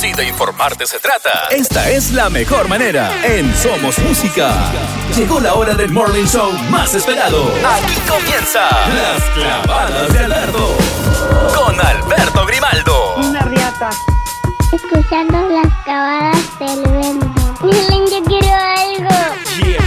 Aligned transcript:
Si 0.00 0.14
de 0.14 0.26
informarte 0.26 0.86
se 0.86 0.98
trata, 0.98 1.48
esta 1.50 1.90
es 1.90 2.12
la 2.12 2.30
mejor 2.30 2.70
manera. 2.70 3.12
En 3.22 3.54
Somos 3.54 3.98
Música. 3.98 4.50
Llegó 5.14 5.40
la 5.40 5.52
hora 5.52 5.74
del 5.74 5.90
morning 5.90 6.24
show 6.24 6.50
más 6.70 6.94
esperado. 6.94 7.52
Aquí 7.62 8.00
comienza 8.08 8.60
Las 8.94 9.22
Clavadas 9.34 10.10
de 10.10 10.18
Alberto. 10.20 10.74
Con 11.54 11.78
Alberto 11.78 12.46
Grimaldo. 12.46 13.16
Una 13.16 13.42
riata. 13.42 13.90
Escuchando 14.72 15.50
las 15.50 15.84
clavadas 15.84 16.58
del 16.58 16.80
vento. 16.92 17.58
Miren, 17.60 18.06
yo 18.06 18.24
quiero 18.24 18.54
algo. 18.54 19.10
Yeah. 19.58 19.84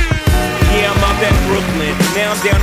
Yeah, 0.76 0.92
I'm 0.92 1.04
out 1.04 1.24
at 1.24 1.34
Brooklyn. 1.48 1.98
Now 2.14 2.34
I'm 2.34 2.40
down 2.46 2.63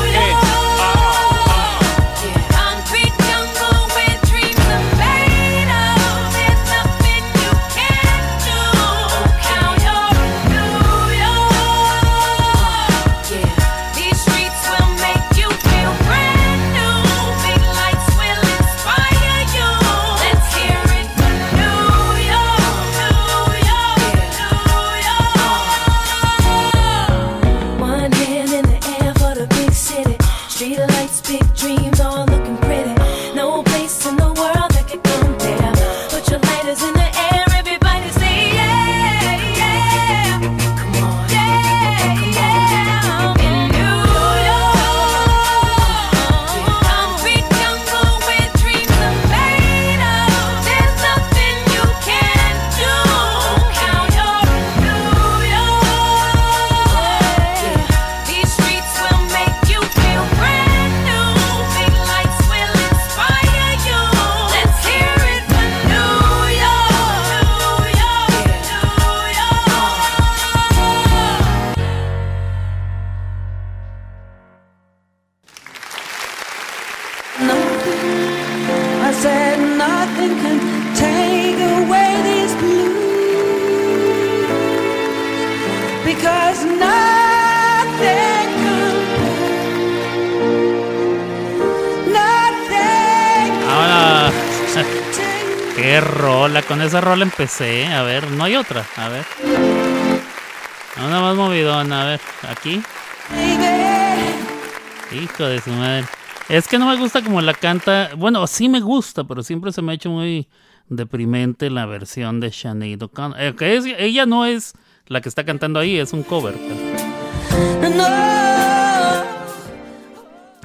Esa 96.91 96.99
rola 96.99 97.23
empecé. 97.23 97.85
A 97.87 98.03
ver, 98.03 98.29
no 98.31 98.43
hay 98.43 98.57
otra. 98.57 98.85
A 98.97 99.07
ver. 99.07 99.23
Una 100.97 101.21
más 101.21 101.35
movidona, 101.37 102.01
a 102.01 102.05
ver, 102.05 102.21
aquí. 102.49 102.81
Hijo 105.13 105.43
de 105.45 105.61
su 105.61 105.69
madre. 105.69 106.03
Es 106.49 106.67
que 106.67 106.77
no 106.77 106.87
me 106.87 106.97
gusta 106.97 107.21
como 107.23 107.39
la 107.41 107.53
canta. 107.53 108.09
Bueno, 108.17 108.45
sí 108.45 108.67
me 108.67 108.81
gusta, 108.81 109.23
pero 109.23 109.41
siempre 109.41 109.71
se 109.71 109.81
me 109.81 109.93
ha 109.93 109.95
hecho 109.95 110.09
muy 110.09 110.49
deprimente 110.89 111.69
la 111.69 111.85
versión 111.85 112.41
de 112.41 112.51
Sinead 112.51 113.01
O'Connor. 113.03 113.39
Eh, 113.39 113.55
que 113.57 113.77
es- 113.77 113.85
ella 113.97 114.25
no 114.25 114.45
es 114.45 114.73
la 115.07 115.21
que 115.21 115.29
está 115.29 115.45
cantando 115.45 115.79
ahí, 115.79 115.97
es 115.97 116.11
un 116.11 116.23
cover. 116.23 116.55
Pero, 117.79 118.03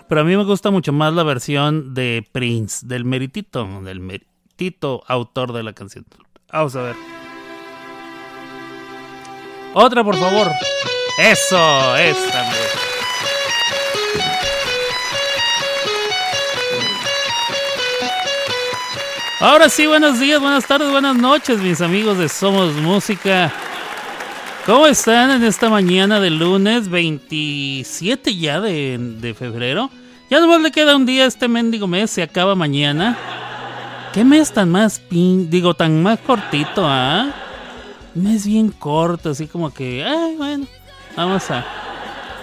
pero 0.08 0.20
a 0.20 0.25
mí 0.25 0.37
me 0.37 0.44
gusta 0.44 0.70
mucho 0.73 0.93
más 0.93 1.14
la 1.14 1.23
versión 1.23 1.94
de 1.94 2.26
Prince, 2.32 2.84
del 2.84 3.05
meritito, 3.05 3.64
del 3.82 4.00
meritito 4.56 5.02
autor 5.06 5.52
de 5.52 5.62
la 5.62 5.72
canción. 5.72 6.06
Vamos 6.50 6.74
a 6.76 6.82
ver. 6.82 6.96
Otra, 9.74 10.02
por 10.02 10.16
favor. 10.16 10.48
Eso, 11.18 11.96
esta. 11.96 12.52
Ahora 19.40 19.68
sí, 19.68 19.86
buenos 19.86 20.18
días, 20.18 20.40
buenas 20.40 20.66
tardes, 20.66 20.90
buenas 20.90 21.16
noches, 21.16 21.58
mis 21.58 21.82
amigos 21.82 22.16
de 22.16 22.28
Somos 22.28 22.72
Música. 22.74 23.52
¿Cómo 24.64 24.86
están 24.86 25.30
en 25.30 25.44
esta 25.44 25.68
mañana 25.68 26.18
de 26.18 26.30
lunes 26.30 26.88
27 26.88 28.34
ya 28.34 28.60
de, 28.60 28.96
de 28.98 29.34
febrero? 29.34 29.90
Ya 30.30 30.40
nomás 30.40 30.62
le 30.62 30.72
queda 30.72 30.96
un 30.96 31.06
día 31.06 31.26
este 31.26 31.46
mendigo 31.46 31.86
mes, 31.86 32.10
se 32.10 32.22
acaba 32.22 32.54
mañana. 32.54 33.45
¿Qué 34.16 34.24
mes 34.24 34.50
tan 34.50 34.70
más 34.70 34.98
pin, 34.98 35.50
digo, 35.50 35.74
tan 35.74 36.02
más 36.02 36.18
cortito, 36.20 36.86
ah? 36.86 37.34
Mes 38.14 38.46
bien 38.46 38.70
corto, 38.70 39.28
así 39.28 39.46
como 39.46 39.74
que, 39.74 40.02
ay, 40.06 40.36
bueno, 40.36 40.66
vamos 41.14 41.50
a. 41.50 41.62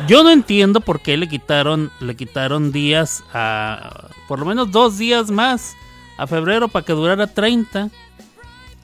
Yo 0.08 0.24
no 0.24 0.30
entiendo 0.30 0.81
por 0.81 1.02
qué 1.02 1.18
le 1.18 1.28
quitaron, 1.28 1.92
le 2.00 2.16
quitaron 2.16 2.72
días 2.72 3.24
a, 3.34 4.08
por 4.28 4.38
lo 4.38 4.46
menos 4.46 4.70
dos 4.70 5.00
días 5.00 5.31
más 5.31 5.74
a 6.20 6.28
febrero 6.28 6.68
para 6.68 6.86
que 6.86 6.94
durara 6.94 7.25
30. 7.25 7.90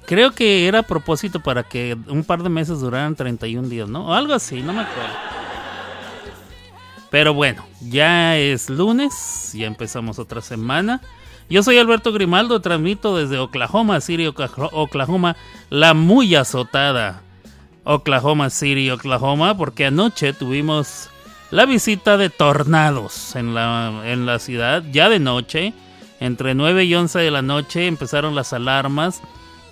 Creo 0.08 0.32
que 0.32 0.66
era 0.66 0.80
a 0.80 0.84
propósito 0.84 1.42
para 1.42 1.62
que 1.62 1.96
un 2.08 2.24
par 2.24 2.42
de 2.42 2.50
meses 2.50 2.80
duraran 2.80 3.16
31 3.16 3.70
días, 3.70 3.88
¿no? 3.88 4.08
O 4.08 4.14
algo 4.16 4.34
así, 4.34 4.64
no 4.64 4.74
me 4.74 4.82
acuerdo. 4.82 5.14
Pero 7.12 7.36
bueno, 7.36 7.64
ya 7.82 8.36
es 8.36 8.68
lunes, 8.68 9.52
ya 9.54 9.68
empezamos 9.68 10.18
otra 10.18 10.42
semana. 10.42 11.02
Yo 11.50 11.64
soy 11.64 11.80
Alberto 11.80 12.14
Grimaldo, 12.14 12.62
transmito 12.62 13.18
desde 13.18 13.40
Oklahoma 13.40 14.02
City, 14.02 14.28
Oklahoma, 14.28 15.36
la 15.72 15.96
muy 15.96 16.36
azotada 16.36 17.24
Oklahoma 17.84 18.52
City, 18.52 18.92
Oklahoma, 18.92 19.58
porque 19.58 19.88
anoche 19.88 20.34
tuvimos 20.34 21.10
la 21.50 21.66
visita 21.66 22.18
de 22.18 22.30
tornados 22.30 23.36
en 23.36 23.56
la, 23.56 24.04
en 24.06 24.28
la 24.28 24.38
ciudad, 24.38 24.84
ya 24.92 25.10
de 25.10 25.20
noche, 25.20 25.74
entre 26.20 26.54
9 26.54 26.84
y 26.84 26.94
11 26.94 27.18
de 27.18 27.32
la 27.32 27.42
noche 27.42 27.88
empezaron 27.88 28.36
las 28.36 28.54
alarmas, 28.54 29.22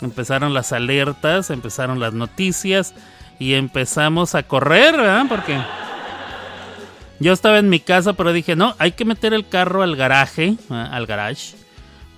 empezaron 0.02 0.56
las 0.56 0.74
alertas, 0.74 1.52
empezaron 1.52 2.00
las 2.00 2.14
noticias 2.14 2.96
y 3.38 3.54
empezamos 3.54 4.34
a 4.34 4.42
correr, 4.42 4.98
¿verdad? 4.98 5.26
Porque 5.30 5.60
yo 7.20 7.34
estaba 7.34 7.60
en 7.60 7.70
mi 7.70 7.80
casa, 7.80 8.14
pero 8.14 8.34
dije, 8.34 8.56
no, 8.56 8.76
hay 8.80 8.94
que 8.94 9.06
meter 9.06 9.36
el 9.36 9.48
carro 9.48 9.84
al 9.84 9.96
garaje, 9.96 10.56
al 10.70 11.06
garage, 11.06 11.56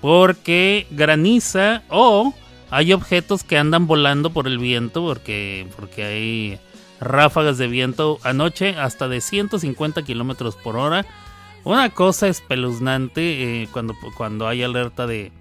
porque 0.01 0.87
graniza 0.91 1.83
o 1.89 2.33
hay 2.71 2.93
objetos 2.93 3.43
que 3.43 3.57
andan 3.57 3.87
volando 3.87 4.29
por 4.29 4.47
el 4.47 4.59
viento, 4.59 5.01
porque, 5.03 5.67
porque 5.75 6.03
hay 6.03 6.59
ráfagas 6.99 7.57
de 7.57 7.67
viento 7.67 8.19
anoche 8.23 8.75
hasta 8.77 9.07
de 9.07 9.21
150 9.21 10.03
kilómetros 10.03 10.55
por 10.55 10.77
hora. 10.77 11.05
Una 11.63 11.89
cosa 11.89 12.27
espeluznante 12.27 13.63
eh, 13.63 13.67
cuando, 13.71 13.95
cuando 14.15 14.47
hay 14.47 14.63
alerta 14.63 15.07
de 15.07 15.31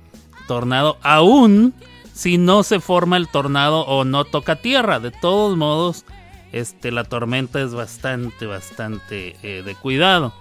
tornado, 0.46 0.98
aún 1.02 1.74
si 2.12 2.36
no 2.38 2.64
se 2.64 2.80
forma 2.80 3.16
el 3.16 3.28
tornado 3.28 3.82
o 3.82 4.04
no 4.04 4.24
toca 4.24 4.56
tierra. 4.56 4.98
De 4.98 5.12
todos 5.12 5.56
modos, 5.56 6.04
este, 6.52 6.90
la 6.90 7.04
tormenta 7.04 7.60
es 7.60 7.74
bastante, 7.74 8.46
bastante 8.46 9.36
eh, 9.42 9.62
de 9.62 9.74
cuidado. 9.76 10.32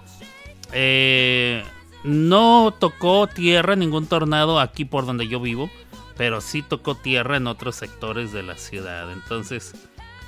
Eh, 0.72 1.62
no 2.04 2.74
tocó 2.78 3.26
tierra 3.26 3.76
ningún 3.76 4.06
tornado 4.06 4.60
aquí 4.60 4.84
por 4.84 5.06
donde 5.06 5.28
yo 5.28 5.40
vivo, 5.40 5.70
pero 6.16 6.40
sí 6.40 6.62
tocó 6.62 6.94
tierra 6.94 7.36
en 7.36 7.46
otros 7.46 7.76
sectores 7.76 8.32
de 8.32 8.42
la 8.42 8.56
ciudad. 8.56 9.10
Entonces, 9.12 9.74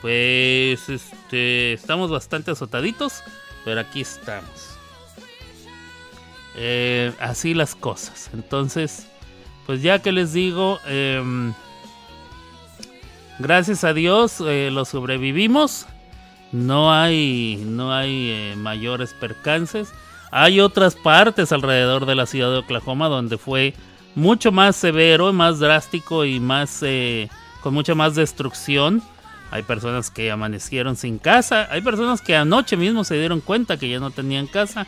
pues, 0.00 0.88
este, 0.88 1.72
estamos 1.72 2.10
bastante 2.10 2.50
azotaditos, 2.50 3.22
pero 3.64 3.80
aquí 3.80 4.00
estamos. 4.00 4.78
Eh, 6.56 7.12
así 7.20 7.54
las 7.54 7.74
cosas. 7.74 8.30
Entonces, 8.32 9.06
pues 9.66 9.82
ya 9.82 10.00
que 10.00 10.12
les 10.12 10.32
digo, 10.32 10.80
em, 10.86 11.52
gracias 13.38 13.84
a 13.84 13.94
Dios 13.94 14.40
eh, 14.40 14.70
lo 14.72 14.84
sobrevivimos. 14.84 15.86
No 16.52 16.92
hay, 16.92 17.62
no 17.64 17.92
hay 17.92 18.30
eh, 18.30 18.54
mayores 18.56 19.14
percances. 19.14 19.92
Hay 20.30 20.60
otras 20.60 20.94
partes 20.94 21.52
alrededor 21.52 22.06
de 22.06 22.14
la 22.14 22.26
ciudad 22.26 22.50
de 22.50 22.58
Oklahoma 22.58 23.08
donde 23.08 23.36
fue 23.38 23.74
mucho 24.14 24.52
más 24.52 24.76
severo, 24.76 25.32
más 25.32 25.58
drástico 25.58 26.24
y 26.24 26.40
más 26.40 26.82
eh, 26.82 27.28
con 27.62 27.74
mucha 27.74 27.94
más 27.94 28.14
destrucción. 28.14 29.02
Hay 29.50 29.62
personas 29.64 30.10
que 30.10 30.30
amanecieron 30.30 30.96
sin 30.96 31.18
casa. 31.18 31.68
Hay 31.70 31.80
personas 31.80 32.20
que 32.20 32.36
anoche 32.36 32.76
mismo 32.76 33.02
se 33.02 33.18
dieron 33.18 33.40
cuenta 33.40 33.76
que 33.76 33.88
ya 33.88 33.98
no 33.98 34.12
tenían 34.12 34.46
casa. 34.46 34.86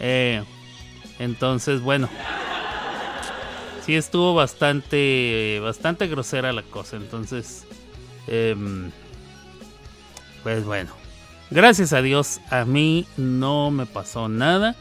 Eh, 0.00 0.42
entonces, 1.20 1.80
bueno, 1.80 2.08
sí 3.86 3.94
estuvo 3.94 4.34
bastante, 4.34 5.60
bastante 5.62 6.08
grosera 6.08 6.52
la 6.52 6.62
cosa. 6.62 6.96
Entonces, 6.96 7.64
em, 8.26 8.90
pues 10.42 10.64
bueno, 10.64 10.90
gracias 11.50 11.92
a 11.92 12.02
Dios 12.02 12.40
a 12.50 12.64
mí 12.64 13.06
no 13.16 13.70
me 13.70 13.86
pasó 13.86 14.28
nada. 14.28 14.74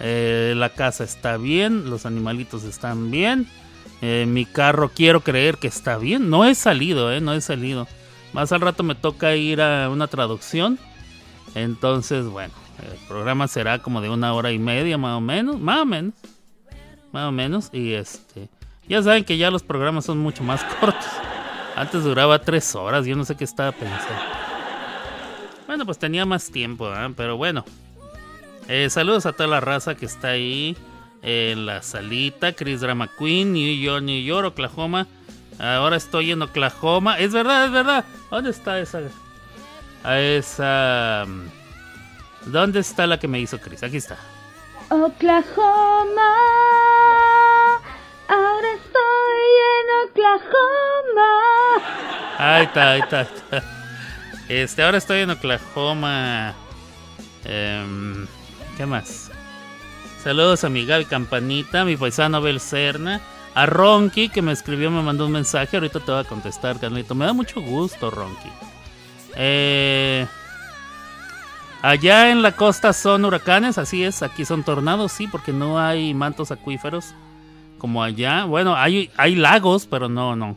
Eh, 0.00 0.54
la 0.56 0.70
casa 0.70 1.04
está 1.04 1.36
bien, 1.36 1.88
los 1.88 2.06
animalitos 2.06 2.64
están 2.64 3.10
bien. 3.10 3.48
Eh, 4.02 4.26
mi 4.28 4.44
carro 4.44 4.90
quiero 4.94 5.20
creer 5.20 5.56
que 5.56 5.68
está 5.68 5.96
bien. 5.96 6.28
No 6.30 6.44
he 6.44 6.54
salido, 6.54 7.12
eh, 7.12 7.20
no 7.20 7.32
he 7.32 7.40
salido. 7.40 7.88
Más 8.32 8.52
al 8.52 8.60
rato 8.60 8.82
me 8.82 8.94
toca 8.94 9.34
ir 9.36 9.60
a 9.60 9.88
una 9.88 10.06
traducción. 10.06 10.78
Entonces, 11.54 12.26
bueno, 12.26 12.52
el 12.82 12.98
programa 13.08 13.48
será 13.48 13.78
como 13.78 14.00
de 14.02 14.10
una 14.10 14.34
hora 14.34 14.52
y 14.52 14.58
media 14.58 14.98
más 14.98 15.16
o 15.16 15.20
menos, 15.20 15.58
más 15.58 15.80
o 15.80 15.86
menos, 15.86 16.14
más 17.12 17.28
o 17.28 17.32
menos. 17.32 17.70
Y 17.72 17.94
este, 17.94 18.50
ya 18.86 19.02
saben 19.02 19.24
que 19.24 19.38
ya 19.38 19.50
los 19.50 19.62
programas 19.62 20.04
son 20.04 20.18
mucho 20.18 20.44
más 20.44 20.62
cortos. 20.80 21.06
Antes 21.74 22.04
duraba 22.04 22.38
tres 22.40 22.74
horas, 22.74 23.06
yo 23.06 23.16
no 23.16 23.24
sé 23.24 23.36
qué 23.36 23.44
estaba 23.44 23.72
pensando. 23.72 24.45
Bueno, 25.66 25.84
pues 25.84 25.98
tenía 25.98 26.24
más 26.24 26.50
tiempo, 26.50 26.88
¿verdad? 26.88 27.10
pero 27.16 27.36
bueno. 27.36 27.64
Eh, 28.68 28.88
saludos 28.90 29.26
a 29.26 29.32
toda 29.32 29.48
la 29.48 29.60
raza 29.60 29.94
que 29.94 30.06
está 30.06 30.28
ahí 30.28 30.76
en 31.22 31.66
la 31.66 31.82
salita. 31.82 32.52
Chris 32.52 32.80
Drama 32.80 33.08
Queen, 33.18 33.52
New 33.52 33.76
York, 33.80 34.02
New 34.02 34.22
York, 34.22 34.46
Oklahoma. 34.48 35.06
Ahora 35.58 35.96
estoy 35.96 36.32
en 36.32 36.42
Oklahoma. 36.42 37.18
Es 37.18 37.32
verdad, 37.32 37.66
es 37.66 37.70
verdad. 37.72 38.04
¿Dónde 38.30 38.50
está 38.50 38.78
esa? 38.80 39.00
A 40.04 40.18
esa. 40.18 41.24
mm, 41.26 42.50
¿Dónde 42.52 42.80
está 42.80 43.06
la 43.06 43.18
que 43.18 43.28
me 43.28 43.40
hizo 43.40 43.58
Chris? 43.58 43.82
Aquí 43.82 43.96
está. 43.96 44.16
Oklahoma, 44.88 46.32
ahora 48.28 48.68
estoy 48.74 49.40
en 49.80 50.10
Oklahoma. 50.10 51.30
Ahí 52.38 52.64
está, 52.66 52.90
ahí 52.92 53.00
está, 53.00 53.18
ahí 53.20 53.26
está. 53.26 53.75
Este, 54.48 54.82
ahora 54.82 54.98
estoy 54.98 55.20
en 55.20 55.30
Oklahoma. 55.30 56.54
Em, 57.44 58.26
¿Qué 58.76 58.86
más? 58.86 59.30
Saludos 60.22 60.64
a 60.64 60.68
mi 60.68 60.84
Gaby 60.84 61.04
Campanita, 61.06 61.84
mi 61.84 61.96
paisano 61.96 62.40
Bel 62.40 62.60
Serna, 62.60 63.20
a 63.54 63.66
Ronky 63.66 64.28
que 64.28 64.42
me 64.42 64.52
escribió, 64.52 64.90
me 64.90 65.02
mandó 65.02 65.26
un 65.26 65.32
mensaje. 65.32 65.76
Ahorita 65.76 66.00
te 66.00 66.10
voy 66.10 66.20
a 66.20 66.24
contestar, 66.24 66.78
Carlito. 66.78 67.14
Me 67.14 67.26
da 67.26 67.32
mucho 67.32 67.60
gusto, 67.60 68.10
Ronky. 68.10 68.50
Eh, 69.36 70.26
allá 71.82 72.30
en 72.30 72.42
la 72.42 72.52
costa 72.52 72.92
son 72.92 73.24
huracanes, 73.24 73.78
así 73.78 74.04
es. 74.04 74.22
Aquí 74.22 74.44
son 74.44 74.62
tornados, 74.62 75.12
sí, 75.12 75.26
porque 75.26 75.52
no 75.52 75.78
hay 75.78 76.14
mantos 76.14 76.50
acuíferos 76.50 77.14
como 77.78 78.02
allá. 78.02 78.44
Bueno, 78.44 78.76
hay, 78.76 79.10
hay 79.16 79.34
lagos, 79.34 79.86
pero 79.86 80.08
no, 80.08 80.36
no. 80.36 80.56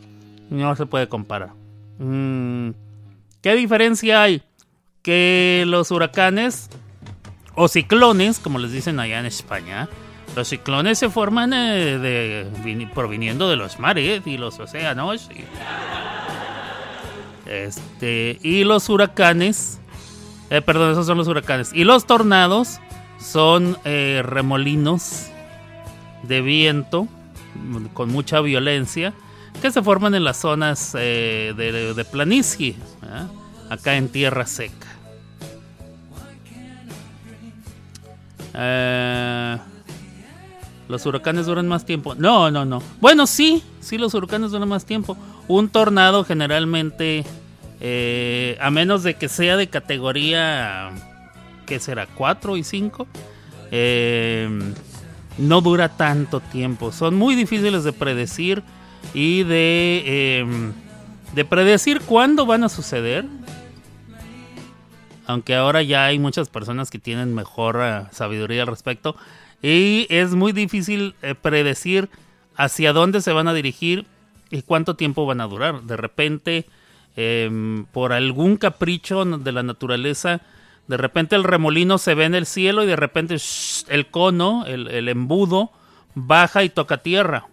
No 0.49 0.75
se 0.75 0.85
puede 0.85 1.07
comparar. 1.07 1.51
Mm, 1.99 2.71
¿Qué 3.41 3.55
diferencia 3.55 4.21
hay? 4.23 4.43
Que 5.01 5.63
los 5.67 5.91
huracanes 5.91 6.69
o 7.55 7.67
ciclones, 7.67 8.39
como 8.39 8.59
les 8.59 8.71
dicen 8.71 8.99
allá 8.99 9.19
en 9.19 9.25
España, 9.25 9.87
Los 10.35 10.49
ciclones 10.49 10.99
se 10.99 11.09
forman 11.09 11.53
eh, 11.53 11.97
de, 11.97 12.47
vini- 12.63 12.89
proviniendo 12.93 13.49
de 13.49 13.55
los 13.55 13.79
mares 13.79 14.21
y 14.27 14.37
los 14.37 14.59
océanos. 14.59 15.27
y- 15.35 15.43
este, 17.49 18.37
y 18.43 18.63
los 18.63 18.89
huracanes, 18.89 19.79
eh, 20.51 20.61
perdón, 20.61 20.91
esos 20.91 21.07
son 21.07 21.17
los 21.17 21.27
huracanes. 21.27 21.71
Y 21.73 21.83
los 21.83 22.05
tornados 22.05 22.79
son 23.19 23.77
eh, 23.85 24.21
remolinos 24.23 25.25
de 26.23 26.41
viento 26.41 27.07
con 27.93 28.09
mucha 28.09 28.39
violencia 28.41 29.13
que 29.59 29.71
se 29.71 29.81
forman 29.81 30.15
en 30.15 30.23
las 30.23 30.37
zonas 30.37 30.95
eh, 30.97 31.53
de, 31.55 31.93
de 31.93 32.05
planicie, 32.05 32.75
¿ah? 33.03 33.27
acá 33.69 33.95
en 33.95 34.09
tierra 34.09 34.45
seca. 34.45 34.87
Eh, 38.53 39.57
los 40.87 41.05
huracanes 41.05 41.45
duran 41.45 41.67
más 41.67 41.85
tiempo. 41.85 42.15
No, 42.15 42.49
no, 42.49 42.65
no. 42.65 42.81
Bueno, 42.99 43.27
sí, 43.27 43.63
sí, 43.79 43.97
los 43.97 44.13
huracanes 44.13 44.51
duran 44.51 44.67
más 44.67 44.85
tiempo. 44.85 45.17
Un 45.47 45.69
tornado 45.69 46.23
generalmente, 46.23 47.25
eh, 47.79 48.57
a 48.59 48.71
menos 48.71 49.03
de 49.03 49.15
que 49.15 49.29
sea 49.29 49.55
de 49.55 49.67
categoría, 49.67 50.89
¿qué 51.65 51.79
será? 51.79 52.07
4 52.07 52.57
y 52.57 52.63
5, 52.63 53.07
no 55.37 55.61
dura 55.61 55.89
tanto 55.89 56.39
tiempo. 56.39 56.91
Son 56.91 57.15
muy 57.15 57.35
difíciles 57.35 57.83
de 57.83 57.93
predecir 57.93 58.63
y 59.13 59.43
de, 59.43 60.03
eh, 60.05 60.45
de 61.33 61.45
predecir 61.45 62.01
cuándo 62.01 62.45
van 62.45 62.63
a 62.63 62.69
suceder. 62.69 63.25
Aunque 65.25 65.55
ahora 65.55 65.83
ya 65.83 66.05
hay 66.05 66.17
muchas 66.17 66.49
personas 66.49 66.89
que 66.89 66.99
tienen 66.99 67.35
mejor 67.35 67.79
eh, 67.81 68.03
sabiduría 68.11 68.63
al 68.63 68.67
respecto. 68.67 69.15
Y 69.61 70.07
es 70.09 70.31
muy 70.31 70.53
difícil 70.53 71.15
eh, 71.21 71.35
predecir 71.35 72.09
hacia 72.55 72.93
dónde 72.93 73.21
se 73.21 73.31
van 73.31 73.47
a 73.47 73.53
dirigir 73.53 74.05
y 74.49 74.63
cuánto 74.63 74.95
tiempo 74.95 75.25
van 75.25 75.41
a 75.41 75.47
durar. 75.47 75.83
De 75.83 75.97
repente, 75.97 76.65
em, 77.15 77.85
por 77.85 78.13
algún 78.13 78.57
capricho 78.57 79.23
de 79.25 79.51
la 79.51 79.61
naturaleza, 79.61 80.41
de 80.87 80.97
repente 80.97 81.35
el 81.35 81.43
remolino 81.43 81.99
se 81.99 82.15
ve 82.15 82.25
en 82.25 82.33
el 82.33 82.47
cielo 82.47 82.83
y 82.83 82.87
de 82.87 82.95
repente 82.95 83.35
el 83.89 84.07
cono, 84.07 84.65
el 84.65 85.07
embudo, 85.07 85.71
baja 86.15 86.63
y 86.63 86.69
toca 86.69 86.97
tierra. 86.97 87.45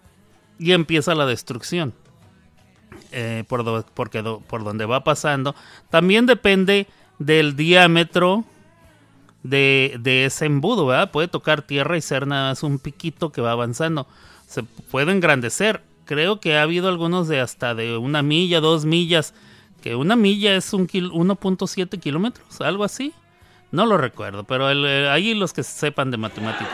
Y 0.59 0.73
empieza 0.73 1.15
la 1.15 1.27
destrucción. 1.27 1.93
Eh, 3.13 3.45
por, 3.49 3.65
do- 3.65 3.85
por 4.47 4.65
donde 4.65 4.85
va 4.87 5.05
pasando. 5.05 5.55
También 5.91 6.27
depende 6.27 6.87
del 7.19 7.57
diámetro 7.57 8.45
de, 9.43 9.97
de 10.01 10.25
ese 10.27 10.47
embudo, 10.47 10.87
¿verdad? 10.87 11.11
Puede 11.13 11.29
tocar 11.29 11.63
tierra 11.63 11.97
y 11.97 12.01
ser 12.03 12.27
nada 12.27 12.51
más 12.51 12.63
un 12.63 12.79
piquito 12.79 13.31
que 13.33 13.41
va 13.41 13.53
avanzando. 13.53 14.07
Se 14.47 14.63
puede 14.63 15.13
engrandecer. 15.13 15.83
Creo 16.05 16.41
que 16.41 16.57
ha 16.57 16.63
habido 16.63 16.89
algunos 16.89 17.29
de 17.29 17.41
hasta 17.41 17.75
de 17.75 17.97
una 17.97 18.23
milla, 18.23 18.61
dos 18.61 18.85
millas. 18.85 19.35
Que 19.83 19.95
una 19.95 20.17
milla 20.17 20.57
es 20.57 20.73
un 20.73 20.87
kil- 20.87 21.11
1.7 21.13 21.99
kilómetros, 22.01 22.61
algo 22.61 22.83
así. 22.85 23.13
No 23.73 23.87
lo 23.87 23.99
recuerdo, 23.99 24.45
pero 24.45 24.69
el- 24.71 24.85
eh, 24.87 25.09
ahí 25.09 25.35
los 25.35 25.53
que 25.53 25.63
sepan 25.63 26.11
de 26.11 26.17
matemáticas. 26.17 26.69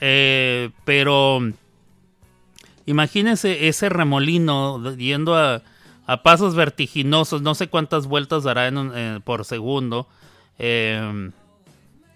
Eh, 0.00 0.70
pero 0.84 1.40
imagínense 2.86 3.68
ese 3.68 3.88
remolino 3.88 4.94
yendo 4.96 5.36
a, 5.36 5.62
pasos 6.22 6.54
vertiginosos, 6.54 7.40
no 7.42 7.54
sé 7.54 7.68
cuántas 7.68 8.06
vueltas 8.06 8.42
dará 8.42 8.66
en 8.68 8.76
un- 8.76 8.92
eh, 8.94 9.20
por 9.24 9.44
segundo, 9.46 10.08
eh, 10.58 11.30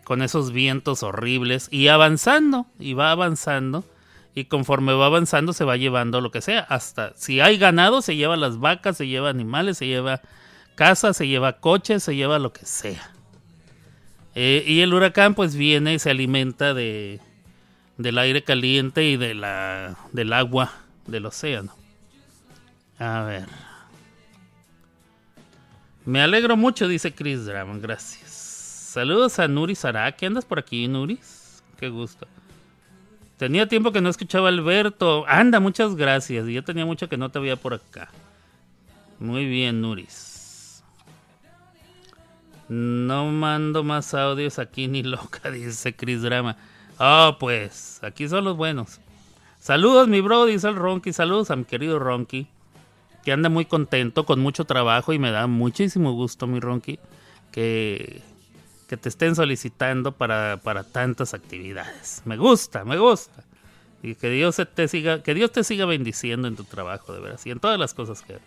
con 0.04 0.22
esos 0.22 0.52
vientos 0.52 1.02
horribles 1.02 1.68
y 1.70 1.88
avanzando, 1.88 2.66
y 2.78 2.92
va 2.92 3.10
avanzando, 3.10 3.84
y 4.34 4.44
conforme 4.44 4.92
va 4.92 5.06
avanzando 5.06 5.52
se 5.54 5.64
va 5.64 5.76
llevando 5.78 6.20
lo 6.20 6.30
que 6.30 6.42
sea, 6.42 6.60
hasta 6.60 7.12
si 7.16 7.40
hay 7.40 7.56
ganado 7.56 8.02
se 8.02 8.16
lleva 8.16 8.36
las 8.36 8.58
vacas, 8.58 8.98
se 8.98 9.06
lleva 9.06 9.30
animales, 9.30 9.78
se 9.78 9.86
lleva 9.86 10.20
casas, 10.74 11.16
se 11.16 11.26
lleva 11.26 11.54
coches, 11.54 12.02
se 12.02 12.14
lleva 12.14 12.38
lo 12.38 12.52
que 12.52 12.66
sea. 12.66 13.12
Eh, 14.34 14.62
y 14.66 14.80
el 14.82 14.92
huracán 14.92 15.34
pues 15.34 15.56
viene 15.56 15.94
y 15.94 15.98
se 15.98 16.10
alimenta 16.10 16.74
de, 16.74 17.20
del 17.98 18.18
aire 18.18 18.42
caliente 18.42 19.04
y 19.04 19.16
de 19.16 19.34
la, 19.34 19.96
del 20.12 20.32
agua 20.32 20.72
del 21.06 21.26
océano. 21.26 21.72
A 22.98 23.22
ver. 23.22 23.46
Me 26.04 26.22
alegro 26.22 26.56
mucho, 26.56 26.88
dice 26.88 27.14
Chris 27.14 27.46
Dramon, 27.46 27.80
gracias. 27.80 28.30
Saludos 28.30 29.38
a 29.38 29.48
Nuri 29.48 29.74
Sara. 29.74 30.12
¿Qué 30.12 30.26
andas 30.26 30.44
por 30.44 30.58
aquí, 30.58 30.88
Nuris? 30.88 31.62
Qué 31.78 31.88
gusto. 31.88 32.26
Tenía 33.36 33.68
tiempo 33.68 33.92
que 33.92 34.00
no 34.00 34.08
escuchaba 34.08 34.48
Alberto. 34.48 35.24
Anda, 35.28 35.60
muchas 35.60 35.94
gracias. 35.94 36.46
Yo 36.46 36.64
tenía 36.64 36.86
mucho 36.86 37.08
que 37.08 37.18
no 37.18 37.30
te 37.30 37.38
veía 37.38 37.56
por 37.56 37.74
acá. 37.74 38.08
Muy 39.18 39.44
bien, 39.46 39.82
Nuris. 39.82 40.82
No 42.68 43.26
mando 43.26 43.84
más 43.84 44.14
audios 44.14 44.58
aquí 44.58 44.88
ni 44.88 45.02
loca, 45.04 45.50
dice 45.50 45.94
Chris 45.94 46.22
Drama. 46.22 46.56
Ah, 46.98 47.36
pues, 47.38 48.00
aquí 48.02 48.28
son 48.28 48.44
los 48.44 48.56
buenos. 48.56 49.00
Saludos, 49.58 50.08
mi 50.08 50.20
bro, 50.20 50.46
dice 50.46 50.68
el 50.68 50.76
Ronky. 50.76 51.12
Saludos 51.12 51.50
a 51.50 51.56
mi 51.56 51.64
querido 51.64 51.98
Ronky. 51.98 52.46
Que 53.24 53.32
anda 53.32 53.48
muy 53.48 53.64
contento, 53.64 54.24
con 54.24 54.40
mucho 54.40 54.64
trabajo 54.64 55.12
y 55.12 55.18
me 55.18 55.32
da 55.32 55.46
muchísimo 55.48 56.12
gusto, 56.12 56.46
mi 56.46 56.60
Ronky, 56.60 57.00
que, 57.50 58.22
que 58.88 58.96
te 58.96 59.08
estén 59.08 59.34
solicitando 59.34 60.12
para, 60.12 60.60
para 60.62 60.84
tantas 60.84 61.34
actividades. 61.34 62.22
Me 62.24 62.36
gusta, 62.36 62.84
me 62.84 62.96
gusta. 62.96 63.42
Y 64.02 64.14
que 64.14 64.30
Dios 64.30 64.62
te 64.74 64.86
siga, 64.86 65.24
que 65.24 65.34
Dios 65.34 65.50
te 65.50 65.64
siga 65.64 65.86
bendiciendo 65.86 66.46
en 66.46 66.54
tu 66.54 66.62
trabajo, 66.62 67.12
de 67.12 67.20
veras, 67.20 67.44
y 67.46 67.50
en 67.50 67.58
todas 67.58 67.80
las 67.80 67.94
cosas 67.94 68.22
que. 68.22 68.38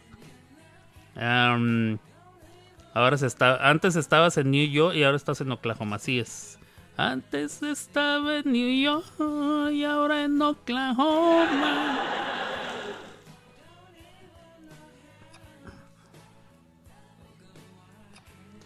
Ahora 2.94 3.18
se 3.18 3.28
está, 3.28 3.70
antes 3.70 3.98
estabas 3.98 4.38
en 4.38 4.52
New 4.52 4.70
York 4.70 4.96
y 4.96 5.04
ahora 5.04 5.18
estás 5.18 5.42
en 5.42 5.52
Oklahoma, 5.52 5.98
así 5.98 6.20
es. 6.20 6.58
Antes 7.00 7.64
estaba 7.64 8.40
en 8.40 8.52
New 8.52 8.84
York 8.84 9.72
y 9.72 9.86
ahora 9.86 10.26
en 10.26 10.42
Oklahoma. 10.42 11.98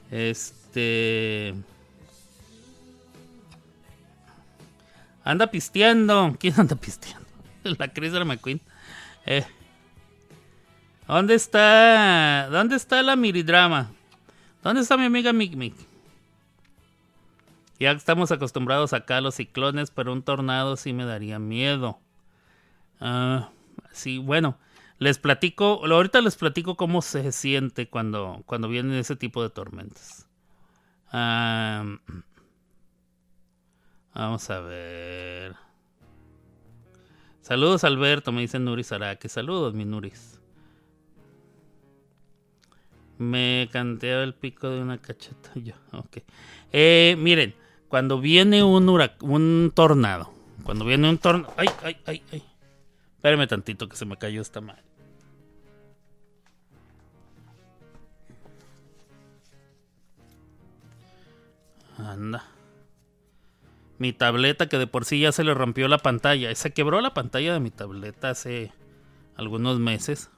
Este. 0.10 1.54
Anda 5.24 5.46
pisteando. 5.46 6.36
¿Quién 6.40 6.56
anda 6.58 6.76
pisteando? 6.76 7.28
La 7.64 7.92
la 7.96 8.26
McQueen. 8.26 8.60
Eh. 9.28 9.46
¿Dónde 11.08 11.36
está? 11.36 12.50
¿Dónde 12.50 12.78
está 12.78 13.04
la 13.04 13.16
miridrama? 13.16 13.92
¿Dónde 14.64 14.82
está 14.82 14.98
mi 14.98 15.06
amiga 15.06 15.32
Mic 15.32 15.54
Mic? 15.54 15.93
Ya 17.80 17.92
estamos 17.92 18.32
acostumbrados 18.32 18.94
acá 18.94 19.18
a 19.18 19.22
los 19.22 19.36
ciclones, 19.36 19.92
pero 19.92 20.14
un 20.14 20.24
tornado 20.24 20.78
sí 20.78 20.94
me 20.94 21.06
daría 21.06 21.40
miedo. 21.40 22.00
Ah, 23.00 23.50
sí, 23.92 24.20
bueno, 24.20 24.58
les 25.00 25.18
platico, 25.18 25.86
ahorita 25.86 26.22
les 26.22 26.36
platico 26.36 26.78
cómo 26.78 27.02
se 27.02 27.32
siente 27.32 27.90
cuando, 27.90 28.44
cuando 28.46 28.70
vienen 28.70 28.94
ese 28.94 29.16
tipo 29.16 29.44
de 29.44 29.50
tormentas. 29.50 30.28
Vamos 34.14 34.50
a 34.50 34.60
ver. 34.60 35.56
Saludos 37.42 37.84
Alberto, 37.84 38.32
me 38.32 38.42
dice 38.42 38.60
Nuris 38.60 38.92
Araque. 38.92 39.28
Saludos, 39.28 39.74
mi 39.74 39.84
Nuris. 39.86 40.40
Me 43.18 43.68
canteaba 43.72 44.24
el 44.24 44.34
pico 44.34 44.70
de 44.70 44.82
una 44.82 44.98
cacheta. 45.00 45.52
Yo, 45.56 45.74
ok. 45.92 46.18
Eh, 46.72 47.16
miren, 47.20 47.54
cuando 47.94 48.20
viene 48.20 48.64
un 48.64 48.90
un 49.22 49.72
tornado, 49.76 50.34
cuando 50.64 50.84
viene 50.84 51.08
un 51.08 51.20
tornado. 51.20 51.54
Ay, 51.58 51.68
ay, 51.84 51.98
ay, 52.08 52.24
ay. 52.32 52.44
Espérame 53.18 53.48
tantito 53.48 53.88
que 53.88 53.96
se 53.96 54.08
me 54.08 54.18
cayó 54.18 54.42
esta 54.42 54.62
madre. 54.62 54.82
Anda. 62.00 62.44
Mi 64.00 64.12
tableta 64.12 64.68
que 64.68 64.80
de 64.80 64.88
por 64.88 65.06
sí 65.06 65.20
ya 65.20 65.32
se 65.32 65.44
le 65.44 65.54
rompió 65.54 65.88
la 65.88 66.00
pantalla. 66.00 66.56
Se 66.56 66.74
quebró 66.74 67.00
la 67.00 67.14
pantalla 67.14 67.54
de 67.54 67.60
mi 67.60 67.70
tableta 67.70 68.32
hace 68.32 68.72
algunos 69.36 69.78
meses. 69.78 70.32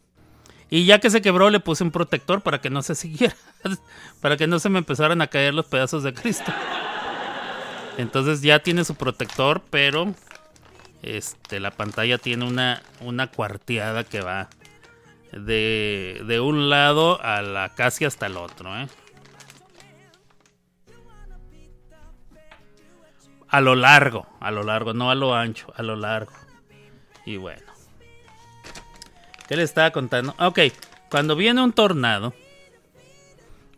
Y 0.70 0.84
ya 0.84 1.00
que 1.00 1.10
se 1.10 1.22
quebró 1.22 1.50
le 1.50 1.62
puse 1.62 1.86
un 1.86 1.92
protector 1.92 2.42
para 2.42 2.60
que 2.60 2.70
no 2.70 2.82
se 2.82 2.96
siguiera. 2.96 3.38
para 4.20 4.36
que 4.36 4.46
no 4.46 4.60
se 4.60 4.68
me 4.68 4.80
empezaran 4.80 5.22
a 5.22 5.28
caer 5.28 5.54
los 5.54 5.68
pedazos 5.68 6.04
de 6.04 6.14
Cristo. 6.14 6.52
Entonces 7.98 8.42
ya 8.42 8.60
tiene 8.60 8.84
su 8.84 8.96
protector, 8.96 9.62
pero 9.70 10.14
este, 11.02 11.60
la 11.60 11.72
pantalla 11.72 12.18
tiene 12.18 12.46
una, 12.46 12.82
una 13.00 13.28
cuarteada 13.28 14.04
que 14.04 14.22
va 14.22 14.50
de, 15.32 16.22
de 16.28 16.40
un 16.40 16.70
lado 16.70 17.22
a 17.22 17.42
la 17.42 17.70
casi 17.70 18.06
hasta 18.06 18.25
el 18.25 18.38
otro. 18.38 18.78
¿eh? 18.78 18.88
a 23.56 23.62
lo 23.62 23.74
largo, 23.74 24.28
a 24.42 24.52
lo 24.52 24.64
largo, 24.64 24.94
no 24.94 25.10
a 25.10 25.16
lo 25.16 25.34
ancho, 25.34 25.72
a 25.78 25.82
lo 25.82 25.96
largo. 25.96 26.34
Y 27.25 27.38
bueno. 27.38 27.72
¿Qué 29.48 29.56
le 29.56 29.64
estaba 29.64 29.92
contando? 29.92 30.36
Ok, 30.40 30.60
cuando 31.10 31.38
viene 31.38 31.64
un 31.64 31.72
tornado, 31.72 32.34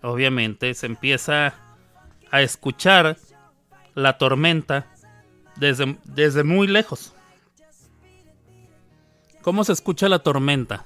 obviamente 0.02 0.74
se 0.74 0.88
empieza 0.88 1.54
a 2.32 2.42
escuchar 2.42 3.18
la 3.98 4.20
tormenta 4.20 4.86
desde, 5.56 5.98
desde 6.06 6.44
muy 6.44 6.68
lejos. 6.68 7.14
¿Cómo 9.42 9.64
se 9.64 9.74
escucha 9.74 10.08
la 10.08 10.20
tormenta? 10.20 10.86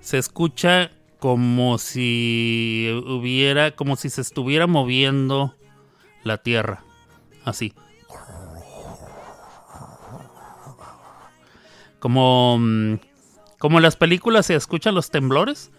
Se 0.00 0.16
escucha 0.16 0.90
como 1.18 1.76
si 1.76 2.88
hubiera, 3.06 3.76
como 3.76 3.96
si 3.96 4.08
se 4.08 4.22
estuviera 4.22 4.66
moviendo 4.66 5.54
la 6.24 6.38
tierra. 6.38 6.84
Así. 7.44 7.74
Como, 11.98 12.56
mm, 12.58 12.94
como 13.58 13.76
en 13.78 13.82
las 13.82 13.96
películas 13.96 14.46
se 14.46 14.54
escuchan 14.54 14.94
los 14.94 15.10
temblores. 15.10 15.70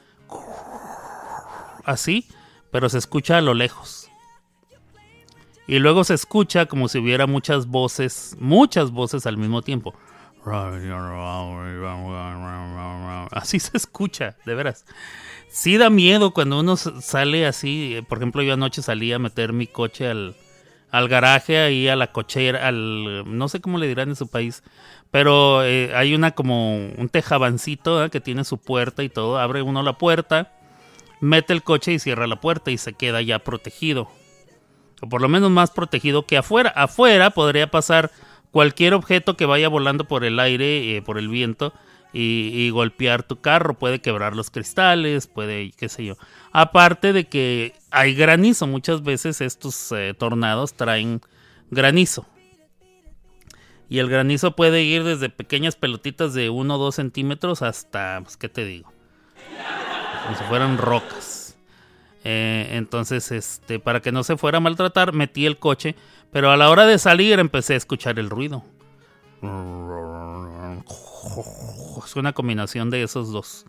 Así, 1.84 2.28
pero 2.70 2.90
se 2.90 3.00
escucha 3.00 3.40
a 3.40 3.42
lo 3.42 3.56
lejos. 3.56 3.99
Y 5.70 5.78
luego 5.78 6.04
se 6.04 6.16
escucha 6.16 6.66
como 6.66 6.88
si 6.88 6.98
hubiera 6.98 7.28
muchas 7.28 7.68
voces, 7.68 8.36
muchas 8.40 8.90
voces 8.90 9.28
al 9.28 9.38
mismo 9.38 9.62
tiempo. 9.62 9.94
Así 13.32 13.60
se 13.60 13.78
escucha, 13.78 14.36
de 14.48 14.56
veras. 14.56 14.84
Sí 15.48 15.78
da 15.78 15.92
miedo 15.92 16.32
cuando 16.32 16.60
uno 16.60 16.76
sale 16.76 17.46
así. 17.46 17.94
eh, 17.98 18.02
Por 18.02 18.18
ejemplo, 18.18 18.42
yo 18.42 18.54
anoche 18.54 18.82
salí 18.82 19.14
a 19.14 19.20
meter 19.20 19.54
mi 19.54 19.68
coche 19.68 20.08
al, 20.08 20.36
al 20.90 21.08
garaje, 21.08 21.60
ahí 21.60 21.88
a 21.88 21.96
la 21.96 22.12
cochera, 22.12 22.68
al... 22.68 23.38
No 23.38 23.48
sé 23.48 23.62
cómo 23.62 23.78
le 23.78 23.88
dirán 23.88 24.10
en 24.10 24.16
su 24.16 24.28
país. 24.28 24.64
Pero 25.12 25.64
eh, 25.64 25.94
hay 25.96 26.16
una 26.16 26.32
como 26.32 26.78
un 26.78 27.10
tejabancito 27.10 28.10
que 28.10 28.22
tiene 28.22 28.44
su 28.44 28.58
puerta 28.58 29.04
y 29.04 29.10
todo. 29.10 29.38
Abre 29.38 29.62
uno 29.62 29.84
la 29.84 30.00
puerta, 30.00 30.52
mete 31.22 31.54
el 31.54 31.62
coche 31.62 31.94
y 31.94 32.00
cierra 32.00 32.26
la 32.26 32.42
puerta 32.42 32.72
y 32.72 32.80
se 32.80 32.94
queda 32.94 33.22
ya 33.22 33.38
protegido 33.38 34.10
o 35.02 35.10
por 35.10 35.22
lo 35.22 35.30
menos 35.30 35.52
más 35.52 35.72
protegido 35.72 36.26
que 36.26 36.38
afuera. 36.38 36.70
Afuera 36.76 37.32
podría 37.32 37.72
pasar 37.72 38.12
cualquier 38.52 38.94
objeto 38.94 39.38
que 39.38 39.46
vaya 39.46 39.70
volando 39.70 40.06
por 40.06 40.24
el 40.24 40.40
aire, 40.40 40.98
eh, 40.98 41.02
por 41.02 41.18
el 41.18 41.30
viento, 41.30 41.74
y, 42.12 42.70
golpear 42.72 43.24
tu 43.24 43.40
carro. 43.40 43.76
Puede 43.76 44.02
quebrar 44.02 44.36
los 44.36 44.50
cristales, 44.50 45.28
puede, 45.28 45.72
qué 45.72 45.90
sé 45.90 46.06
yo. 46.06 46.18
Aparte 46.52 47.14
de 47.14 47.28
que 47.28 47.74
hay 47.92 48.16
granizo, 48.16 48.68
muchas 48.68 49.04
veces 49.04 49.42
estos 49.42 49.92
eh, 49.92 50.16
tornados 50.18 50.74
traen 50.74 51.22
granizo. 51.70 52.26
Y 53.90 54.00
el 54.00 54.10
granizo 54.10 54.56
puede 54.56 54.84
ir 54.84 55.04
desde 55.04 55.30
pequeñas 55.30 55.76
pelotitas 55.76 56.34
de 56.34 56.50
1 56.50 56.76
o 56.76 56.78
2 56.78 56.96
centímetros 56.96 57.62
hasta, 57.62 58.22
pues, 58.24 58.38
¿qué 58.38 58.48
te 58.50 58.64
digo? 58.66 58.92
Como 60.24 60.38
si 60.38 60.44
fueran 60.44 60.78
rocas. 60.78 61.39
Eh, 62.24 62.70
entonces, 62.74 63.32
este, 63.32 63.80
para 63.80 64.02
que 64.02 64.12
no 64.12 64.24
se 64.24 64.38
fuera 64.38 64.58
a 64.58 64.62
maltratar, 64.62 65.14
metí 65.14 65.46
el 65.46 65.58
coche, 65.58 65.96
pero 66.32 66.52
a 66.52 66.58
la 66.58 66.70
hora 66.70 66.86
de 66.86 67.00
salir 67.00 67.40
empecé 67.40 67.74
a 67.74 67.78
escuchar 67.78 68.20
el 68.20 68.30
ruido. 68.30 68.64
Es 72.06 72.16
una 72.16 72.34
combinación 72.34 72.90
de 72.90 73.04
esos 73.04 73.32
dos. 73.32 73.66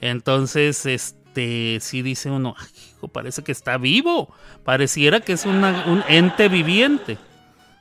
Entonces, 0.00 0.84
este, 0.86 1.78
sí 1.80 2.02
dice 2.02 2.30
uno, 2.30 2.54
"Ay, 2.58 2.68
hijo, 2.96 3.08
parece 3.08 3.42
que 3.42 3.52
está 3.52 3.78
vivo. 3.78 4.34
Pareciera 4.64 5.20
que 5.20 5.32
es 5.32 5.46
un 5.46 6.02
ente 6.08 6.48
viviente. 6.48 7.18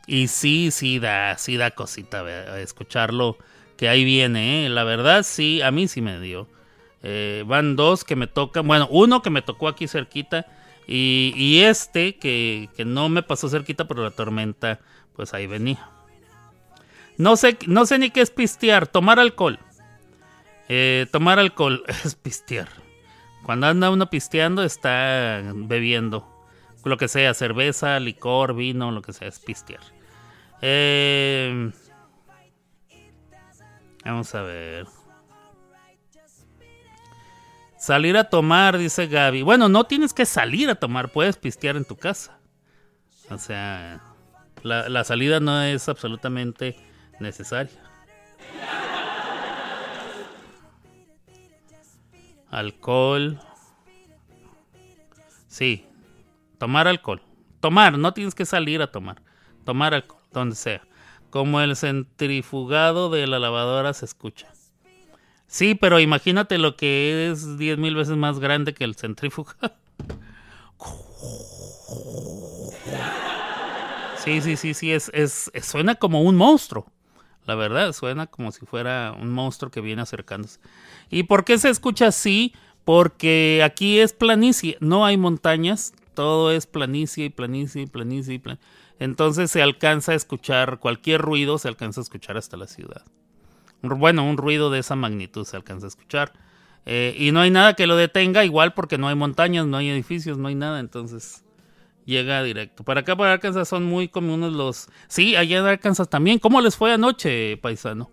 Y 0.07 0.27
sí, 0.27 0.71
sí 0.71 0.99
da, 0.99 1.37
sí 1.37 1.57
da 1.57 1.71
cosita 1.71 2.59
escucharlo 2.59 3.37
que 3.77 3.89
ahí 3.89 4.03
viene, 4.03 4.65
¿eh? 4.65 4.69
La 4.69 4.83
verdad, 4.83 5.23
sí, 5.23 5.61
a 5.61 5.71
mí 5.71 5.87
sí 5.87 6.01
me 6.01 6.19
dio. 6.19 6.47
Eh, 7.03 7.43
van 7.47 7.75
dos 7.75 8.03
que 8.03 8.15
me 8.15 8.27
tocan. 8.27 8.67
Bueno, 8.67 8.87
uno 8.91 9.21
que 9.21 9.29
me 9.29 9.41
tocó 9.41 9.67
aquí 9.67 9.87
cerquita. 9.87 10.45
Y, 10.87 11.61
este 11.61 12.17
que, 12.17 12.69
que 12.75 12.83
no 12.83 13.07
me 13.07 13.23
pasó 13.23 13.47
cerquita, 13.47 13.87
pero 13.87 14.03
la 14.03 14.11
tormenta, 14.11 14.79
pues 15.15 15.33
ahí 15.33 15.47
venía. 15.47 15.89
No 17.17 17.35
sé, 17.37 17.57
no 17.67 17.85
sé 17.85 17.99
ni 17.99 18.09
qué 18.09 18.21
es 18.21 18.31
pistear. 18.31 18.87
Tomar 18.87 19.19
alcohol. 19.19 19.59
Eh, 20.67 21.05
tomar 21.11 21.39
alcohol 21.39 21.83
es 22.03 22.15
pistear. 22.15 22.67
Cuando 23.43 23.67
anda 23.67 23.89
uno 23.89 24.09
pisteando, 24.09 24.63
está 24.63 25.41
bebiendo. 25.53 26.27
Lo 26.83 26.97
que 26.97 27.07
sea, 27.07 27.33
cerveza, 27.33 27.99
licor, 27.99 28.55
vino, 28.55 28.91
lo 28.91 29.01
que 29.01 29.13
sea, 29.13 29.27
es 29.27 29.39
pistear. 29.39 29.81
Eh, 30.61 31.71
vamos 34.03 34.33
a 34.33 34.41
ver. 34.41 34.87
Salir 37.81 38.15
a 38.15 38.25
tomar, 38.25 38.77
dice 38.77 39.07
Gaby. 39.07 39.41
Bueno, 39.41 39.67
no 39.67 39.85
tienes 39.85 40.13
que 40.13 40.27
salir 40.27 40.69
a 40.69 40.75
tomar, 40.75 41.11
puedes 41.11 41.35
pistear 41.35 41.75
en 41.75 41.83
tu 41.83 41.95
casa. 41.95 42.37
O 43.31 43.39
sea, 43.39 44.03
la, 44.61 45.03
salida 45.03 45.39
no 45.39 45.63
es 45.63 45.89
absolutamente 45.89 46.75
necesaria. 47.19 47.73
Alcohol. 52.51 53.39
Sí, 55.47 55.87
tomar 56.59 56.87
alcohol. 56.87 57.23
Tomar, 57.61 57.97
no 57.97 58.13
tienes 58.13 58.35
que 58.35 58.45
salir 58.45 58.83
a 58.83 58.91
tomar. 58.91 59.23
Tomar 59.65 59.95
alcohol, 59.95 60.21
donde 60.31 60.55
sea. 60.55 60.83
Como 61.31 61.59
el 61.61 61.75
centrifugado 61.75 63.09
de 63.09 63.25
la 63.25 63.39
lavadora 63.39 63.91
se 63.93 64.05
escucha. 64.05 64.51
Sí, 65.51 65.75
pero 65.75 65.99
imagínate 65.99 66.57
lo 66.57 66.77
que 66.77 67.29
es 67.29 67.57
10 67.57 67.77
mil 67.77 67.93
veces 67.93 68.15
más 68.15 68.39
grande 68.39 68.73
que 68.73 68.85
el 68.85 68.95
centrifugado. 68.95 69.75
Sí, 74.23 74.39
sí, 74.41 74.55
sí, 74.55 74.73
sí, 74.73 74.91
es, 74.91 75.09
es, 75.13 75.51
suena 75.63 75.95
como 75.95 76.21
un 76.21 76.35
monstruo. 76.35 76.85
La 77.45 77.55
verdad, 77.55 77.91
suena 77.91 78.27
como 78.27 78.51
si 78.53 78.65
fuera 78.65 79.13
un 79.19 79.29
monstruo 79.31 79.71
que 79.71 79.81
viene 79.81 80.03
acercándose. 80.03 80.59
¿Y 81.09 81.23
por 81.23 81.43
qué 81.43 81.57
se 81.57 81.69
escucha 81.69 82.07
así? 82.07 82.53
Porque 82.85 83.61
aquí 83.65 83.99
es 83.99 84.13
planicie, 84.13 84.77
no 84.79 85.05
hay 85.05 85.17
montañas, 85.17 85.93
todo 86.13 86.51
es 86.51 86.65
planicie 86.65 87.25
y 87.25 87.29
planicie 87.29 87.81
y 87.81 87.87
planicie 87.87 88.35
y 88.35 88.39
plan- 88.39 88.59
Entonces 88.99 89.51
se 89.51 89.61
alcanza 89.61 90.13
a 90.13 90.15
escuchar 90.15 90.79
cualquier 90.79 91.19
ruido, 91.21 91.57
se 91.57 91.67
alcanza 91.67 91.99
a 92.01 92.03
escuchar 92.03 92.37
hasta 92.37 92.55
la 92.57 92.67
ciudad. 92.67 93.03
Bueno, 93.81 94.23
un 94.23 94.37
ruido 94.37 94.69
de 94.69 94.79
esa 94.79 94.95
magnitud 94.95 95.45
se 95.45 95.57
alcanza 95.57 95.87
a 95.87 95.89
escuchar. 95.89 96.33
Eh, 96.85 97.15
y 97.17 97.31
no 97.31 97.41
hay 97.41 97.51
nada 97.51 97.75
que 97.75 97.87
lo 97.87 97.95
detenga, 97.95 98.43
igual 98.43 98.73
porque 98.73 98.97
no 98.97 99.07
hay 99.07 99.15
montañas, 99.15 99.65
no 99.65 99.77
hay 99.77 99.89
edificios, 99.89 100.37
no 100.37 100.47
hay 100.47 100.55
nada, 100.55 100.79
entonces 100.79 101.43
llega 102.05 102.43
directo. 102.43 102.83
Para 102.83 103.01
acá, 103.01 103.15
para 103.15 103.33
Arkansas, 103.33 103.67
son 103.67 103.85
muy 103.85 104.07
comunes 104.07 104.51
los... 104.51 104.89
Sí, 105.07 105.35
allá 105.35 105.59
en 105.59 105.65
Arkansas 105.65 106.09
también. 106.09 106.39
¿Cómo 106.39 106.61
les 106.61 106.75
fue 106.75 106.91
anoche, 106.91 107.57
paisano? 107.57 108.09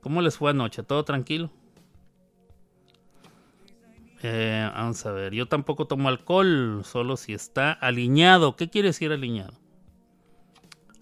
¿Cómo 0.00 0.22
les 0.22 0.36
fue 0.36 0.50
anoche? 0.50 0.82
¿Todo 0.82 1.04
tranquilo? 1.04 1.50
Eh, 4.22 4.68
vamos 4.74 5.04
a 5.04 5.12
ver, 5.12 5.34
yo 5.34 5.46
tampoco 5.46 5.86
tomo 5.86 6.08
alcohol, 6.08 6.82
solo 6.84 7.16
si 7.16 7.32
está 7.32 7.72
aliñado. 7.72 8.56
¿Qué 8.56 8.70
quiere 8.70 8.88
decir 8.88 9.12
aliñado? 9.12 9.52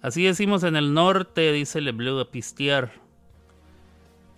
Así 0.02 0.24
decimos 0.24 0.64
en 0.64 0.76
el 0.76 0.92
norte, 0.92 1.52
dice 1.52 1.80
Le 1.80 1.92
Bleu, 1.92 2.18
a 2.18 2.30
pistear. 2.30 3.03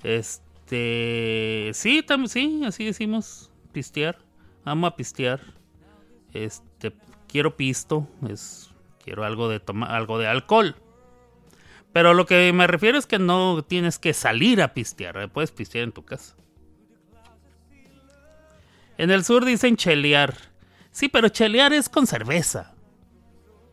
Este. 0.02 1.70
Sí, 1.74 2.02
tam- 2.06 2.28
sí, 2.28 2.62
así 2.64 2.85
decimos. 2.85 3.50
Pistear. 3.72 4.18
Amo 4.64 4.87
a 4.87 4.96
pistear. 4.96 5.40
Este. 6.32 6.92
Quiero 7.28 7.56
pisto. 7.56 8.09
Es. 8.28 8.70
Quiero 9.04 9.24
algo 9.24 9.48
de 9.48 9.61
algo 9.88 10.18
de 10.18 10.26
alcohol. 10.26 10.76
Pero 11.92 12.12
lo 12.12 12.26
que 12.26 12.52
me 12.52 12.66
refiero 12.66 12.98
es 12.98 13.06
que 13.06 13.18
no 13.18 13.62
tienes 13.66 13.98
que 13.98 14.12
salir 14.12 14.61
a 14.61 14.74
pistear. 14.74 15.16
¿eh? 15.16 15.28
Puedes 15.28 15.50
pistear 15.50 15.85
en 15.85 15.92
tu 15.92 16.04
casa. 16.04 16.37
En 18.98 19.11
el 19.11 19.24
sur 19.24 19.44
dicen 19.44 19.76
chelear. 19.76 20.35
Sí, 20.90 21.09
pero 21.09 21.28
chelear 21.28 21.72
es 21.72 21.88
con 21.88 22.06
cerveza. 22.06 22.72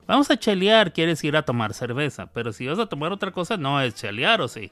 Vamos 0.05 0.29
a 0.29 0.37
chelear, 0.37 0.91
quieres 0.93 1.23
ir 1.23 1.35
a 1.37 1.43
tomar 1.43 1.73
cerveza. 1.73 2.27
Pero 2.33 2.51
si 2.53 2.67
vas 2.67 2.79
a 2.79 2.85
tomar 2.87 3.11
otra 3.11 3.31
cosa, 3.31 3.55
no 3.57 3.79
es 3.81 3.95
chelear, 3.95 4.41
¿o 4.41 4.47
sí? 4.47 4.71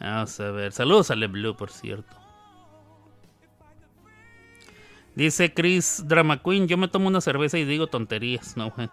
Vamos 0.00 0.38
a 0.40 0.50
ver. 0.50 0.72
Saludos 0.72 1.10
a 1.10 1.16
Le 1.16 1.26
Blue, 1.26 1.56
por 1.56 1.70
cierto. 1.70 2.16
Dice 5.14 5.52
Chris 5.52 6.04
Drama 6.06 6.40
Queen, 6.42 6.68
yo 6.68 6.76
me 6.76 6.86
tomo 6.86 7.08
una 7.08 7.20
cerveza 7.20 7.58
y 7.58 7.64
digo 7.64 7.88
tonterías, 7.88 8.56
no, 8.56 8.70
güey. 8.70 8.88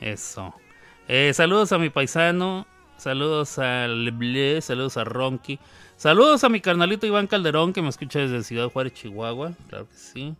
Eso. 0.00 0.54
Eh, 1.06 1.32
saludos 1.32 1.72
a 1.72 1.78
mi 1.78 1.90
paisano. 1.90 2.66
Saludos 2.96 3.60
a 3.60 3.86
Leble, 3.86 4.60
saludos 4.60 4.96
a 4.96 5.04
Ronky. 5.04 5.60
Saludos 5.96 6.42
a 6.42 6.48
mi 6.48 6.60
carnalito 6.60 7.06
Iván 7.06 7.28
Calderón 7.28 7.72
que 7.72 7.80
me 7.80 7.88
escucha 7.88 8.18
desde 8.18 8.42
Ciudad 8.42 8.68
Juárez, 8.70 8.94
Chihuahua. 8.94 9.52
Claro 9.68 9.88
que 9.88 9.94
sí. 9.94 10.34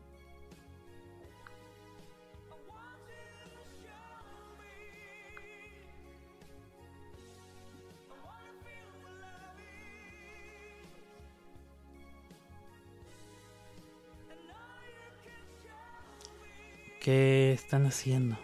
¿Qué 17.01 17.53
están 17.53 17.87
haciendo? 17.87 18.37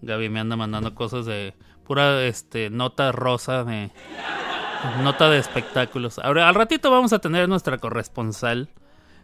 Gaby 0.00 0.28
me 0.28 0.40
anda 0.40 0.56
mandando 0.56 0.94
cosas 0.94 1.26
de 1.26 1.54
pura 1.84 2.24
este 2.24 2.70
nota 2.70 3.12
rosa 3.12 3.62
de 3.64 3.90
nota 5.02 5.30
de 5.30 5.38
espectáculos. 5.38 6.18
Ahora 6.18 6.48
al 6.48 6.56
ratito 6.56 6.90
vamos 6.90 7.12
a 7.12 7.20
tener 7.20 7.48
nuestra 7.48 7.78
corresponsal 7.78 8.68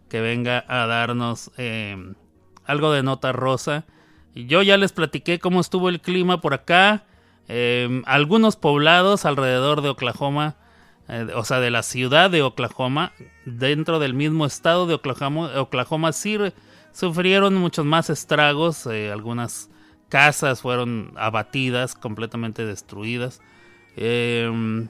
que 0.08 0.20
venga 0.20 0.64
a 0.68 0.86
darnos 0.86 1.50
eh, 1.56 1.96
algo 2.64 2.92
de 2.92 3.02
nota 3.02 3.32
rosa. 3.32 3.84
Yo 4.34 4.62
ya 4.62 4.76
les 4.76 4.92
platiqué 4.92 5.40
cómo 5.40 5.60
estuvo 5.60 5.88
el 5.88 6.00
clima 6.00 6.40
por 6.40 6.54
acá. 6.54 7.04
Eh, 7.48 8.02
algunos 8.06 8.56
poblados 8.56 9.24
alrededor 9.24 9.82
de 9.82 9.88
Oklahoma, 9.88 10.56
eh, 11.08 11.26
o 11.34 11.44
sea, 11.44 11.60
de 11.60 11.70
la 11.70 11.82
ciudad 11.82 12.30
de 12.30 12.42
Oklahoma, 12.42 13.12
dentro 13.44 13.98
del 13.98 14.14
mismo 14.14 14.46
estado 14.46 14.86
de 14.86 14.94
Oklahoma, 14.94 15.50
Oklahoma 15.60 16.12
sí 16.12 16.38
sufrieron 16.92 17.54
muchos 17.54 17.84
más 17.84 18.10
estragos. 18.10 18.86
eh, 18.86 19.10
algunas 19.10 19.70
casas 20.08 20.62
fueron 20.62 21.12
abatidas, 21.16 21.94
completamente 21.94 22.64
destruidas. 22.64 23.40
Eh, 23.96 24.86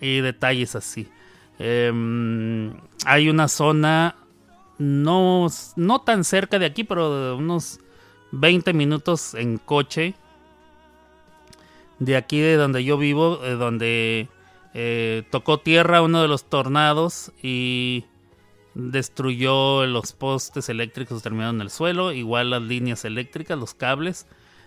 y 0.00 0.20
detalles 0.20 0.74
así. 0.76 1.08
Eh, 1.58 2.72
hay 3.06 3.28
una 3.28 3.48
zona 3.48 4.16
no, 4.78 5.46
no 5.76 6.00
tan 6.00 6.24
cerca 6.24 6.58
de 6.58 6.66
aquí, 6.66 6.84
pero 6.84 7.30
de 7.30 7.32
unos 7.34 7.80
20 8.32 8.72
minutos 8.72 9.34
en 9.34 9.58
coche. 9.58 10.14
De 11.98 12.16
aquí 12.16 12.40
de 12.40 12.56
donde 12.56 12.84
yo 12.84 12.98
vivo, 12.98 13.40
eh, 13.44 13.52
donde 13.52 14.28
eh, 14.74 15.22
tocó 15.30 15.60
tierra 15.60 16.02
uno 16.02 16.20
de 16.20 16.28
los 16.28 16.44
tornados 16.50 17.32
y 17.42 18.04
destruyó 18.74 19.86
los 19.86 20.12
postes 20.12 20.68
eléctricos 20.68 21.22
terminaron 21.22 21.56
en 21.56 21.62
el 21.62 21.70
suelo, 21.70 22.12
igual 22.12 22.50
las 22.50 22.62
líneas 22.62 23.04
eléctricas, 23.04 23.58
los 23.58 23.72
cables. 23.74 24.26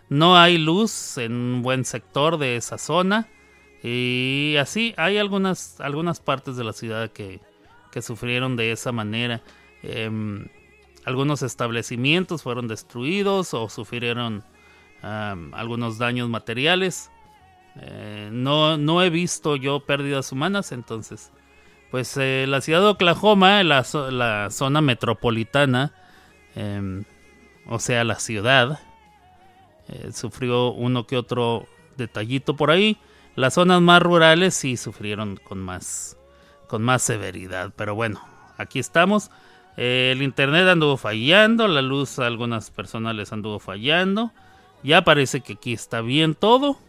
No 0.10 0.38
hay 0.38 0.58
luz 0.58 1.18
en 1.18 1.34
un 1.34 1.62
buen 1.62 1.84
sector 1.84 2.38
de 2.38 2.56
esa 2.56 2.78
zona. 2.78 3.28
Y 3.84 4.56
así 4.60 4.94
hay 4.98 5.18
algunas, 5.18 5.80
algunas 5.82 6.20
partes 6.22 6.56
de 6.56 6.64
la 6.64 6.74
ciudad 6.74 7.12
que, 7.12 7.42
que 7.92 8.02
sufrieron 8.02 8.56
de 8.56 8.72
esa 8.72 8.92
manera. 8.92 9.44
Em, 9.84 10.48
algunos 11.06 11.42
establecimientos 11.42 12.44
fueron 12.44 12.68
destruidos 12.68 13.54
o 13.54 13.70
sufrieron 13.70 14.44
algunos 15.02 15.98
daños 15.98 16.28
materiales. 16.28 17.12
Eh, 17.80 18.30
no, 18.32 18.78
no 18.78 19.02
he 19.02 19.10
visto 19.10 19.56
yo 19.56 19.82
pérdidas 19.82 20.32
humanas, 20.32 20.72
entonces, 20.72 21.32
pues 21.92 22.16
eh, 22.18 22.46
la 22.48 22.62
ciudad 22.62 22.82
de 22.82 22.88
Oklahoma, 22.88 23.64
la, 23.64 23.86
la 24.12 24.50
zona 24.50 24.82
metropolitana, 24.82 25.94
em, 26.56 27.04
o 27.68 27.80
sea, 27.80 28.04
la 28.04 28.20
ciudad, 28.20 28.80
eh, 29.90 30.12
sufrió 30.12 30.72
uno 30.72 31.08
que 31.08 31.18
otro 31.18 31.66
detallito 31.96 32.56
por 32.56 32.72
ahí. 32.72 32.98
Las 33.36 33.54
zonas 33.54 33.82
más 33.82 34.02
rurales 34.02 34.54
sí 34.54 34.78
sufrieron 34.78 35.38
con 35.38 35.60
más, 35.60 36.18
con 36.68 36.84
más 36.84 37.04
severidad. 37.04 37.72
Pero 37.76 37.96
bueno, 37.96 38.22
aquí 38.58 38.80
estamos. 38.80 39.32
El 39.78 40.24
internet 40.24 40.68
anduvo 40.68 40.98
fallando, 40.98 41.68
la 41.68 41.84
luz 41.84 42.18
a 42.18 42.26
algunas 42.26 42.72
personas 42.72 43.16
les 43.16 43.32
anduvo 43.32 43.60
fallando. 43.60 44.32
Ya 44.84 45.04
parece 45.04 45.42
que 45.42 45.54
aquí 45.54 45.74
está 45.74 46.02
bien 46.02 46.34
todo. 46.34 46.80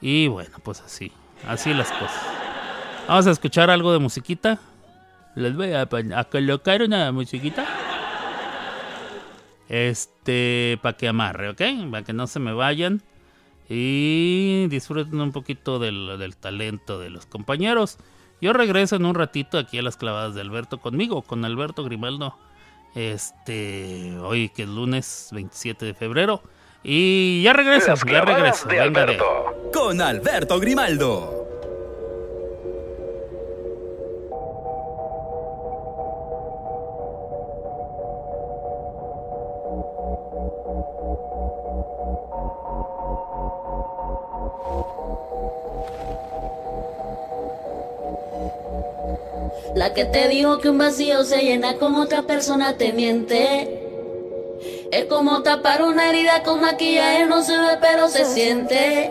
Y 0.00 0.28
bueno, 0.28 0.56
pues 0.62 0.80
así, 0.80 1.12
así 1.46 1.74
las 1.74 1.90
cosas. 1.92 2.22
Vamos 3.06 3.26
a 3.26 3.30
escuchar 3.30 3.70
algo 3.70 3.92
de 3.92 3.98
musiquita. 3.98 4.58
Les 5.34 5.54
voy 5.54 5.72
a, 5.72 5.82
a 5.82 6.24
colocar 6.24 6.82
una 6.82 7.12
musiquita. 7.12 7.66
Este, 9.68 10.78
para 10.82 10.96
que 10.96 11.06
amarre, 11.06 11.50
¿ok? 11.50 11.62
Para 11.90 12.04
que 12.04 12.12
no 12.12 12.26
se 12.26 12.40
me 12.40 12.52
vayan. 12.52 13.02
Y 13.68 14.66
disfruten 14.68 15.20
un 15.20 15.30
poquito 15.30 15.78
del, 15.78 16.18
del 16.18 16.36
talento 16.36 16.98
de 16.98 17.10
los 17.10 17.26
compañeros. 17.26 17.98
Yo 18.40 18.52
regreso 18.52 18.96
en 18.96 19.04
un 19.04 19.14
ratito 19.14 19.58
aquí 19.58 19.78
a 19.78 19.82
las 19.82 19.96
clavadas 19.96 20.34
de 20.34 20.40
Alberto 20.40 20.78
conmigo, 20.78 21.22
con 21.22 21.44
Alberto 21.44 21.84
Grimaldo. 21.84 22.36
Este, 22.94 24.18
hoy 24.18 24.48
que 24.48 24.64
es 24.64 24.68
lunes 24.68 25.28
27 25.32 25.84
de 25.84 25.94
febrero. 25.94 26.42
Y 26.82 27.42
ya 27.42 27.52
regreso, 27.52 27.88
Las 27.90 28.04
ya 28.04 28.24
de 28.24 28.32
venga 28.32 28.52
de- 28.68 28.80
Alberto. 28.80 29.70
Con 29.72 30.00
Alberto 30.00 30.58
Grimaldo. 30.58 31.36
La 49.74 49.94
que 49.94 50.04
te 50.04 50.28
dijo 50.28 50.58
que 50.58 50.68
un 50.70 50.78
vacío 50.78 51.24
se 51.24 51.42
llena 51.42 51.74
con 51.76 51.94
otra 51.94 52.22
persona 52.22 52.76
te 52.76 52.92
miente. 52.92 53.79
Es 54.92 55.04
como 55.04 55.40
tapar 55.42 55.82
una 55.82 56.08
herida 56.08 56.42
con 56.42 56.60
maquillaje, 56.60 57.24
no 57.26 57.44
se 57.44 57.56
ve 57.56 57.78
pero 57.80 58.08
se 58.08 58.24
siente. 58.24 59.08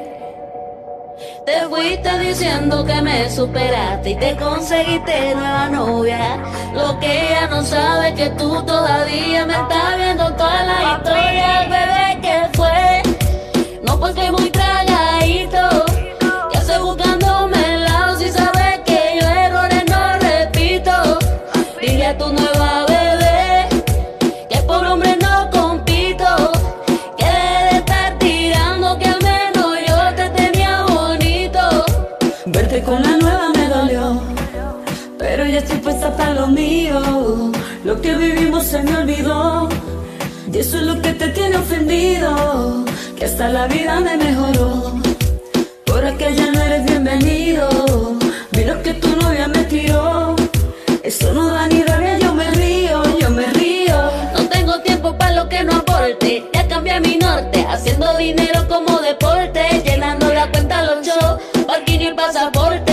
Te 1.46 1.62
fuiste 1.70 2.20
diciendo 2.20 2.86
que 2.86 3.02
me 3.02 3.30
superaste 3.30 4.10
y 4.10 4.16
te 4.18 4.36
conseguiste 4.36 5.36
nueva 5.36 5.70
novia. 5.70 6.38
Lo 6.74 7.00
que 7.00 7.30
ella 7.30 7.48
no 7.48 7.64
sabe 7.64 8.10
es 8.10 8.16
que 8.16 8.30
tú 8.32 8.62
todavía 8.66 9.46
me 9.46 9.54
estás 9.54 9.98
viendo 9.98 10.34
toda 10.34 10.64
la 10.66 10.98
historia, 10.98 11.62
bebé, 11.70 12.22
que 12.22 12.58
fue. 12.58 13.02
No 13.84 13.98
porque 13.98 14.32
muy 14.32 14.50
tragadito, 14.50 14.89
para 36.18 36.34
lo 36.34 36.48
mío. 36.48 37.52
Lo 37.84 38.02
que 38.02 38.16
vivimos 38.16 38.66
se 38.66 38.82
me 38.84 38.98
olvidó, 38.98 39.70
y 40.52 40.58
eso 40.58 40.78
es 40.78 40.84
lo 40.84 41.02
que 41.02 41.14
te 41.14 41.30
tiene 41.30 41.58
ofendido. 41.58 42.86
Que 43.18 43.26
hasta 43.26 43.50
la 43.50 43.68
vida 43.68 44.00
me 44.00 44.18
mejoró, 44.18 44.94
por 45.86 46.06
acá 46.06 46.30
ya 46.30 46.52
no 46.52 46.62
eres 46.62 46.86
bienvenido. 46.86 47.68
Lo 48.70 48.84
que 48.84 48.94
tu 48.94 49.10
novia 49.16 49.48
me 49.48 49.64
tiró, 49.64 50.36
eso 51.02 51.34
no 51.34 51.48
da 51.50 51.68
ni 51.68 51.82
rabia, 51.82 52.20
yo 52.20 52.36
me 52.36 52.52
río, 52.52 53.02
yo 53.20 53.30
me 53.32 53.48
río. 53.48 53.98
No 54.38 54.48
tengo 54.48 54.80
tiempo 54.82 55.18
para 55.18 55.32
lo 55.34 55.50
que 55.50 55.64
no 55.64 55.78
aporte. 55.78 56.48
Ya 56.54 56.68
cambié 56.68 57.00
mi 57.00 57.18
norte, 57.18 57.66
haciendo 57.68 58.16
dinero 58.18 58.68
como 58.68 59.00
deporte. 59.00 59.82
Llenando 59.84 60.32
la 60.32 60.52
cuenta 60.52 60.84
los 60.84 61.08
shows, 61.08 61.42
parking 61.66 62.00
y 62.00 62.08
el 62.08 62.16
pasaporte. 62.16 62.89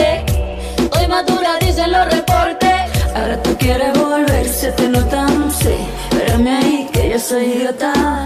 Quieres 3.66 3.98
volver, 3.98 4.48
se 4.48 4.70
te 4.70 4.88
nota, 4.88 5.26
no 5.26 5.50
sé. 5.50 5.76
Espérame 6.12 6.46
ahí, 6.46 6.88
que 6.92 7.10
yo 7.10 7.18
soy 7.18 7.46
idiota. 7.46 8.24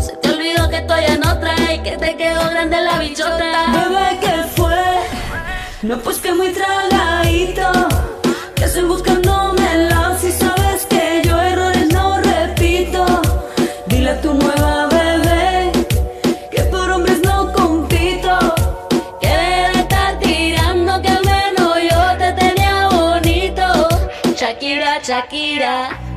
Se 0.00 0.12
te 0.18 0.28
olvidó 0.30 0.70
que 0.70 0.76
estoy 0.76 1.04
en 1.04 1.26
otra 1.26 1.52
y 1.74 1.80
que 1.80 1.96
te 1.96 2.16
quedó 2.16 2.48
grande 2.48 2.80
la 2.80 3.00
bichota. 3.00 3.72
Bebé, 3.72 4.20
¿qué 4.20 4.34
fue? 4.54 4.84
No, 5.82 5.98
pues 5.98 6.18
que 6.18 6.32
muy 6.32 6.52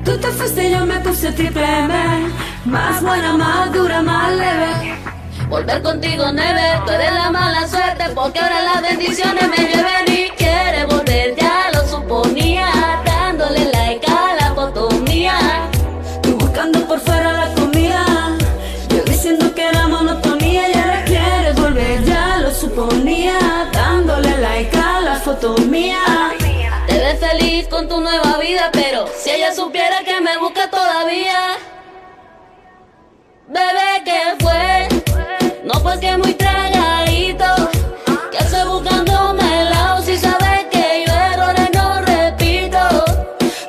Tú 0.04 0.18
te 0.18 0.28
fuiste, 0.30 0.72
yo 0.72 0.86
me 0.86 1.00
puse 1.00 1.32
triple 1.32 1.64
M. 1.64 1.94
Más 2.66 3.02
buena, 3.02 3.34
más 3.38 3.72
dura, 3.72 4.02
más 4.02 4.32
leve. 4.32 4.98
Volver 5.48 5.82
contigo, 5.84 6.32
neve, 6.32 6.82
tú 6.86 6.92
eres 6.92 7.14
la 7.14 7.30
mala 7.30 7.68
suerte 7.68 8.06
porque 8.16 8.40
ahora 8.40 8.62
las 8.62 8.82
bendiciones 8.82 9.48
me 9.48 9.58
lleven 9.58 10.08
y 10.08 10.45
Bebé, 33.48 34.04
¿qué 34.04 34.36
fue? 34.42 35.64
No 35.64 35.82
pues 35.82 36.00
que 36.00 36.18
muy 36.18 36.34
tragadito. 36.34 37.46
Que 38.32 38.38
hace 38.38 38.66
buscándome 38.66 39.62
el 39.62 39.70
lado 39.70 40.02
si 40.02 40.18
sabes 40.18 40.66
que 40.70 41.06
yo 41.08 41.14
errores 41.14 41.70
no 41.74 42.02
repito. 42.02 42.80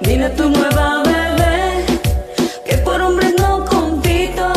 Dile 0.01 0.25
a 0.25 0.35
tu 0.35 0.49
nueva 0.51 1.05
bebé 1.05 1.87
que 2.65 2.79
por 2.79 3.01
hombres 3.01 3.35
no 3.39 3.65
compito, 3.65 4.53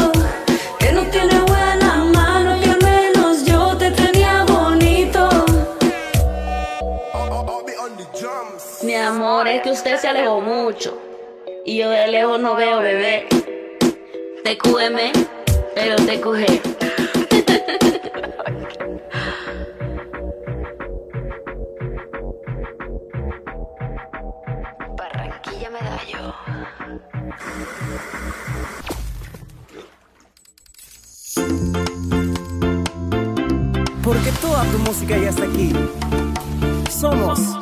que 0.79 0.91
no 0.91 1.03
tiene 1.11 1.39
buena 1.41 2.05
mano, 2.05 2.59
que 2.59 2.71
al 2.71 2.81
menos 2.81 3.45
yo 3.45 3.77
te 3.77 3.91
tenía 3.91 4.45
bonito. 4.45 5.29
Mi 8.81 8.95
amor, 8.95 9.47
es 9.47 9.61
que 9.61 9.69
usted 9.69 9.99
se 9.99 10.07
alejó 10.07 10.41
mucho. 10.41 11.08
Y 11.69 11.77
yo 11.77 11.87
de 11.91 12.07
lejos 12.07 12.39
no 12.39 12.55
veo 12.55 12.79
bebé. 12.79 13.27
TQM, 14.43 14.97
pero 15.75 15.97
te 15.97 16.19
coge. 16.19 16.47
Barranquilla 24.97 25.69
Medallo. 25.69 26.33
Porque 34.03 34.31
toda 34.41 34.63
tu 34.63 34.79
música 34.79 35.15
ya 35.19 35.29
está 35.29 35.43
aquí. 35.43 35.71
Somos. 36.89 37.37
Somos 37.37 37.58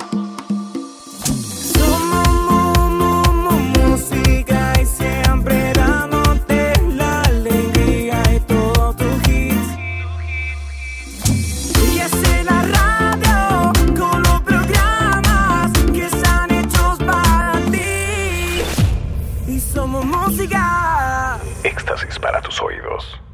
oídos. 22.67 23.27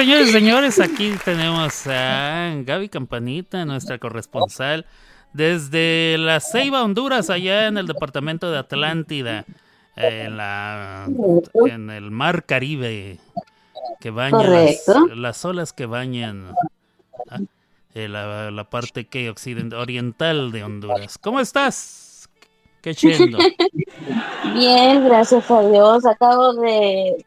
Señores 0.00 0.28
y 0.28 0.32
señores, 0.32 0.80
aquí 0.80 1.12
tenemos 1.24 1.86
a 1.86 2.52
Gaby 2.64 2.88
Campanita, 2.88 3.64
nuestra 3.64 3.98
corresponsal, 3.98 4.86
desde 5.32 6.16
la 6.18 6.40
Ceiba, 6.40 6.82
Honduras, 6.82 7.30
allá 7.30 7.66
en 7.68 7.78
el 7.78 7.86
departamento 7.86 8.50
de 8.50 8.58
Atlántida, 8.58 9.44
en, 9.96 10.36
la, 10.36 11.06
en 11.66 11.90
el 11.90 12.10
mar 12.10 12.44
Caribe, 12.44 13.18
que 14.00 14.10
baña 14.10 14.42
las, 15.14 15.44
olas 15.44 15.72
que 15.72 15.86
bañan 15.86 16.54
eh, 17.94 18.08
la, 18.08 18.50
la 18.50 18.64
parte 18.70 19.06
que 19.06 19.30
occident- 19.30 19.74
oriental 19.74 20.50
de 20.52 20.64
Honduras. 20.64 21.18
¿Cómo 21.18 21.40
estás? 21.40 22.28
Qué 22.82 22.94
chendo. 22.96 23.38
Bien, 24.54 25.04
gracias 25.04 25.50
a 25.50 25.60
Dios. 25.68 26.06
Acabo 26.06 26.54
de, 26.54 27.24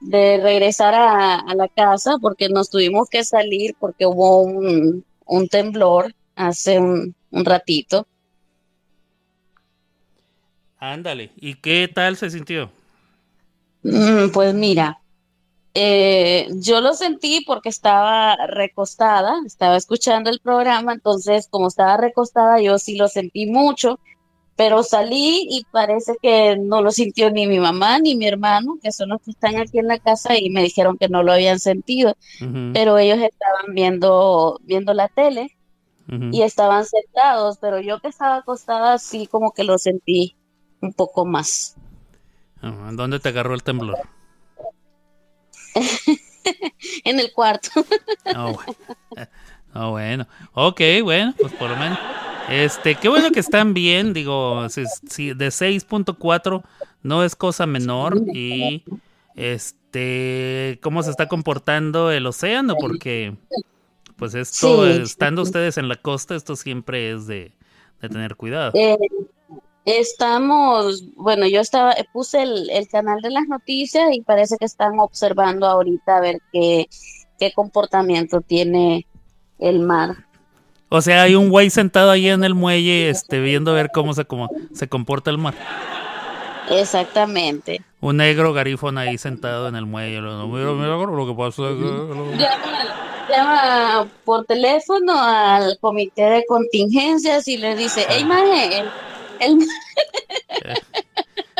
de 0.00 0.38
regresar 0.42 0.94
a, 0.94 1.36
a 1.40 1.54
la 1.54 1.68
casa 1.68 2.18
porque 2.20 2.48
nos 2.48 2.70
tuvimos 2.70 3.08
que 3.10 3.24
salir 3.24 3.76
porque 3.78 4.06
hubo 4.06 4.42
un, 4.42 5.04
un 5.26 5.48
temblor 5.48 6.14
hace 6.36 6.78
un, 6.80 7.14
un 7.30 7.44
ratito. 7.44 8.06
Ándale, 10.78 11.32
¿y 11.36 11.54
qué 11.56 11.86
tal 11.92 12.16
se 12.16 12.30
sintió? 12.30 12.70
Mm, 13.82 14.30
Pues 14.32 14.54
mira, 14.54 15.00
eh, 15.74 16.48
yo 16.56 16.80
lo 16.80 16.94
sentí 16.94 17.42
porque 17.46 17.68
estaba 17.70 18.36
recostada, 18.48 19.36
estaba 19.46 19.76
escuchando 19.76 20.30
el 20.30 20.40
programa, 20.40 20.94
entonces 20.94 21.48
como 21.50 21.68
estaba 21.68 21.96
recostada 21.98 22.60
yo 22.60 22.78
sí 22.78 22.96
lo 22.96 23.08
sentí 23.08 23.46
mucho, 23.46 24.00
pero 24.56 24.82
salí 24.82 25.46
y 25.50 25.64
parece 25.70 26.14
que 26.20 26.56
no 26.56 26.80
lo 26.80 26.90
sintió 26.90 27.30
ni 27.30 27.46
mi 27.46 27.60
mamá 27.60 27.98
ni 27.98 28.16
mi 28.16 28.26
hermano, 28.26 28.78
que 28.82 28.90
son 28.90 29.10
los 29.10 29.20
que 29.22 29.30
están 29.32 29.56
aquí 29.56 29.78
en 29.78 29.86
la 29.86 29.98
casa 29.98 30.38
y 30.38 30.48
me 30.50 30.62
dijeron 30.62 30.96
que 30.96 31.08
no 31.08 31.22
lo 31.22 31.32
habían 31.32 31.60
sentido, 31.60 32.16
pero 32.72 32.98
ellos 32.98 33.18
estaban 33.18 33.74
viendo, 33.74 34.58
viendo 34.64 34.94
la 34.94 35.08
tele 35.08 35.56
y 36.08 36.42
estaban 36.42 36.84
sentados, 36.86 37.58
pero 37.60 37.80
yo 37.80 38.00
que 38.00 38.08
estaba 38.08 38.36
acostada 38.36 38.98
sí 38.98 39.26
como 39.26 39.52
que 39.52 39.64
lo 39.64 39.76
sentí 39.78 40.36
un 40.80 40.92
poco 40.92 41.26
más. 41.26 41.76
Ah, 42.62 42.90
¿Dónde 42.92 43.20
te 43.20 43.28
agarró 43.28 43.54
el 43.54 43.62
temblor? 43.62 43.98
En 47.04 47.18
el 47.18 47.32
cuarto. 47.32 47.70
Ah, 49.76 49.88
bueno. 49.90 50.26
Ah, 50.28 50.48
bueno. 50.54 50.68
Ok, 50.70 50.80
bueno, 51.02 51.34
pues 51.38 51.52
por 51.54 51.70
lo 51.70 51.76
menos. 51.76 51.98
Este, 52.48 52.94
qué 52.94 53.08
bueno 53.08 53.30
que 53.30 53.40
están 53.40 53.74
bien. 53.74 54.12
Digo, 54.12 54.68
si, 54.68 54.84
si 55.08 55.34
de 55.34 55.48
6.4 55.48 56.62
no 57.02 57.24
es 57.24 57.34
cosa 57.36 57.66
menor. 57.66 58.16
Y 58.32 58.84
este, 59.34 60.78
cómo 60.82 61.02
se 61.02 61.10
está 61.10 61.28
comportando 61.28 62.10
el 62.10 62.26
océano, 62.26 62.74
porque 62.80 63.34
pues 64.16 64.34
esto, 64.34 64.86
Sí. 64.86 65.02
estando 65.02 65.42
ustedes 65.42 65.76
en 65.78 65.88
la 65.88 65.96
costa, 65.96 66.34
esto 66.34 66.56
siempre 66.56 67.10
es 67.12 67.26
de, 67.26 67.52
de 68.00 68.08
tener 68.08 68.36
cuidado. 68.36 68.72
Eh, 68.74 68.96
Estamos, 69.84 71.04
bueno, 71.14 71.46
yo 71.46 71.60
estaba, 71.60 71.94
puse 72.12 72.42
el, 72.42 72.68
el 72.70 72.88
canal 72.88 73.20
de 73.22 73.30
las 73.30 73.46
noticias 73.46 74.08
y 74.12 74.20
parece 74.20 74.56
que 74.58 74.64
están 74.64 74.98
observando 74.98 75.64
ahorita 75.64 76.16
a 76.16 76.20
ver 76.20 76.38
qué, 76.52 76.88
qué 77.38 77.52
comportamiento 77.52 78.40
tiene 78.40 79.06
el 79.58 79.80
mar. 79.80 80.16
O 80.88 81.00
sea, 81.02 81.22
hay 81.22 81.34
un 81.34 81.48
güey 81.50 81.68
sentado 81.70 82.10
ahí 82.10 82.28
en 82.28 82.44
el 82.44 82.54
muelle, 82.54 83.10
este, 83.10 83.40
viendo 83.40 83.72
a 83.72 83.74
ver 83.74 83.90
cómo 83.92 84.14
se, 84.14 84.24
cómo 84.24 84.48
se 84.72 84.88
comporta 84.88 85.30
el 85.30 85.38
mar. 85.38 85.54
Exactamente. 86.70 87.82
Un 88.00 88.16
negro 88.18 88.52
garifón 88.52 88.98
ahí 88.98 89.18
sentado 89.18 89.68
en 89.68 89.76
el 89.76 89.86
muelle. 89.86 90.20
lo- 90.20 90.46
Mira, 90.48 90.72
mira 90.72 90.96
lo 90.96 91.26
que 91.26 91.34
pasa. 91.34 91.62
Llama, 91.70 92.84
llama 93.28 94.08
por 94.24 94.44
teléfono 94.44 95.12
al 95.20 95.78
comité 95.80 96.22
de 96.22 96.44
contingencias 96.46 97.46
y 97.48 97.56
le 97.56 97.74
dice, 97.76 98.06
hey, 98.08 98.24
maje, 98.24 98.78
el, 98.78 98.88
el 99.40 99.58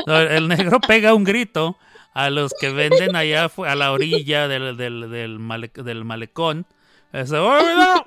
No, 0.06 0.18
el 0.20 0.46
negro 0.48 0.80
pega 0.80 1.14
un 1.14 1.24
grito 1.24 1.76
a 2.14 2.30
los 2.30 2.52
que 2.60 2.70
venden 2.70 3.16
allá 3.16 3.50
a 3.66 3.74
la 3.74 3.92
orilla 3.92 4.46
del, 4.48 4.76
del, 4.76 5.10
del, 5.10 5.38
male- 5.38 5.70
del 5.74 6.04
malecón. 6.04 6.64
Dice, 7.12 7.36
"Oye, 7.36 7.74
mira, 7.74 8.04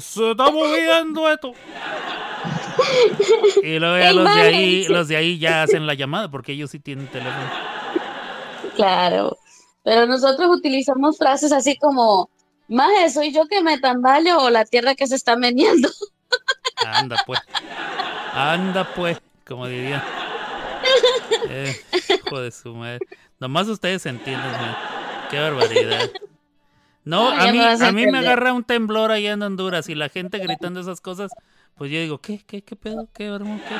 se 0.00 0.30
está 0.30 0.50
moviendo 0.50 1.30
esto. 1.30 1.52
Y 3.62 3.78
luego 3.78 3.98
ya 3.98 4.12
los 4.12 4.34
de 4.34 4.40
ahí, 4.40 4.84
los 4.88 5.08
de 5.08 5.16
ahí 5.16 5.38
ya 5.38 5.62
hacen 5.62 5.86
la 5.86 5.94
llamada 5.94 6.30
porque 6.30 6.52
ellos 6.52 6.70
sí 6.70 6.78
tienen 6.78 7.06
teléfono. 7.08 7.50
Claro, 8.76 9.38
pero 9.84 10.06
nosotros 10.06 10.48
utilizamos 10.50 11.18
frases 11.18 11.52
así 11.52 11.76
como, 11.76 12.30
maje, 12.68 13.10
soy 13.10 13.32
yo 13.32 13.46
que 13.46 13.62
me 13.62 13.78
tambaleo 13.78 14.38
o 14.38 14.50
la 14.50 14.64
tierra 14.64 14.94
que 14.94 15.06
se 15.06 15.16
está 15.16 15.36
meneando. 15.36 15.90
Anda 16.86 17.22
pues. 17.26 17.40
Anda 18.32 18.94
pues, 18.94 19.20
como 19.46 19.66
dirían. 19.66 20.02
Eh, 21.48 21.76
hijo 22.26 22.40
de 22.40 22.50
su 22.50 22.74
madre. 22.74 22.98
Nomás 23.38 23.68
ustedes 23.68 24.06
entienden, 24.06 24.50
man. 24.52 24.76
Qué 25.30 25.38
barbaridad. 25.38 26.10
No, 27.04 27.30
Ah, 27.30 27.44
a 27.48 27.52
mí, 27.52 27.58
a 27.58 27.72
a 27.72 27.92
mí 27.92 28.06
me 28.06 28.18
agarra 28.18 28.52
un 28.52 28.64
temblor 28.64 29.10
allá 29.10 29.32
en 29.32 29.42
Honduras 29.42 29.88
y 29.88 29.94
la 29.94 30.08
gente 30.08 30.38
gritando 30.38 30.80
esas 30.80 31.00
cosas, 31.00 31.32
pues 31.76 31.90
yo 31.90 31.98
digo, 32.00 32.20
¿qué, 32.20 32.38
qué, 32.46 32.62
qué 32.62 32.76
pedo? 32.76 33.08
¿Qué, 33.12 33.24
hermano? 33.26 33.60
¿Qué? 33.68 33.74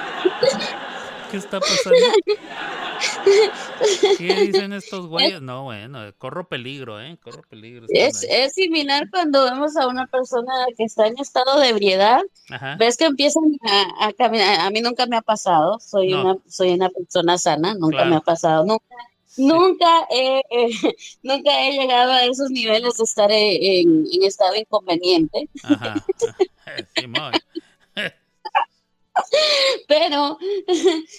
¿Qué 1.30 1.36
está 1.36 1.60
pasando? 1.60 1.96
¿Qué 4.18 4.40
dicen 4.40 4.72
estos 4.72 5.06
güeyes? 5.06 5.40
No, 5.40 5.64
bueno, 5.64 6.00
corro 6.18 6.48
peligro, 6.48 7.00
¿eh? 7.00 7.16
Corro 7.22 7.42
peligro. 7.48 7.86
Es, 7.88 8.24
es 8.28 8.52
similar 8.54 9.08
cuando 9.10 9.44
vemos 9.44 9.76
a 9.76 9.86
una 9.88 10.06
persona 10.06 10.52
que 10.76 10.84
está 10.84 11.06
en 11.06 11.18
estado 11.18 11.58
de 11.60 11.68
ebriedad, 11.68 12.20
Ajá. 12.50 12.76
ves 12.78 12.96
que 12.96 13.06
empiezan 13.06 13.44
a, 13.62 14.08
a 14.08 14.12
caminar, 14.12 14.60
a 14.60 14.70
mí 14.70 14.80
nunca 14.80 15.06
me 15.06 15.16
ha 15.16 15.22
pasado, 15.22 15.78
soy 15.80 16.10
No. 16.10 16.22
una, 16.22 16.36
soy 16.48 16.72
una 16.74 16.90
persona 16.90 17.38
sana, 17.38 17.74
nunca 17.74 17.98
Claro. 17.98 18.10
me 18.10 18.16
ha 18.16 18.20
pasado, 18.20 18.64
nunca, 18.64 18.84
nunca 19.36 20.06
he, 20.10 20.42
eh, 20.50 20.70
nunca 21.22 21.66
he 21.66 21.72
llegado 21.72 22.12
a 22.12 22.24
esos 22.24 22.50
niveles 22.50 22.96
de 22.96 23.04
estar 23.04 23.30
en, 23.30 24.06
en 24.10 24.22
estado 24.22 24.56
inconveniente. 24.56 25.48
Ajá. 25.62 26.04
Simón. 26.96 27.32
Pero 29.88 30.38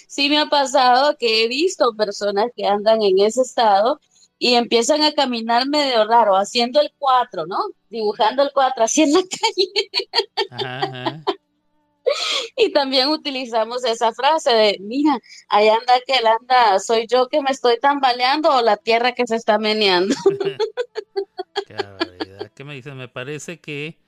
sí 0.08 0.28
me 0.28 0.38
ha 0.38 0.46
pasado 0.46 1.16
que 1.16 1.44
he 1.44 1.48
visto 1.48 1.94
personas 1.94 2.46
que 2.56 2.66
andan 2.66 3.02
en 3.02 3.20
ese 3.20 3.42
estado 3.42 4.00
y 4.38 4.54
empiezan 4.54 5.02
a 5.02 5.12
caminar 5.12 5.68
medio 5.68 6.04
raro, 6.04 6.36
haciendo 6.36 6.80
el 6.80 6.92
cuatro, 6.98 7.46
¿no? 7.46 7.58
Dibujando 7.88 8.42
el 8.42 8.50
cuatro 8.52 8.82
así 8.82 9.02
en 9.02 9.12
la 9.12 9.20
calle. 9.20 9.90
Ajá, 10.50 10.80
ajá. 10.80 11.24
Y 12.56 12.72
también 12.72 13.08
utilizamos 13.08 13.84
esa 13.84 14.12
frase 14.12 14.50
de, 14.52 14.76
mira, 14.80 15.18
ahí 15.48 15.68
anda 15.68 15.94
que 16.06 16.16
él 16.16 16.26
anda, 16.26 16.78
soy 16.78 17.06
yo 17.06 17.28
que 17.28 17.40
me 17.40 17.50
estoy 17.50 17.78
tambaleando 17.80 18.50
o 18.50 18.62
la 18.62 18.76
tierra 18.76 19.12
que 19.12 19.26
se 19.26 19.36
está 19.36 19.58
meneando. 19.58 20.14
Qué 21.66 21.74
barbaridad. 21.74 22.50
¿Qué 22.54 22.64
me 22.64 22.74
dice? 22.74 22.92
Me 22.92 23.08
parece 23.08 23.58
que, 23.58 23.98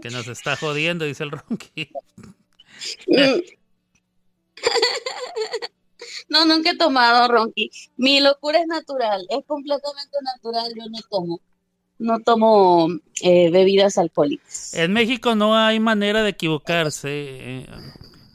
que 0.00 0.10
nos 0.10 0.28
está 0.28 0.56
jodiendo, 0.56 1.04
dice 1.04 1.24
el 1.24 1.30
Ronqui. 1.30 1.90
Mm. 3.06 3.40
No, 6.28 6.46
nunca 6.46 6.70
he 6.70 6.76
tomado 6.76 7.28
ronqui. 7.28 7.70
Mi 7.96 8.20
locura 8.20 8.58
es 8.58 8.66
natural, 8.66 9.26
es 9.28 9.44
completamente 9.46 10.16
natural. 10.22 10.72
Yo 10.74 10.84
no 10.88 10.98
tomo, 11.10 11.40
no 12.02 12.20
tomo 12.20 12.88
eh, 13.22 13.50
bebidas 13.50 13.98
alcohólicas. 13.98 14.74
En 14.74 14.92
México 14.92 15.34
no 15.34 15.56
hay 15.56 15.80
manera 15.80 16.22
de 16.22 16.30
equivocarse, 16.30 17.08
eh, 17.10 17.66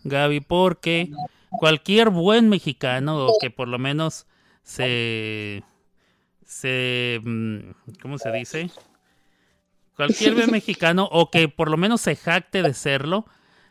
Gaby, 0.03 0.39
porque 0.41 1.11
cualquier 1.49 2.09
buen 2.09 2.49
mexicano, 2.49 3.25
o 3.27 3.33
que 3.39 3.49
por 3.49 3.67
lo 3.67 3.77
menos 3.77 4.25
se, 4.63 5.63
se, 6.45 7.19
mm, 7.23 7.57
¿cómo 8.01 8.17
se 8.17 8.31
dice? 8.31 8.71
Cualquier 9.95 10.35
buen 10.35 10.51
mexicano, 10.51 11.09
o 11.11 11.29
que 11.29 11.49
por 11.49 11.69
lo 11.69 11.77
menos 11.77 12.01
se 12.01 12.15
jacte 12.15 12.61
de 12.61 12.73
serlo, 12.73 13.25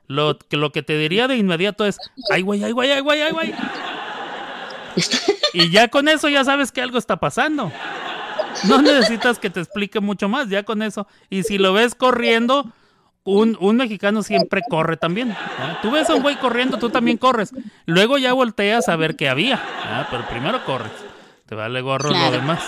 lo 0.06 0.38
que, 0.38 0.56
lo 0.56 0.72
que 0.72 0.82
te 0.82 0.98
diría 0.98 1.28
de 1.28 1.36
inmediato 1.36 1.86
es, 1.86 1.98
ay, 2.30 2.42
güey, 2.42 2.62
ay, 2.62 2.72
güey, 2.72 2.90
ay, 2.92 3.00
güey, 3.00 3.22
ay, 3.22 3.32
güey. 3.32 3.54
Y 5.52 5.70
ya 5.70 5.88
con 5.88 6.06
eso 6.06 6.28
ya 6.28 6.44
sabes 6.44 6.70
que 6.70 6.82
algo 6.82 6.98
está 6.98 7.16
pasando. 7.16 7.72
No 8.68 8.80
necesitas 8.82 9.38
que 9.38 9.50
te 9.50 9.60
explique 9.60 10.00
mucho 10.00 10.28
más, 10.28 10.48
ya 10.48 10.62
con 10.64 10.82
eso. 10.82 11.06
Y 11.30 11.42
si 11.42 11.58
lo 11.58 11.72
ves 11.72 11.94
corriendo, 11.94 12.72
un, 13.24 13.56
un 13.60 13.76
mexicano 13.76 14.22
siempre 14.22 14.62
corre 14.68 14.96
también. 14.96 15.34
Tú 15.82 15.90
ves 15.90 16.08
a 16.10 16.14
un 16.14 16.22
güey 16.22 16.36
corriendo, 16.36 16.78
tú 16.78 16.90
también 16.90 17.16
corres. 17.18 17.52
Luego 17.86 18.18
ya 18.18 18.32
volteas 18.32 18.88
a 18.88 18.96
ver 18.96 19.16
qué 19.16 19.28
había. 19.28 19.60
Pero 20.10 20.26
primero 20.28 20.64
corres. 20.64 20.92
Te 21.46 21.54
vale 21.54 21.80
gorro 21.80 22.10
lo 22.10 22.14
Claro. 22.16 22.32
demás. 22.32 22.60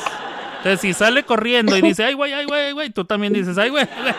Entonces, 0.59 0.81
si 0.81 0.92
sale 0.92 1.22
corriendo 1.22 1.77
y 1.77 1.81
dice, 1.83 2.05
ay, 2.05 2.14
güey, 2.14 2.33
ay, 2.33 2.44
güey, 2.46 2.66
ay, 2.66 2.72
güey, 2.72 2.90
tú 2.90 3.05
también 3.05 3.33
dices, 3.33 3.57
ay, 3.59 3.70
güey. 3.70 3.87
güey". 3.87 4.14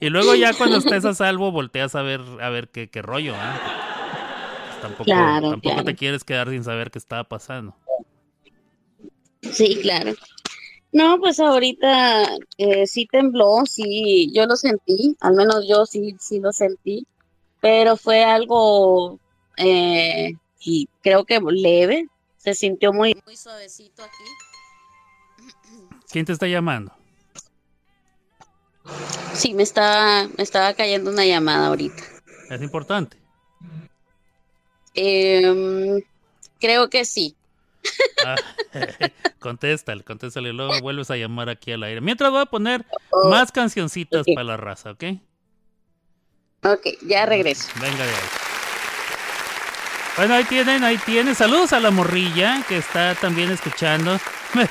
Y 0.00 0.08
luego 0.08 0.34
ya 0.34 0.52
cuando 0.54 0.78
estés 0.78 1.04
a 1.04 1.14
salvo, 1.14 1.52
volteas 1.52 1.94
a 1.94 2.02
ver, 2.02 2.20
a 2.40 2.48
ver 2.48 2.68
qué, 2.68 2.88
qué 2.88 3.02
rollo. 3.02 3.34
Pues 3.34 4.80
tampoco 4.80 5.04
Claro, 5.04 5.50
tampoco 5.50 5.74
claro. 5.74 5.84
te 5.84 5.94
quieres 5.94 6.24
quedar 6.24 6.48
sin 6.50 6.64
saber 6.64 6.90
qué 6.90 6.98
estaba 6.98 7.24
pasando. 7.24 7.76
Sí, 9.42 9.78
claro. 9.82 10.14
No, 10.92 11.18
pues 11.18 11.38
ahorita 11.38 12.24
eh, 12.58 12.86
sí 12.86 13.06
tembló, 13.10 13.64
sí, 13.64 14.30
yo 14.34 14.46
lo 14.46 14.56
sentí, 14.56 15.16
al 15.20 15.34
menos 15.34 15.66
yo 15.68 15.86
sí, 15.86 16.16
sí 16.18 16.40
lo 16.40 16.52
sentí, 16.52 17.06
pero 17.60 17.96
fue 17.96 18.24
algo, 18.24 19.20
eh, 19.56 20.32
y 20.58 20.88
creo 21.00 21.24
que 21.24 21.40
leve, 21.40 22.08
se 22.36 22.54
sintió 22.54 22.92
muy, 22.92 23.16
muy 23.24 23.36
suavecito 23.36 24.02
aquí. 24.02 24.24
¿Quién 26.10 26.24
te 26.24 26.32
está 26.32 26.48
llamando? 26.48 26.92
Sí, 29.32 29.54
me 29.54 29.62
estaba, 29.62 30.28
me 30.36 30.42
estaba 30.42 30.74
cayendo 30.74 31.10
una 31.10 31.24
llamada 31.24 31.68
ahorita. 31.68 32.02
Es 32.50 32.62
importante. 32.62 33.16
Em, 34.94 36.02
creo 36.58 36.90
que 36.90 37.04
sí. 37.04 37.36
Ah, 38.24 38.36
contéstale, 39.38 40.04
contéstale, 40.04 40.52
luego 40.52 40.80
vuelves 40.80 41.10
a 41.10 41.16
llamar 41.16 41.48
aquí 41.48 41.72
al 41.72 41.82
aire. 41.82 42.00
Mientras 42.00 42.30
voy 42.30 42.42
a 42.42 42.46
poner 42.46 42.84
Oh, 43.10 43.28
más 43.28 43.50
cancioncitas 43.52 44.24
para 44.34 44.44
la 44.44 44.56
raza, 44.56 44.92
¿ok? 44.92 45.04
Ok, 46.62 46.86
ya 47.06 47.26
regreso. 47.26 47.68
Venga 47.80 48.04
de 48.04 48.10
ahí. 48.10 48.28
Bueno, 50.16 50.34
ahí 50.34 50.44
tienen, 50.44 50.84
ahí 50.84 50.98
tienen. 50.98 51.34
Saludos 51.34 51.72
a 51.72 51.80
la 51.80 51.90
morrilla 51.90 52.62
que 52.68 52.76
está 52.76 53.14
también 53.14 53.50
escuchando. 53.50 54.18
Me, 54.54 54.68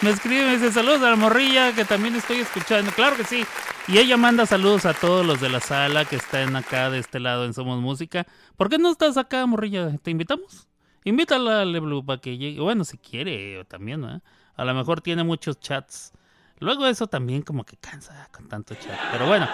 me 0.00 0.10
escribe, 0.10 0.44
me 0.46 0.52
dice 0.52 0.72
saludos 0.72 1.02
a 1.02 1.10
la 1.10 1.16
morrilla 1.16 1.74
que 1.74 1.84
también 1.84 2.16
estoy 2.16 2.38
escuchando. 2.38 2.90
Claro 2.92 3.16
que 3.16 3.24
sí. 3.24 3.44
Y 3.86 3.98
ella 3.98 4.16
manda 4.16 4.46
saludos 4.46 4.84
a 4.86 4.94
todos 4.94 5.24
los 5.24 5.40
de 5.40 5.48
la 5.50 5.60
sala 5.60 6.04
que 6.04 6.16
están 6.16 6.56
acá 6.56 6.90
de 6.90 6.98
este 6.98 7.20
lado 7.20 7.44
en 7.44 7.54
Somos 7.54 7.80
Música. 7.80 8.26
¿Por 8.56 8.68
qué 8.70 8.78
no 8.78 8.90
estás 8.90 9.16
acá, 9.16 9.44
morrilla? 9.46 9.96
¿Te 10.02 10.10
invitamos? 10.10 10.66
Invítala 11.04 11.62
a 11.62 11.64
Leblu 11.64 12.04
para 12.04 12.20
que 12.20 12.36
llegue. 12.36 12.60
Bueno, 12.60 12.84
si 12.84 12.98
quiere, 12.98 13.64
también, 13.64 14.04
¿eh? 14.04 14.20
A 14.56 14.64
lo 14.64 14.74
mejor 14.74 15.00
tiene 15.00 15.24
muchos 15.24 15.60
chats. 15.60 16.12
Luego 16.58 16.86
eso 16.86 17.06
también 17.06 17.42
como 17.42 17.64
que 17.64 17.76
cansa 17.76 18.28
con 18.32 18.48
tanto 18.48 18.74
chat. 18.74 18.98
Pero 19.12 19.26
bueno, 19.26 19.48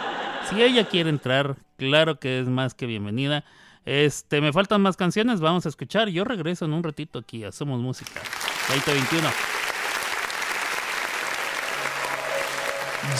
si 0.49 0.63
ella 0.63 0.89
quiere 0.89 1.11
entrar, 1.11 1.57
claro 1.77 2.19
que 2.19 2.41
es 2.41 2.49
más 2.49 2.75
que 2.75 2.87
bienvenida. 2.87 3.45
Este, 3.85 4.41
me 4.41 4.53
faltan 4.53 4.81
más 4.81 4.97
canciones, 4.97 5.41
vamos 5.41 5.67
a 5.67 5.69
escuchar. 5.69 6.09
Yo 6.09 6.25
regreso 6.25 6.65
en 6.65 6.73
un 6.73 6.83
ratito 6.83 7.19
aquí 7.19 7.45
a 7.45 7.53
Somos 7.53 7.81
Música 7.81 8.21
2021. 8.69 9.29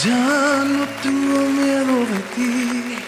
Ya 0.03 0.65
no 0.65 0.87
tengo 1.03 1.41
miedo 1.51 2.07
de 2.07 2.19
ti. 2.35 2.99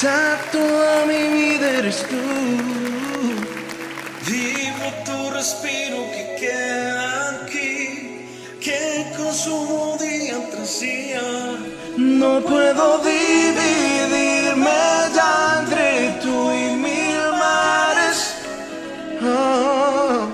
Ya 0.00 0.40
toda 0.52 1.06
mi 1.06 1.28
vida 1.32 1.78
eres 1.78 2.06
tú. 2.08 3.33
Vivo 4.26 4.86
tu 5.04 5.30
respiro 5.34 6.10
que 6.10 6.36
queda 6.40 7.42
aquí, 7.42 8.26
que 8.58 9.04
consumo 9.18 9.98
día 10.00 10.38
tras 10.50 10.80
día. 10.80 11.20
No 11.98 12.40
puedo 12.40 13.00
dividirme 13.00 14.70
ya 15.14 15.60
entre 15.60 16.20
tú 16.22 16.50
y 16.52 16.74
mil 16.84 17.20
mares. 17.38 18.34
Oh. 19.22 20.26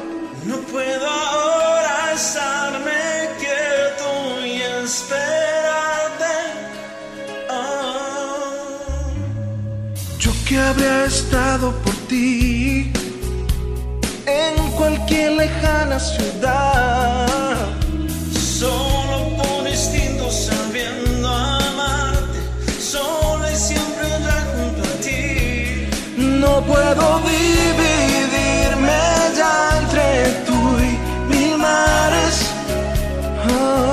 No 0.45 0.57
puedo 0.71 1.07
ahora 1.09 2.13
estarme 2.15 3.29
quieto 3.41 4.47
y 4.47 4.63
esperarte. 4.85 6.35
Oh. 7.51 9.11
Yo 10.21 10.31
que 10.49 10.59
habría 10.59 11.07
estado 11.07 11.73
por 11.83 11.95
ti 12.07 12.93
cualquier 14.91 15.33
lejana 15.33 15.99
ciudad. 15.99 17.57
Solo 18.33 19.37
por 19.37 19.69
instinto 19.69 20.31
sabiendo 20.31 21.29
amarte, 21.29 22.41
solo 22.81 23.51
y 23.51 23.57
siempre 23.57 24.07
junto 24.55 24.83
a 24.83 24.95
ti. 25.01 25.89
No 26.17 26.63
puedo 26.63 27.21
dividirme 27.21 28.99
ya 29.37 29.79
entre 29.81 30.45
tú 30.47 30.61
y 30.89 31.35
mil 31.35 31.57
mares. 31.59 32.37
Ah. 33.49 33.90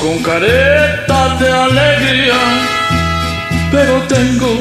Con 0.00 0.18
careta 0.18 1.36
de 1.40 1.48
alegría. 1.48 2.40
Pero 3.70 4.02
tengo 4.02 4.52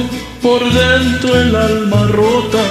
por 0.42 0.62
dentro 0.72 1.36
el 1.40 1.56
alma 1.56 2.08
rota. 2.08 2.64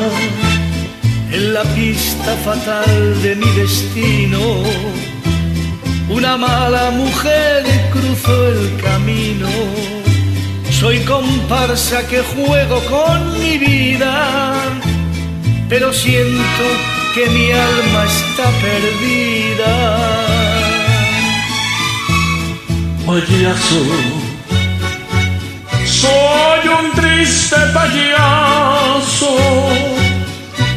En 1.30 1.52
la 1.52 1.62
pista 1.74 2.34
fatal 2.44 3.22
de 3.22 3.34
mi 3.36 3.50
destino, 3.50 4.40
una 6.08 6.36
mala 6.36 6.90
mujer 6.92 7.64
cruzó 7.92 8.48
el 8.48 8.80
camino. 8.80 9.48
Soy 10.70 11.00
comparsa 11.00 12.06
que 12.06 12.22
juego 12.22 12.80
con 12.86 13.38
mi 13.38 13.58
vida, 13.58 14.54
pero 15.68 15.92
siento 15.92 16.64
que 17.14 17.28
mi 17.30 17.50
alma 17.50 18.04
está 18.06 18.46
perdida. 18.64 20.33
Payaso. 23.06 23.80
Soy 25.84 26.68
un 26.78 26.92
triste 26.92 27.56
payaso 27.72 29.36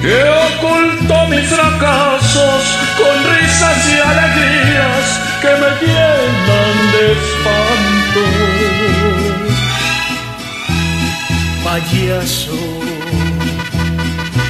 que 0.01 0.17
oculto 0.47 1.27
mis 1.29 1.47
fracasos 1.47 2.63
con 2.99 3.15
risas 3.33 3.77
y 3.93 3.97
alegrías 4.11 5.05
que 5.41 5.51
me 5.61 5.69
llenan 5.81 6.75
de 6.93 7.03
espanto. 7.17 8.23
Payaso, 11.63 12.59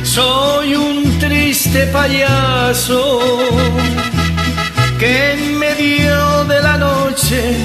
soy 0.03 0.75
un 0.75 1.19
triste 1.19 1.87
payaso 1.87 2.99
que 4.99 5.37
de 5.67 6.09
la 6.09 6.26
noche 7.17 7.55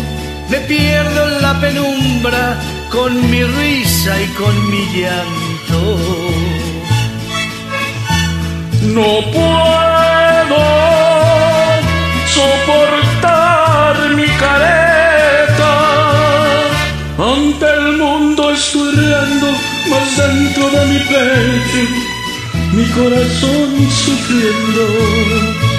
me 0.49 0.59
pierdo 0.61 1.29
en 1.29 1.43
la 1.43 1.61
penumbra 1.61 2.59
con 2.91 3.31
mi 3.31 3.43
risa 3.45 4.21
y 4.21 4.27
con 4.29 4.71
mi 4.71 4.85
llanto. 4.97 5.99
No 8.83 9.21
puedo 9.33 10.63
soportar 12.27 13.95
mi 14.17 14.27
careta. 14.43 15.73
Ante 17.19 17.67
el 17.67 17.97
mundo 17.99 18.51
estoy 18.51 18.91
riendo, 18.97 19.49
más 19.91 20.17
dentro 20.17 20.71
de 20.71 20.87
mi 20.87 20.99
pecho, 20.99 21.83
mi 22.73 22.85
corazón 22.91 23.91
sufriendo. 24.05 25.72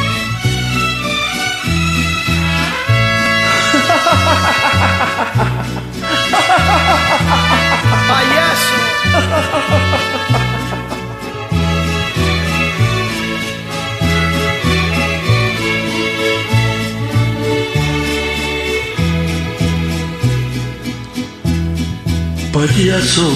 payaso. 22.54 23.30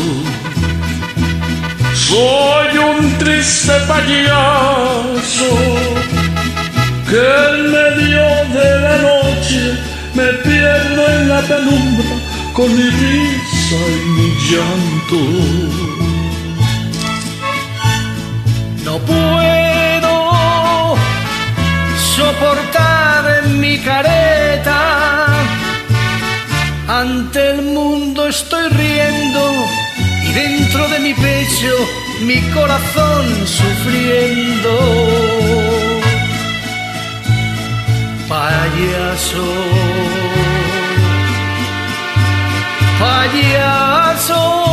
Soy 1.93 2.78
un 2.78 3.17
triste 3.17 3.73
payaso 3.88 5.51
que 7.09 7.25
en 7.49 7.71
medio 7.71 8.28
de 8.55 8.69
la 8.84 8.95
noche 9.09 9.86
me 10.18 10.34
pierdo 10.47 11.01
en 11.15 11.30
la 11.30 11.41
penumbra 11.41 12.11
con 12.53 12.68
mi 12.76 12.89
risa 13.01 13.80
y 13.97 14.05
mi 14.15 14.30
llanto. 14.47 15.20
No 18.86 18.97
puedo 19.11 20.15
soportar 22.15 23.43
en 23.43 23.59
mi 23.59 23.78
careta, 23.78 24.80
ante 26.88 27.51
el 27.51 27.61
mundo 27.61 28.28
estoy 28.28 28.70
riendo 28.70 29.43
y 30.28 30.30
dentro 30.34 30.88
de 30.89 30.99
mi 30.99 31.13
pecho 31.13 31.74
mi 32.22 32.41
corazón 32.57 33.26
sufriendo. 33.59 34.74
Payaso, 38.28 39.47
payaso. 42.99 44.66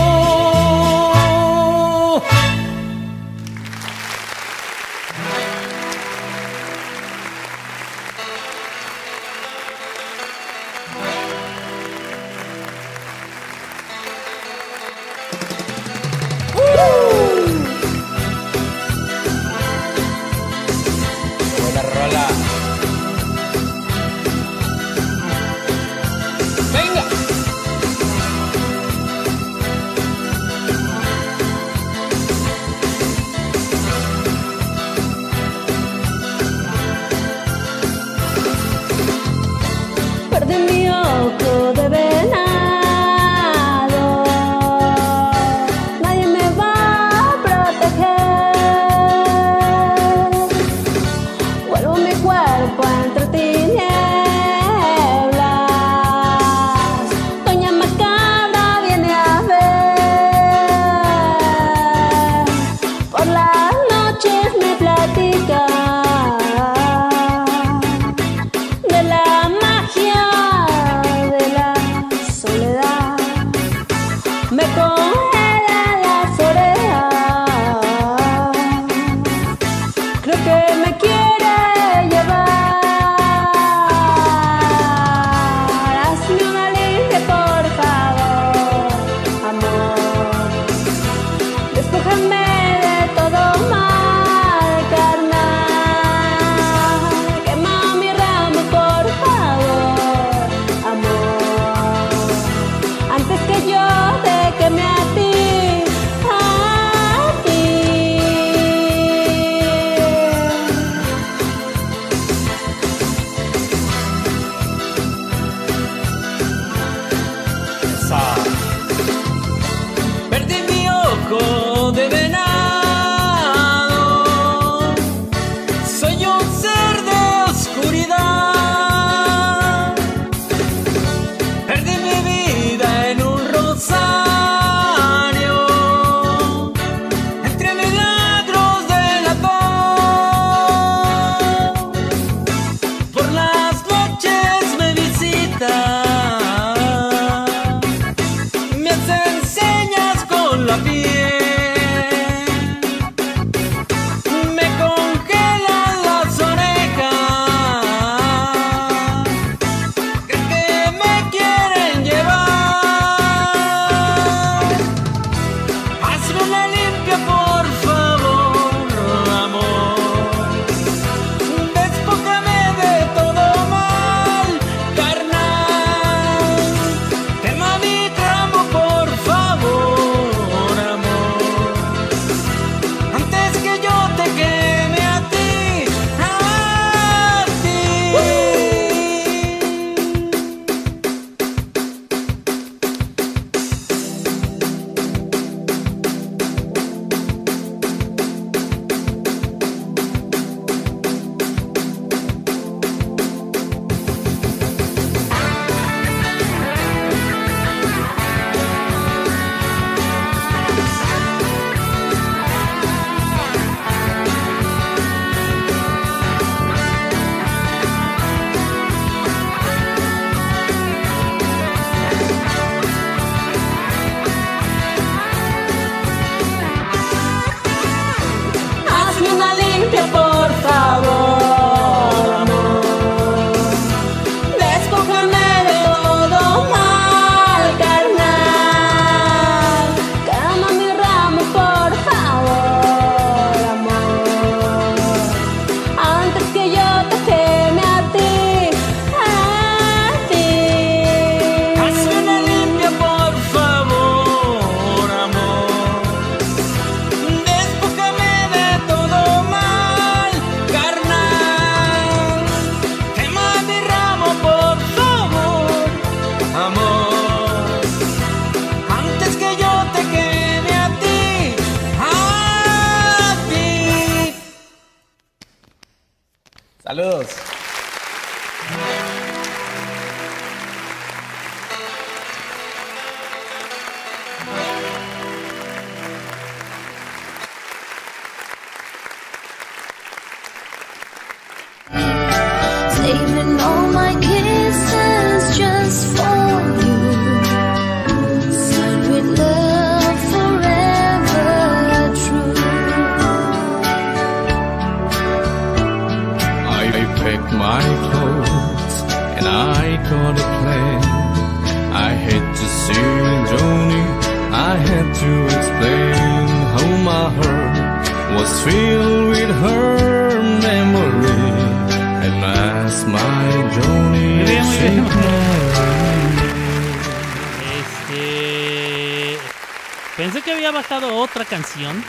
Bajado 330.90 331.16
otra 331.16 331.46
canción. 331.46 332.04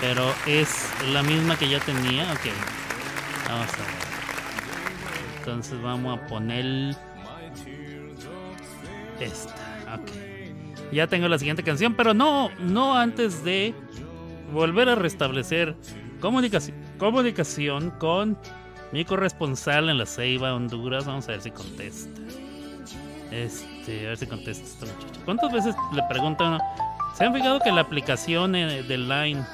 Pero 0.00 0.34
es 0.46 0.90
la 1.12 1.22
misma 1.22 1.58
que 1.58 1.68
ya 1.68 1.78
tenía. 1.80 2.24
Ok. 2.32 2.46
Vamos 3.46 3.68
a 3.68 3.76
ver. 3.76 5.38
Entonces 5.38 5.82
vamos 5.82 6.18
a 6.18 6.26
poner. 6.26 6.96
Esta. 9.20 9.54
Ok. 9.94 10.10
Ya 10.90 11.06
tengo 11.06 11.28
la 11.28 11.38
siguiente 11.38 11.62
canción. 11.62 11.92
Pero 11.94 12.14
no, 12.14 12.48
no 12.58 12.96
antes 12.96 13.44
de 13.44 13.74
volver 14.50 14.88
a 14.88 14.94
restablecer 14.94 15.76
comunicación, 16.20 16.78
comunicación 16.96 17.90
con 17.90 18.38
mi 18.90 19.04
corresponsal 19.04 19.90
en 19.90 19.98
la 19.98 20.06
Ceiba, 20.06 20.54
Honduras. 20.54 21.04
Vamos 21.04 21.28
a 21.28 21.32
ver 21.32 21.42
si 21.42 21.50
contesta. 21.50 22.22
Este, 23.30 23.73
a 23.92 24.08
ver 24.08 24.16
si 24.16 24.26
contesta 24.26 24.64
esta 24.64 24.86
muchacha. 24.86 25.20
¿Cuántas 25.24 25.52
veces 25.52 25.74
le 25.92 26.02
preguntan? 26.08 26.58
¿Se 27.16 27.24
han 27.24 27.34
fijado 27.34 27.60
que 27.60 27.70
la 27.70 27.82
aplicación 27.82 28.54
eh, 28.54 28.82
de 28.82 28.98
Line? 28.98 29.44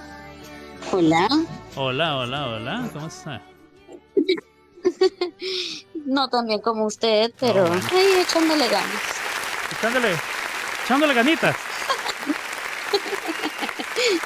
Hola. 0.92 1.28
Hola, 1.76 2.16
hola, 2.16 2.46
hola. 2.46 2.88
¿Cómo 2.92 3.06
está? 3.06 3.42
No 6.06 6.28
tan 6.28 6.46
bien 6.46 6.60
como 6.62 6.86
usted, 6.86 7.30
pero 7.38 7.66
bueno. 7.66 7.86
ahí 7.92 8.22
echándole 8.22 8.66
ganas. 8.68 9.02
Echándole, 9.78 10.16
echándole 10.84 11.12
ganitas. 11.14 11.56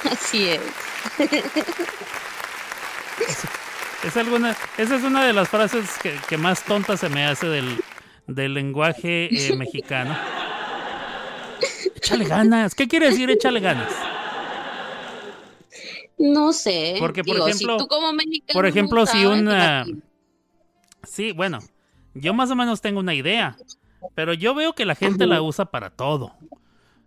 Así 0.11 0.49
es. 0.49 0.61
Es 4.03 4.17
alguna, 4.17 4.55
esa 4.77 4.95
es 4.95 5.03
una 5.03 5.25
de 5.25 5.33
las 5.33 5.49
frases 5.49 5.97
que, 6.01 6.17
que 6.29 6.37
más 6.37 6.63
tonta 6.63 6.95
se 6.95 7.09
me 7.09 7.25
hace 7.25 7.47
del, 7.47 7.83
del 8.27 8.53
lenguaje 8.53 9.29
eh, 9.31 9.55
mexicano. 9.57 10.15
Échale 11.95 12.25
ganas. 12.25 12.75
¿Qué 12.75 12.87
quiere 12.87 13.09
decir 13.09 13.29
échale 13.29 13.59
ganas? 13.59 13.91
No 16.17 16.53
sé. 16.53 16.95
Porque, 16.99 17.23
por 17.23 17.35
Digo, 17.35 17.47
ejemplo, 17.47 17.77
si 17.77 17.83
tú 17.83 17.87
como 17.87 18.13
mexicano 18.13 18.57
por 18.57 18.65
ejemplo, 18.65 19.05
si 19.05 19.25
una... 19.25 19.85
Sí, 21.03 21.31
bueno, 21.31 21.59
yo 22.13 22.33
más 22.33 22.49
o 22.51 22.55
menos 22.55 22.81
tengo 22.81 22.99
una 22.99 23.13
idea, 23.13 23.57
pero 24.15 24.33
yo 24.33 24.55
veo 24.55 24.73
que 24.73 24.85
la 24.85 24.95
gente 24.95 25.27
la 25.27 25.41
usa 25.41 25.65
para 25.65 25.89
todo. 25.89 26.33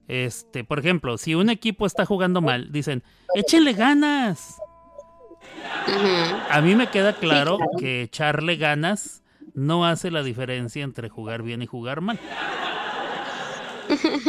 Este, 0.06 0.64
por 0.64 0.78
ejemplo, 0.78 1.18
si 1.18 1.34
un 1.34 1.50
equipo 1.50 1.84
está 1.84 2.06
jugando 2.06 2.40
mal, 2.40 2.72
dicen, 2.72 3.02
échenle 3.34 3.72
ganas. 3.72 4.56
A 6.50 6.60
mí 6.60 6.74
me 6.74 6.88
queda 6.88 7.12
claro 7.14 7.56
claro. 7.56 7.70
que 7.78 8.02
echarle 8.02 8.56
ganas 8.56 9.22
no 9.58 9.84
hace 9.84 10.10
la 10.10 10.22
diferencia 10.22 10.84
entre 10.84 11.08
jugar 11.08 11.42
bien 11.42 11.62
y 11.62 11.66
jugar 11.66 12.00
mal. 12.00 12.18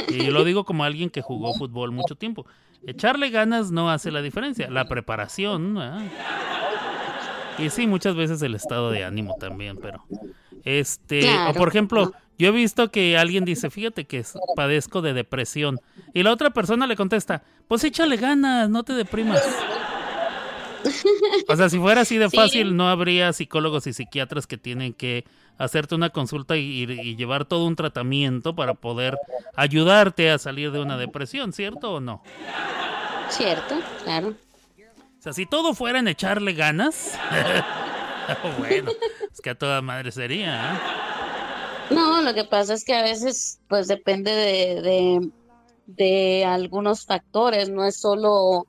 Y 0.07 0.25
yo 0.25 0.31
lo 0.31 0.43
digo 0.43 0.63
como 0.63 0.83
alguien 0.83 1.09
que 1.09 1.21
jugó 1.21 1.53
fútbol 1.53 1.91
mucho 1.91 2.15
tiempo. 2.15 2.45
Echarle 2.85 3.29
ganas 3.29 3.71
no 3.71 3.91
hace 3.91 4.09
la 4.09 4.21
diferencia. 4.21 4.69
La 4.69 4.85
preparación. 4.85 5.77
Y 7.57 7.69
sí, 7.69 7.87
muchas 7.87 8.15
veces 8.15 8.41
el 8.41 8.55
estado 8.55 8.89
de 8.89 9.03
ánimo 9.03 9.35
también, 9.39 9.77
pero. 9.77 10.03
Este. 10.63 11.21
Claro. 11.21 11.51
O 11.51 11.53
por 11.53 11.67
ejemplo, 11.67 12.13
yo 12.37 12.47
he 12.47 12.51
visto 12.51 12.89
que 12.89 13.17
alguien 13.17 13.45
dice, 13.45 13.69
fíjate 13.69 14.05
que 14.05 14.23
padezco 14.55 15.01
de 15.01 15.13
depresión. 15.13 15.79
Y 16.13 16.23
la 16.23 16.31
otra 16.31 16.51
persona 16.51 16.87
le 16.87 16.95
contesta, 16.95 17.43
pues 17.67 17.83
échale 17.83 18.15
ganas, 18.15 18.69
no 18.69 18.83
te 18.83 18.93
deprimas. 18.93 19.43
O 21.47 21.55
sea, 21.55 21.69
si 21.69 21.77
fuera 21.79 22.01
así 22.01 22.17
de 22.17 22.29
Sí. 22.29 22.37
fácil, 22.37 22.75
no 22.75 22.89
habría 22.89 23.33
psicólogos 23.33 23.87
y 23.87 23.93
psiquiatras 23.93 24.47
que 24.47 24.57
tienen 24.57 24.93
que 24.93 25.25
hacerte 25.57 25.95
una 25.95 26.09
consulta 26.09 26.55
y, 26.57 26.83
y 26.83 27.15
llevar 27.15 27.45
todo 27.45 27.65
un 27.65 27.75
tratamiento 27.75 28.55
para 28.55 28.75
poder 28.75 29.17
ayudarte 29.55 30.31
a 30.31 30.37
salir 30.37 30.71
de 30.71 30.79
una 30.79 30.97
depresión, 30.97 31.51
¿cierto 31.53 31.93
o 31.93 31.99
no? 31.99 32.23
Cierto, 33.29 33.75
claro. 34.03 34.29
O 34.29 35.21
sea, 35.21 35.33
si 35.33 35.45
todo 35.45 35.73
fuera 35.73 35.99
en 35.99 36.07
echarle 36.07 36.53
ganas, 36.53 37.19
bueno, 38.57 38.91
es 39.33 39.41
que 39.41 39.49
a 39.49 39.55
toda 39.55 39.81
madre 39.81 40.11
sería. 40.13 40.75
¿eh? 40.75 40.79
No, 41.91 42.21
lo 42.21 42.33
que 42.33 42.45
pasa 42.45 42.73
es 42.73 42.85
que 42.85 42.93
a 42.93 43.01
veces, 43.03 43.59
pues 43.67 43.87
depende 43.87 44.31
de, 44.31 44.81
de, 44.81 45.29
de 45.87 46.45
algunos 46.45 47.05
factores, 47.05 47.67
no 47.69 47.83
es 47.83 47.99
solo, 47.99 48.65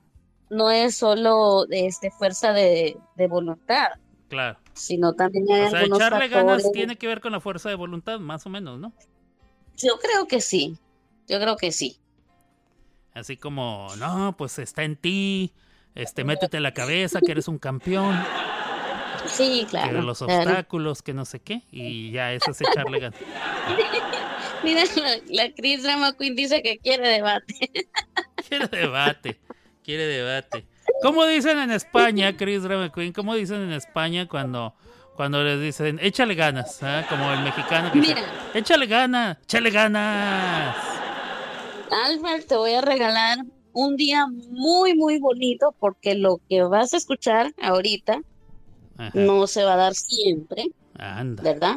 no 0.51 0.69
es 0.69 0.95
solo 0.95 1.65
este, 1.71 2.11
fuerza 2.11 2.53
de, 2.53 2.97
de 3.15 3.27
voluntad, 3.27 3.87
Claro. 4.29 4.59
sino 4.73 5.13
también 5.13 5.45
hay 5.51 5.61
O 5.63 5.69
sea, 5.71 5.79
algunos 5.79 5.99
echarle 5.99 6.29
factores. 6.29 6.45
ganas 6.63 6.71
tiene 6.71 6.95
que 6.97 7.07
ver 7.07 7.19
con 7.21 7.31
la 7.31 7.39
fuerza 7.39 7.69
de 7.69 7.75
voluntad, 7.75 8.19
más 8.19 8.45
o 8.45 8.49
menos, 8.49 8.79
¿no? 8.79 8.93
Yo 9.77 9.97
creo 9.99 10.27
que 10.27 10.41
sí, 10.41 10.77
yo 11.27 11.39
creo 11.39 11.57
que 11.57 11.71
sí. 11.71 11.97
Así 13.13 13.35
como, 13.37 13.87
no, 13.97 14.35
pues 14.37 14.59
está 14.59 14.83
en 14.83 14.95
ti, 14.95 15.51
este, 15.95 16.23
métete 16.23 16.59
la 16.59 16.73
cabeza 16.73 17.19
que 17.19 17.31
eres 17.31 17.47
un 17.47 17.57
campeón, 17.57 18.15
Sí, 19.27 19.61
que 19.65 19.67
claro. 19.71 20.01
los 20.01 20.19
claro. 20.19 20.33
obstáculos, 20.41 21.01
que 21.03 21.13
no 21.13 21.25
sé 21.25 21.39
qué, 21.41 21.61
y 21.71 22.11
ya 22.11 22.33
eso 22.33 22.51
es 22.51 22.61
echarle 22.61 22.99
ganas. 22.99 23.19
Mira, 24.63 24.83
la, 24.95 25.17
la 25.45 25.53
Chris 25.53 25.83
Drama 25.83 26.13
Queen 26.17 26.35
dice 26.35 26.61
que 26.63 26.77
quiere 26.79 27.07
debate. 27.07 27.55
Quiere 28.47 28.67
debate, 28.67 29.39
quiere 29.83 30.05
debate. 30.05 30.65
¿Cómo 31.01 31.25
dicen 31.25 31.57
en 31.59 31.71
España, 31.71 32.35
Chris 32.37 32.63
Drama 32.63 32.91
Queen? 32.91 33.11
¿Cómo 33.13 33.33
dicen 33.35 33.61
en 33.61 33.71
España 33.71 34.27
cuando, 34.27 34.73
cuando 35.15 35.43
les 35.43 35.59
dicen, 35.59 35.99
échale 36.01 36.35
ganas? 36.35 36.81
ah? 36.83 37.05
Como 37.09 37.31
el 37.31 37.41
mexicano 37.41 37.91
que 37.91 37.99
dice, 37.99 38.15
Mira. 38.15 38.27
échale 38.53 38.85
ganas, 38.85 39.37
échale 39.43 39.69
ganas. 39.71 40.75
Albert, 42.07 42.47
te 42.47 42.55
voy 42.55 42.73
a 42.73 42.81
regalar 42.81 43.39
un 43.73 43.95
día 43.95 44.25
muy, 44.49 44.95
muy 44.95 45.19
bonito 45.19 45.73
porque 45.79 46.15
lo 46.15 46.39
que 46.49 46.63
vas 46.63 46.93
a 46.93 46.97
escuchar 46.97 47.51
ahorita 47.61 48.21
Ajá. 48.97 49.11
no 49.13 49.47
se 49.47 49.63
va 49.63 49.73
a 49.73 49.77
dar 49.77 49.93
siempre, 49.95 50.67
Anda, 50.97 51.41
¿verdad? 51.43 51.75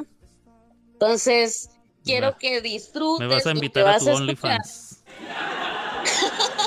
Entonces, 0.92 1.70
quiero 2.04 2.36
que 2.38 2.60
disfrutes. 2.60 3.26
me 3.26 3.34
vas 3.34 3.46
a 3.46 3.50
invitar 3.52 3.86
a 3.88 3.98
tu. 3.98 4.08
OnlyFans. 4.10 5.02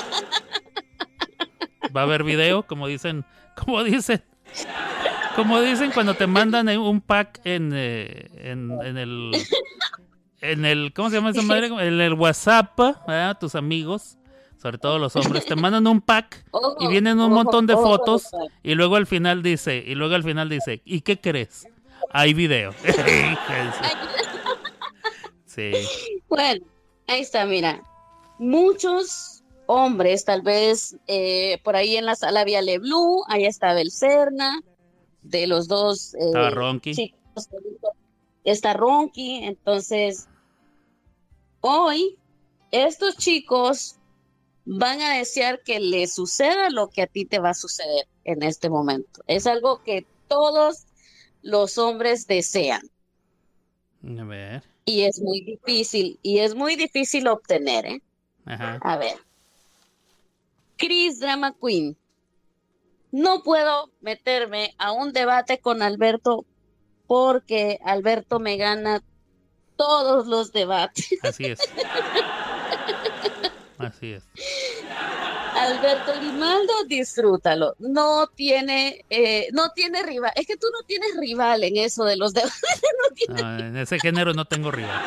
Va 1.96 2.02
a 2.02 2.04
haber 2.04 2.24
video, 2.24 2.64
como 2.64 2.86
dicen, 2.86 3.24
como 3.56 3.82
dicen, 3.84 4.22
como 5.36 5.60
dicen 5.60 5.90
cuando 5.92 6.14
te 6.14 6.26
mandan 6.26 6.68
eh, 6.68 6.78
un 6.78 7.00
pack 7.00 7.40
en, 7.44 7.72
eh, 7.74 8.28
en, 8.36 8.70
en 8.82 8.98
el, 8.98 9.32
en 10.40 10.64
el, 10.64 10.92
¿cómo 10.94 11.10
se 11.10 11.16
llama 11.16 11.30
esa 11.30 11.42
madre? 11.42 11.66
En 11.66 12.00
el 12.00 12.14
WhatsApp, 12.14 12.78
¿verdad? 13.06 13.38
tus 13.38 13.54
amigos, 13.54 14.18
sobre 14.60 14.78
todo 14.78 14.98
los 14.98 15.14
hombres, 15.16 15.46
te 15.46 15.56
mandan 15.56 15.86
un 15.86 16.00
pack 16.00 16.44
y 16.80 16.88
vienen 16.88 17.20
un 17.20 17.32
ojo, 17.32 17.44
montón 17.44 17.66
de 17.66 17.74
ojo, 17.74 17.84
fotos 17.84 18.28
y 18.62 18.74
luego 18.74 18.96
al 18.96 19.06
final 19.06 19.42
dice, 19.42 19.82
y 19.86 19.94
luego 19.94 20.14
al 20.14 20.24
final 20.24 20.48
dice, 20.48 20.82
¿y 20.84 21.02
qué 21.02 21.20
crees? 21.20 21.66
Hay 22.10 22.34
video. 22.34 22.74
sí. 25.46 25.72
Bueno, 26.28 26.64
ahí 27.06 27.20
está, 27.20 27.44
mira. 27.44 27.82
Muchos 28.38 29.37
hombres, 29.68 30.24
tal 30.24 30.40
vez 30.40 30.96
eh, 31.06 31.60
por 31.62 31.76
ahí 31.76 31.96
en 31.96 32.06
la 32.06 32.16
sala 32.16 32.40
había 32.40 32.62
Blue, 32.78 33.22
ahí 33.28 33.44
estaba 33.44 33.80
el 33.80 33.90
Cerna, 33.90 34.62
de 35.22 35.46
los 35.46 35.68
dos 35.68 36.14
eh, 36.14 36.18
Estaba 36.26 36.50
Ronqui. 36.50 36.94
chicos. 36.94 37.48
Está 38.44 38.72
Ronky, 38.72 39.44
entonces 39.44 40.26
hoy 41.60 42.16
estos 42.70 43.18
chicos 43.18 43.96
van 44.64 45.02
a 45.02 45.18
desear 45.18 45.62
que 45.62 45.80
les 45.80 46.14
suceda 46.14 46.70
lo 46.70 46.88
que 46.88 47.02
a 47.02 47.06
ti 47.06 47.26
te 47.26 47.38
va 47.38 47.50
a 47.50 47.54
suceder 47.54 48.08
en 48.24 48.42
este 48.42 48.70
momento. 48.70 49.22
Es 49.26 49.46
algo 49.46 49.82
que 49.82 50.06
todos 50.28 50.86
los 51.42 51.76
hombres 51.76 52.26
desean. 52.26 52.82
A 54.18 54.24
ver. 54.24 54.62
Y 54.86 55.02
es 55.02 55.20
muy 55.20 55.42
difícil, 55.42 56.18
y 56.22 56.38
es 56.38 56.54
muy 56.54 56.74
difícil 56.74 57.28
obtener, 57.28 57.84
¿eh? 57.84 58.02
Ajá. 58.46 58.78
A 58.80 58.96
ver. 58.96 59.27
Chris 60.78 61.20
Drama 61.20 61.54
Queen. 61.60 61.96
No 63.10 63.42
puedo 63.42 63.90
meterme 64.00 64.74
a 64.78 64.92
un 64.92 65.12
debate 65.12 65.58
con 65.60 65.82
Alberto 65.82 66.44
porque 67.06 67.78
Alberto 67.84 68.38
me 68.38 68.56
gana 68.56 69.02
todos 69.76 70.26
los 70.26 70.52
debates. 70.52 71.08
Así 71.22 71.46
es. 71.46 71.58
Así 73.78 74.12
es. 74.12 74.24
Alberto 75.54 76.12
Grimaldo, 76.20 76.72
disfrútalo. 76.86 77.74
No 77.78 78.26
tiene, 78.28 79.04
eh, 79.10 79.48
no 79.52 79.70
tiene 79.70 80.02
rival. 80.02 80.32
Es 80.34 80.46
que 80.46 80.56
tú 80.56 80.66
no 80.72 80.84
tienes 80.86 81.16
rival 81.18 81.64
en 81.64 81.76
eso 81.78 82.04
de 82.04 82.16
los 82.16 82.32
debates. 82.34 82.54
No, 83.28 83.34
No, 83.34 83.58
en 83.58 83.76
ese 83.76 83.98
género 83.98 84.34
no 84.34 84.44
tengo 84.44 84.70
rival. 84.70 85.00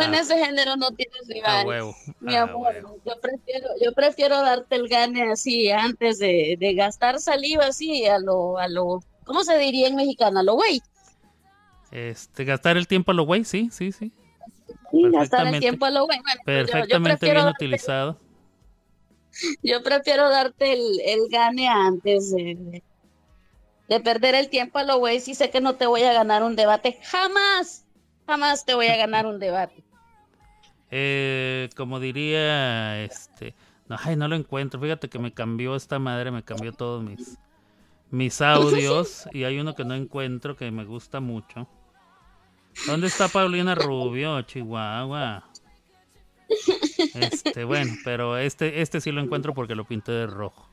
En 0.00 0.14
ese 0.14 0.44
género 0.44 0.76
no 0.76 0.90
tienes 0.92 1.22
A 1.28 1.32
rival. 1.32 1.66
huevo. 1.66 1.96
Mi 2.20 2.36
amor, 2.36 2.74
yo 3.04 3.12
prefiero, 3.20 3.68
yo 3.82 3.92
prefiero 3.92 4.40
darte 4.42 4.76
el 4.76 4.88
gane 4.88 5.30
así 5.32 5.70
antes 5.70 6.18
de, 6.18 6.56
de 6.58 6.74
gastar 6.74 7.18
saliva 7.20 7.66
así 7.66 8.06
a 8.06 8.18
lo, 8.18 8.58
a 8.58 8.68
lo, 8.68 9.02
¿cómo 9.24 9.42
se 9.44 9.56
diría 9.58 9.88
en 9.88 9.96
mexicano? 9.96 10.40
A 10.40 10.42
lo 10.42 10.54
güey. 10.54 10.80
Este, 11.90 12.44
gastar 12.44 12.76
el 12.76 12.86
tiempo 12.86 13.10
a 13.10 13.14
lo 13.14 13.24
güey, 13.24 13.44
sí, 13.44 13.68
sí, 13.72 13.90
sí. 13.92 14.12
Sí, 14.92 15.02
gastar 15.12 15.46
el 15.48 15.60
tiempo 15.60 15.86
a 15.86 15.90
lo 15.90 16.04
güey. 16.06 16.18
Bueno, 16.20 16.40
pues 16.44 16.56
yo- 16.58 16.66
yo, 16.66 16.72
Perfectamente 16.72 17.26
bien 17.26 17.36
darte- 17.36 17.50
utilizado. 17.64 18.18
Yo 19.62 19.82
prefiero 19.82 20.28
darte 20.28 20.72
el, 20.72 21.00
el 21.04 21.20
gane 21.30 21.68
antes 21.68 22.32
de, 22.32 22.56
de- 22.58 22.82
de 23.88 24.00
perder 24.00 24.34
el 24.34 24.48
tiempo 24.50 24.78
a 24.78 24.82
lo 24.84 24.98
güey. 24.98 25.20
Si 25.20 25.34
sé 25.34 25.50
que 25.50 25.60
no 25.60 25.74
te 25.76 25.86
voy 25.86 26.02
a 26.02 26.12
ganar 26.12 26.42
un 26.42 26.56
debate, 26.56 26.98
jamás, 27.04 27.84
jamás 28.30 28.64
te 28.64 28.74
voy 28.74 28.86
a 28.86 28.96
ganar 28.96 29.26
un 29.26 29.38
debate. 29.38 29.82
Eh, 30.90 31.68
como 31.76 32.00
diría, 32.00 33.02
este, 33.04 33.54
no, 33.88 33.96
ay, 34.02 34.16
no 34.16 34.28
lo 34.28 34.36
encuentro. 34.36 34.80
Fíjate 34.80 35.08
que 35.08 35.18
me 35.18 35.32
cambió 35.32 35.76
esta 35.76 35.98
madre, 35.98 36.30
me 36.30 36.42
cambió 36.42 36.72
todos 36.72 37.02
mis, 37.02 37.38
mis 38.10 38.40
audios 38.40 39.28
y 39.32 39.44
hay 39.44 39.58
uno 39.58 39.74
que 39.74 39.84
no 39.84 39.94
encuentro 39.94 40.56
que 40.56 40.70
me 40.70 40.84
gusta 40.84 41.20
mucho. 41.20 41.68
¿Dónde 42.86 43.08
está 43.08 43.28
Paulina 43.28 43.74
Rubio, 43.74 44.40
Chihuahua? 44.42 45.44
Este, 47.14 47.64
bueno, 47.64 47.92
pero 48.04 48.36
este, 48.38 48.80
este 48.82 49.00
sí 49.00 49.12
lo 49.12 49.20
encuentro 49.20 49.54
porque 49.54 49.74
lo 49.74 49.84
pinté 49.84 50.12
de 50.12 50.26
rojo. 50.26 50.68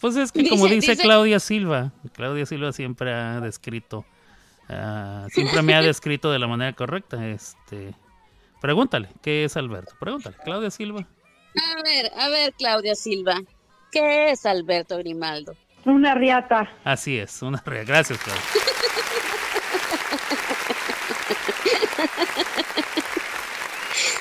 Pues 0.00 0.16
es 0.16 0.32
que 0.32 0.48
como 0.48 0.64
Dice- 0.64 0.74
dice, 0.76 0.90
dice- 0.92 1.02
Claudia 1.02 1.38
Silva, 1.40 1.92
Claudia 2.12 2.46
Silva 2.46 2.72
siempre 2.72 3.12
ha 3.12 3.40
descrito, 3.40 4.04
ah, 4.68 5.26
siempre 5.30 5.62
me 5.62 5.74
ha 5.74 5.82
descrito 5.82 6.30
de 6.30 6.38
la 6.38 6.46
manera 6.46 6.72
correcta. 6.72 7.26
Este, 7.26 7.94
pregúntale, 8.60 9.08
¿qué 9.22 9.44
es 9.44 9.56
Alberto? 9.56 9.94
Pregúntale, 9.98 10.36
Claudia 10.44 10.70
Silva. 10.70 11.00
A 11.00 11.82
ver, 11.82 12.12
a 12.18 12.28
ver, 12.28 12.52
Claudia 12.58 12.94
Silva, 12.94 13.40
¿qué 13.92 14.30
es 14.30 14.44
Alberto 14.46 14.96
Grimaldo? 14.98 15.54
Una 15.84 16.14
riata. 16.14 16.70
Así 16.84 17.18
es, 17.18 17.42
una 17.42 17.62
re- 17.64 17.84
gracias, 17.84 18.18
Claudia. 18.18 18.42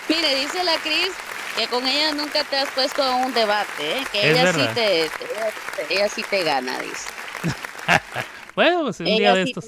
Mire, 0.09 0.35
dice 0.35 0.63
la 0.63 0.75
Cris 0.77 1.11
que 1.57 1.67
con 1.67 1.85
ella 1.87 2.13
nunca 2.13 2.43
te 2.43 2.57
has 2.57 2.69
puesto 2.71 3.03
a 3.03 3.15
un 3.15 3.33
debate, 3.33 3.99
¿eh? 3.99 4.03
que 4.11 4.31
ella 4.31 4.51
sí 4.53 4.67
te, 4.73 5.09
te- 5.09 5.93
ella 5.93 6.09
sí 6.09 6.23
te 6.23 6.43
gana, 6.43 6.79
dice. 6.79 7.09
Bueno, 8.55 8.83
pues 8.83 8.99
un 8.99 9.07
Ella 9.07 9.17
día 9.17 9.33
de 9.35 9.43
sí 9.45 9.49
estos, 9.51 9.65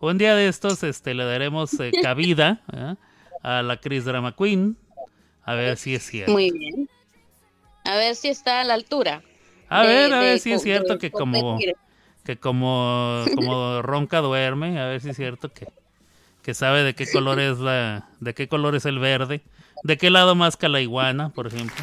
un 0.00 0.18
día 0.18 0.34
de 0.34 0.48
estos, 0.48 0.82
este, 0.82 1.14
le 1.14 1.24
daremos 1.24 1.78
eh, 1.80 1.90
cabida 2.02 2.60
¿eh? 2.72 2.94
a 3.42 3.62
la 3.62 3.78
Chris 3.80 4.04
Drama 4.04 4.34
Queen, 4.36 4.76
a 5.44 5.54
ver 5.54 5.76
si 5.76 5.94
es 5.94 6.06
cierto. 6.06 6.32
Muy 6.32 6.50
bien. 6.52 6.88
A 7.84 7.96
ver 7.96 8.14
si 8.14 8.28
está 8.28 8.60
a 8.60 8.64
la 8.64 8.74
altura. 8.74 9.22
A 9.68 9.82
de- 9.82 9.88
ver, 9.88 10.12
a 10.12 10.20
de 10.20 10.24
ver 10.26 10.38
si 10.40 10.52
es 10.52 10.62
cierto 10.62 10.94
de 10.94 10.98
que 10.98 11.10
como, 11.10 11.58
que 12.24 12.36
como, 12.38 13.24
como 13.34 13.82
ronca 13.82 14.20
duerme, 14.20 14.78
a 14.80 14.86
ver 14.86 15.00
si 15.00 15.10
es 15.10 15.16
cierto 15.16 15.52
que, 15.52 15.66
que 16.42 16.54
sabe 16.54 16.82
de 16.82 16.94
qué 16.94 17.10
color 17.10 17.40
es 17.40 17.58
la, 17.58 18.08
de 18.20 18.34
qué 18.34 18.48
color 18.48 18.74
es 18.76 18.84
el 18.86 18.98
verde, 18.98 19.42
de 19.82 19.96
qué 19.96 20.10
lado 20.10 20.34
más 20.34 20.56
la 20.60 20.80
iguana, 20.80 21.30
por 21.30 21.46
ejemplo. 21.46 21.76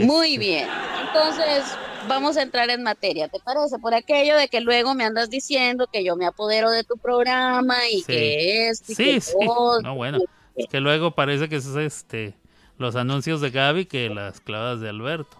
Muy 0.00 0.34
Este, 0.34 0.38
bien. 0.38 0.68
Entonces, 1.06 1.64
vamos 2.08 2.36
a 2.36 2.42
entrar 2.42 2.68
en 2.70 2.82
materia, 2.82 3.28
¿te 3.28 3.38
parece? 3.40 3.78
Por 3.78 3.94
aquello 3.94 4.36
de 4.36 4.48
que 4.48 4.60
luego 4.60 4.94
me 4.94 5.04
andas 5.04 5.30
diciendo 5.30 5.86
que 5.92 6.04
yo 6.04 6.16
me 6.16 6.26
apodero 6.26 6.70
de 6.70 6.84
tu 6.84 6.96
programa 6.96 7.76
y 7.88 7.98
Sí. 7.98 8.04
que 8.06 8.68
esto 8.68 8.92
y 8.92 8.94
Sí, 8.94 9.04
que 9.14 9.20
sí. 9.20 9.34
No, 9.82 9.94
bueno. 9.94 10.18
Es 10.56 10.66
que 10.68 10.80
luego 10.80 11.12
parece 11.12 11.48
que 11.48 11.56
es 11.56 11.66
este 11.66 12.34
los 12.78 12.96
anuncios 12.96 13.40
de 13.40 13.50
Gaby 13.50 13.86
que 13.86 14.08
las 14.10 14.40
clavadas 14.40 14.80
de 14.80 14.88
Alberto. 14.88 15.36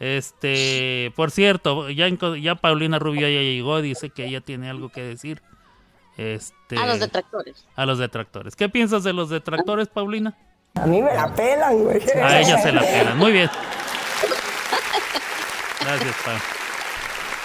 Este, 0.00 1.12
por 1.16 1.30
cierto, 1.30 1.88
ya, 1.90 2.06
ya 2.40 2.54
Paulina 2.56 2.98
Rubio 2.98 3.22
ya 3.22 3.40
llegó, 3.40 3.80
dice 3.80 4.10
que 4.10 4.26
ella 4.26 4.40
tiene 4.40 4.68
algo 4.68 4.90
que 4.90 5.02
decir. 5.02 5.40
Este, 6.16 6.76
A 6.76 6.86
los 6.86 7.00
detractores. 7.00 7.64
a 7.74 7.86
los 7.86 7.98
detractores. 7.98 8.54
¿Qué 8.54 8.68
piensas 8.68 9.02
de 9.02 9.12
los 9.12 9.30
detractores, 9.30 9.88
Paulina? 9.88 10.36
A 10.74 10.86
mí 10.86 11.00
me 11.02 11.12
la 11.14 11.32
pelan, 11.34 11.82
güey. 11.84 12.00
A 12.22 12.40
ella 12.40 12.58
se 12.58 12.70
la 12.72 12.80
pelan. 12.82 13.16
Muy 13.18 13.32
bien. 13.32 13.48
Gracias, 15.84 16.14
Pau. 16.24 16.36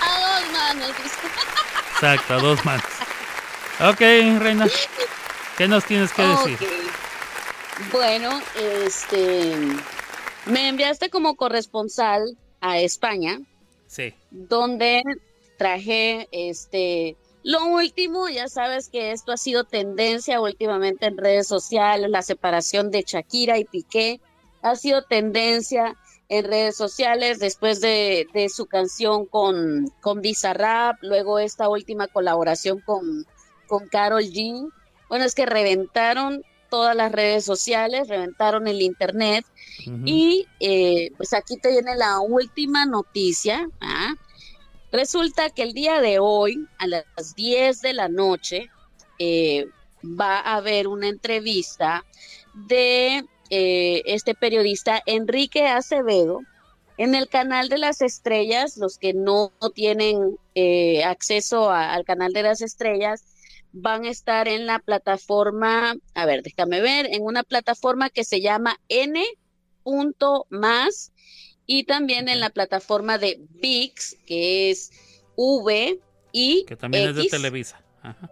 A 0.02 0.42
dos 0.42 0.52
manos. 0.54 0.92
Exacto, 1.94 2.34
a 2.34 2.38
dos 2.38 2.66
manos. 2.66 2.86
Ok, 3.82 4.00
Reina. 4.40 4.68
¿Qué 5.58 5.68
nos 5.68 5.84
tienes 5.86 6.12
que 6.14 6.22
decir? 6.22 6.58
Ok. 6.62 7.92
Bueno, 7.92 8.42
este, 8.84 9.56
me 10.46 10.68
enviaste 10.70 11.10
como 11.10 11.36
corresponsal 11.36 12.38
a 12.62 12.80
España, 12.80 13.40
Sí. 13.88 14.14
donde 14.32 15.02
traje 15.58 16.28
este 16.32 17.16
lo 17.44 17.66
último, 17.68 18.28
ya 18.28 18.50
sabes 18.50 18.90
que 18.90 19.12
esto 19.12 19.32
ha 19.32 19.38
sido 19.38 19.64
tendencia 19.64 20.42
últimamente 20.42 21.06
en 21.06 21.18
redes 21.18 21.48
sociales, 21.48 22.10
la 22.10 22.22
separación 22.22 22.92
de 22.92 23.04
Shakira 23.08 23.58
y 23.58 23.64
Piqué 23.64 24.20
ha 24.62 24.76
sido 24.76 25.04
tendencia 25.04 25.96
en 26.30 26.46
redes 26.46 26.78
sociales 26.78 27.40
después 27.40 27.82
de, 27.82 28.28
de 28.34 28.50
su 28.50 28.68
canción 28.68 29.26
con, 29.26 29.92
con 30.00 30.22
Bizarrap, 30.22 30.98
luego 31.02 31.40
esta 31.40 31.68
última 31.68 32.08
colaboración 32.08 32.80
con, 32.82 33.26
con 33.68 33.88
Carol 33.88 34.24
G. 34.24 34.72
Bueno, 35.10 35.26
es 35.26 35.34
que 35.34 35.48
reventaron 35.48 36.44
todas 36.70 36.96
las 36.96 37.12
redes 37.12 37.44
sociales, 37.44 38.08
reventaron 38.08 38.68
el 38.68 38.82
internet 38.82 39.44
y 40.06 40.46
eh, 40.60 41.12
pues 41.18 41.34
aquí 41.34 41.58
te 41.58 41.72
viene 41.72 41.96
la 41.96 42.20
última 42.20 42.86
noticia. 42.86 43.68
¿ah? 43.82 44.14
Resulta 44.92 45.50
que 45.50 45.64
el 45.64 45.74
día 45.74 46.00
de 46.00 46.20
hoy, 46.20 46.68
a 46.78 46.86
las 46.86 47.36
10 47.36 47.82
de 47.82 47.94
la 47.94 48.08
noche, 48.08 48.70
eh, 49.18 49.68
va 50.04 50.40
a 50.40 50.58
haber 50.58 50.88
una 50.88 51.08
entrevista 51.08 52.06
de 52.54 53.26
eh, 53.50 54.02
este 54.06 54.36
periodista 54.36 55.02
Enrique 55.06 55.68
Acevedo 55.68 56.42
en 56.98 57.16
el 57.16 57.28
canal 57.30 57.70
de 57.70 57.78
las 57.78 58.02
estrellas. 58.02 58.78
Los 58.78 58.98
que 58.98 59.14
no 59.14 59.52
tienen 59.74 60.38
eh, 60.56 61.04
acceso 61.04 61.70
a- 61.70 61.94
al 61.94 62.04
canal 62.06 62.34
de 62.34 62.44
las 62.44 62.62
estrellas 62.62 63.24
van 63.72 64.06
a 64.06 64.10
estar 64.10 64.48
en 64.48 64.66
la 64.66 64.80
plataforma, 64.80 65.96
a 66.16 66.26
ver, 66.26 66.42
déjame 66.42 66.82
ver, 66.82 67.06
en 67.12 67.22
una 67.24 67.44
plataforma 67.44 68.10
que 68.10 68.24
se 68.24 68.42
llama 68.42 68.80
N 68.90 69.24
más 70.50 71.12
y 71.66 71.84
también 71.84 72.30
en 72.30 72.40
la 72.40 72.50
plataforma 72.50 73.18
de 73.18 73.40
VIX, 73.62 74.18
que 74.26 74.72
es 74.72 74.92
V 75.36 76.00
y 76.32 76.66
Que 76.66 76.76
también 76.76 77.10
es 77.10 77.16
de. 77.16 77.28
Televisa. 77.30 77.82
Ajá. 78.02 78.32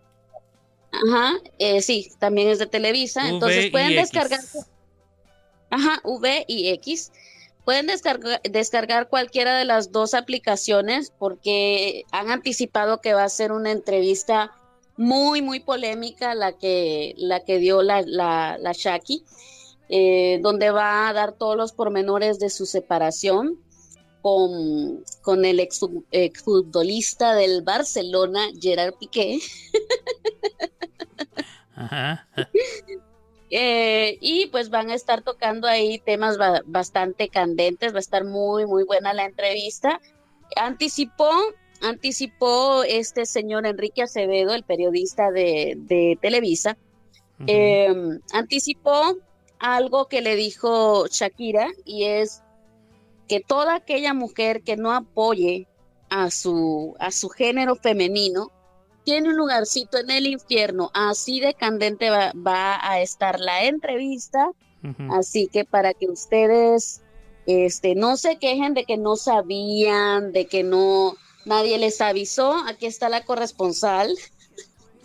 Ajá, 0.91 1.33
eh, 1.59 1.81
sí, 1.81 2.09
también 2.19 2.47
es 2.49 2.59
de 2.59 2.65
Televisa. 2.67 3.21
V 3.21 3.29
Entonces 3.29 3.69
pueden 3.71 3.95
descargar. 3.95 4.39
Ajá, 5.69 5.99
V 6.03 6.45
y 6.47 6.69
X. 6.69 7.11
Pueden 7.65 7.87
descargar, 7.87 8.41
descargar 8.43 9.09
cualquiera 9.09 9.57
de 9.57 9.65
las 9.65 9.91
dos 9.91 10.13
aplicaciones 10.13 11.11
porque 11.17 12.05
han 12.11 12.31
anticipado 12.31 13.01
que 13.01 13.13
va 13.13 13.25
a 13.25 13.29
ser 13.29 13.51
una 13.51 13.71
entrevista 13.71 14.51
muy, 14.95 15.41
muy 15.41 15.59
polémica 15.59 16.33
la 16.33 16.53
que, 16.53 17.13
la 17.17 17.43
que 17.43 17.59
dio 17.59 17.83
la, 17.83 18.01
la, 18.01 18.57
la 18.57 18.71
Shaki, 18.73 19.23
eh, 19.89 20.39
donde 20.41 20.71
va 20.71 21.07
a 21.07 21.13
dar 21.13 21.33
todos 21.33 21.55
los 21.55 21.71
pormenores 21.71 22.39
de 22.39 22.49
su 22.49 22.65
separación 22.65 23.59
con, 24.21 25.03
con 25.21 25.45
el 25.45 25.59
ex, 25.59 25.81
exfutbolista 26.11 27.35
del 27.35 27.61
Barcelona, 27.61 28.47
Gerard 28.59 28.95
Piqué. 28.95 29.39
Ajá. 31.75 32.27
Eh, 33.49 34.17
y 34.19 34.47
pues 34.47 34.69
van 34.69 34.89
a 34.89 34.95
estar 34.95 35.21
tocando 35.21 35.67
ahí 35.67 35.99
temas 35.99 36.37
ba- 36.37 36.61
bastante 36.65 37.29
candentes, 37.29 37.93
va 37.93 37.97
a 37.97 37.99
estar 37.99 38.25
muy, 38.25 38.65
muy 38.65 38.83
buena 38.83 39.13
la 39.13 39.25
entrevista. 39.25 40.01
Anticipó 40.55 41.29
anticipó 41.81 42.83
este 42.83 43.27
señor 43.27 43.67
Enrique 43.67 44.01
Acevedo, 44.01 44.55
el 44.55 44.63
periodista 44.63 45.29
de, 45.29 45.75
de 45.77 46.17
Televisa, 46.19 46.75
eh, 47.45 47.93
anticipó 48.33 49.15
algo 49.59 50.07
que 50.07 50.21
le 50.21 50.35
dijo 50.35 51.05
Shakira 51.07 51.67
y 51.85 52.05
es 52.05 52.41
que 53.27 53.41
toda 53.41 53.75
aquella 53.75 54.15
mujer 54.15 54.63
que 54.63 54.75
no 54.75 54.91
apoye 54.91 55.67
a 56.09 56.31
su, 56.31 56.95
a 56.99 57.11
su 57.11 57.29
género 57.29 57.75
femenino 57.75 58.51
tiene 59.07 59.29
un 59.29 59.37
lugarcito 59.37 59.97
en 59.99 60.09
el 60.11 60.27
infierno. 60.27 60.91
Así 60.93 61.39
de 61.39 61.53
candente 61.53 62.09
va, 62.09 62.33
va 62.35 62.77
a 62.91 62.99
estar 62.99 63.39
la 63.39 63.63
entrevista. 63.63 64.51
Así 65.11 65.47
que 65.47 65.63
para 65.63 65.93
que 65.93 66.07
ustedes 66.07 67.01
este, 67.45 67.95
no 67.95 68.17
se 68.17 68.37
quejen 68.37 68.73
de 68.73 68.83
que 68.83 68.97
no 68.97 69.15
sabían, 69.15 70.33
de 70.33 70.47
que 70.47 70.63
no 70.63 71.15
nadie 71.45 71.77
les 71.77 72.01
avisó, 72.01 72.53
aquí 72.67 72.85
está 72.85 73.07
la 73.07 73.23
corresponsal 73.23 74.13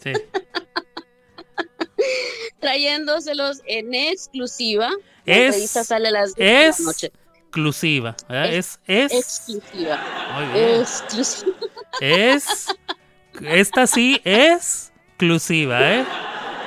Sí. 0.03 0.13
trayéndoselos 2.61 3.61
en 3.67 3.95
exclusiva. 3.95 4.91
La 5.25 5.35
Es- 5.37 5.45
entrevista 5.47 5.85
sale 5.85 6.09
a 6.09 6.11
las 6.11 6.35
10 6.35 6.77
de 6.77 6.83
la 6.83 6.87
noche. 6.91 7.13
exclusiva. 7.39 8.17
¿verdad? 8.29 8.53
Es, 8.53 8.81
es, 8.87 9.13
Exclusiva. 9.13 10.01
Muy 10.35 10.47
bien. 10.61 10.81
Exclusiva. 10.81 11.57
es, 12.01 12.67
esta 13.41 13.87
sí 13.87 14.21
es 14.25 14.93
exclusiva, 15.09 15.81
¿eh? 15.93 16.05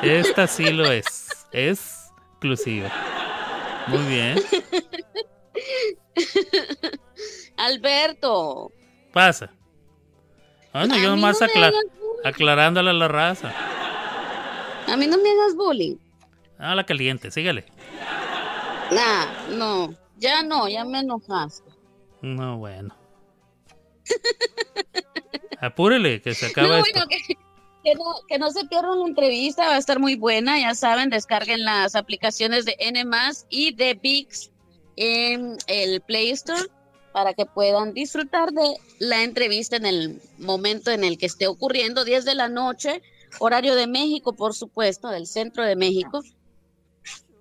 Esta 0.02 0.48
sí 0.48 0.72
lo 0.72 0.90
es. 0.92 1.28
Es 1.52 2.10
exclusiva. 2.34 2.92
Muy 3.88 4.04
bien. 4.06 4.42
Alberto, 7.58 8.72
Pasa. 9.14 9.50
Bueno, 10.74 10.94
A 10.94 10.98
yo 10.98 11.10
nomás 11.12 11.40
no 11.40 11.48
acla- 11.48 11.72
aclarándole 12.26 12.90
a 12.90 12.94
la 12.94 13.08
raza. 13.08 13.54
a 14.88 14.98
mí 14.98 15.08
no 15.08 15.18
me 15.18 15.30
hagas 15.32 15.56
bullying. 15.56 15.96
Ah, 16.60 16.76
la 16.76 16.86
caliente, 16.86 17.32
sígale. 17.32 17.66
Nah, 18.92 19.26
no, 19.56 19.94
ya 20.18 20.44
no, 20.44 20.68
ya 20.68 20.84
me 20.86 21.00
enojaste. 21.00 21.70
No, 22.22 22.58
bueno. 22.58 22.94
Apúrele, 25.62 26.22
que 26.22 26.34
se 26.34 26.48
acaba 26.48 26.68
No, 26.68 26.76
esto. 26.78 26.92
bueno, 26.94 27.08
que, 27.08 27.36
que 27.84 27.96
no, 27.96 28.04
que 28.28 28.40
no 28.40 28.52
se 28.52 28.66
pierdan 28.66 29.00
la 29.00 29.06
entrevista, 29.06 29.68
va 29.68 29.76
a 29.76 29.78
estar 29.78 30.00
muy 30.00 30.16
buena. 30.16 30.60
Ya 30.60 30.74
saben, 30.74 31.10
descarguen 31.10 31.64
las 31.64 31.96
aplicaciones 31.96 32.66
de 32.66 32.76
N 32.80 33.04
y 33.50 33.74
de 33.74 33.94
VIX 33.94 34.52
en 34.96 35.58
el 35.68 36.02
Play 36.02 36.32
Store 36.32 36.68
para 37.14 37.34
que 37.34 37.46
puedan 37.46 37.94
disfrutar 37.94 38.52
de 38.52 38.76
la 39.00 39.24
entrevista 39.24 39.78
en 39.78 39.86
el 39.86 40.22
momento 40.38 40.92
en 40.92 41.04
el 41.04 41.18
que 41.18 41.28
esté 41.28 41.48
ocurriendo, 41.48 42.04
10 42.04 42.26
de 42.26 42.36
la 42.36 42.50
noche, 42.50 43.02
horario 43.40 43.76
de 43.76 43.88
México, 43.88 44.34
por 44.34 44.54
supuesto, 44.54 45.08
del 45.10 45.28
centro 45.28 45.64
de 45.64 45.76
México. 45.76 46.22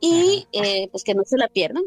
Y 0.00 0.46
eh, 0.52 0.88
pues 0.92 1.02
que 1.02 1.14
no 1.14 1.24
se 1.24 1.38
la 1.38 1.48
pierdan. 1.48 1.82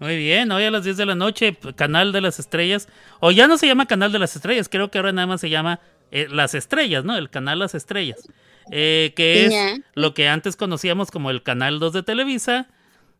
Muy 0.00 0.16
bien, 0.16 0.50
hoy 0.50 0.64
a 0.64 0.70
las 0.70 0.84
10 0.84 0.96
de 0.96 1.04
la 1.06 1.14
noche, 1.14 1.52
p- 1.52 1.74
Canal 1.74 2.10
de 2.12 2.20
las 2.22 2.38
Estrellas. 2.38 2.88
O 3.20 3.30
ya 3.30 3.46
no 3.46 3.58
se 3.58 3.66
llama 3.66 3.86
Canal 3.86 4.10
de 4.12 4.18
las 4.18 4.34
Estrellas, 4.34 4.68
creo 4.70 4.90
que 4.90 4.98
ahora 4.98 5.12
nada 5.12 5.26
más 5.26 5.40
se 5.42 5.50
llama 5.50 5.78
eh, 6.10 6.26
Las 6.30 6.54
Estrellas, 6.54 7.04
¿no? 7.04 7.16
El 7.16 7.28
Canal 7.30 7.58
Las 7.58 7.74
Estrellas. 7.74 8.26
Eh, 8.72 9.12
que 9.14 9.46
es 9.46 9.52
lo 9.94 10.14
que 10.14 10.28
antes 10.28 10.56
conocíamos 10.56 11.10
como 11.10 11.30
el 11.30 11.42
Canal 11.42 11.78
2 11.80 11.92
de 11.92 12.02
Televisa, 12.02 12.66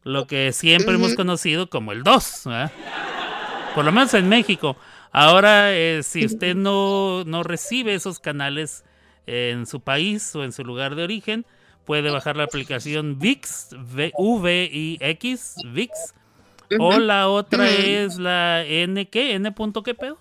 lo 0.04 0.26
que 0.26 0.52
siempre 0.52 0.94
hemos 0.94 1.14
conocido 1.14 1.68
como 1.68 1.92
el 1.92 2.02
2, 2.02 2.42
¿verdad? 2.46 2.72
Por 3.74 3.84
lo 3.84 3.92
menos 3.92 4.14
en 4.14 4.28
México. 4.28 4.76
Ahora, 5.12 5.72
eh, 5.74 6.00
si 6.02 6.24
usted 6.24 6.54
no, 6.54 7.24
no 7.24 7.42
recibe 7.42 7.94
esos 7.94 8.20
canales 8.20 8.84
en 9.26 9.66
su 9.66 9.80
país 9.80 10.34
o 10.34 10.44
en 10.44 10.52
su 10.52 10.64
lugar 10.64 10.94
de 10.94 11.02
origen, 11.02 11.44
puede 11.84 12.10
bajar 12.10 12.36
la 12.36 12.44
aplicación 12.44 13.18
VIX, 13.18 13.68
V- 13.94 14.12
V-I-X, 14.16 15.56
VIX. 15.66 15.90
O 16.78 16.98
la 16.98 17.28
otra 17.28 17.68
es 17.68 18.18
la 18.18 18.64
N, 18.64 19.08
¿qué? 19.08 19.34
¿N 19.34 19.50
punto 19.52 19.82
qué 19.82 19.94
pedo? 19.94 20.18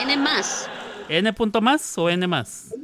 N 0.00 0.16
más, 0.16 0.68
¿N 1.08 1.32
punto 1.32 1.60
más 1.60 1.98
o 1.98 2.08
N 2.08 2.26
más? 2.26 2.74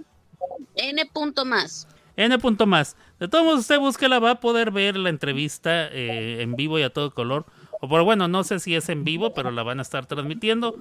N 0.76 1.06
punto 1.06 1.44
más. 1.44 1.86
N 2.16 2.38
punto 2.38 2.66
más. 2.66 2.96
De 3.18 3.28
todos 3.28 3.44
modos, 3.44 3.60
usted 3.60 3.78
búsquela, 3.78 4.18
va 4.18 4.32
a 4.32 4.40
poder 4.40 4.70
ver 4.70 4.96
la 4.96 5.08
entrevista 5.08 5.88
eh, 5.88 6.42
en 6.42 6.56
vivo 6.56 6.78
y 6.78 6.82
a 6.82 6.90
todo 6.90 7.12
color. 7.12 7.46
O 7.80 7.88
por 7.88 8.02
bueno, 8.02 8.28
no 8.28 8.44
sé 8.44 8.60
si 8.60 8.74
es 8.74 8.88
en 8.88 9.04
vivo, 9.04 9.34
pero 9.34 9.50
la 9.50 9.62
van 9.62 9.78
a 9.78 9.82
estar 9.82 10.06
transmitiendo. 10.06 10.76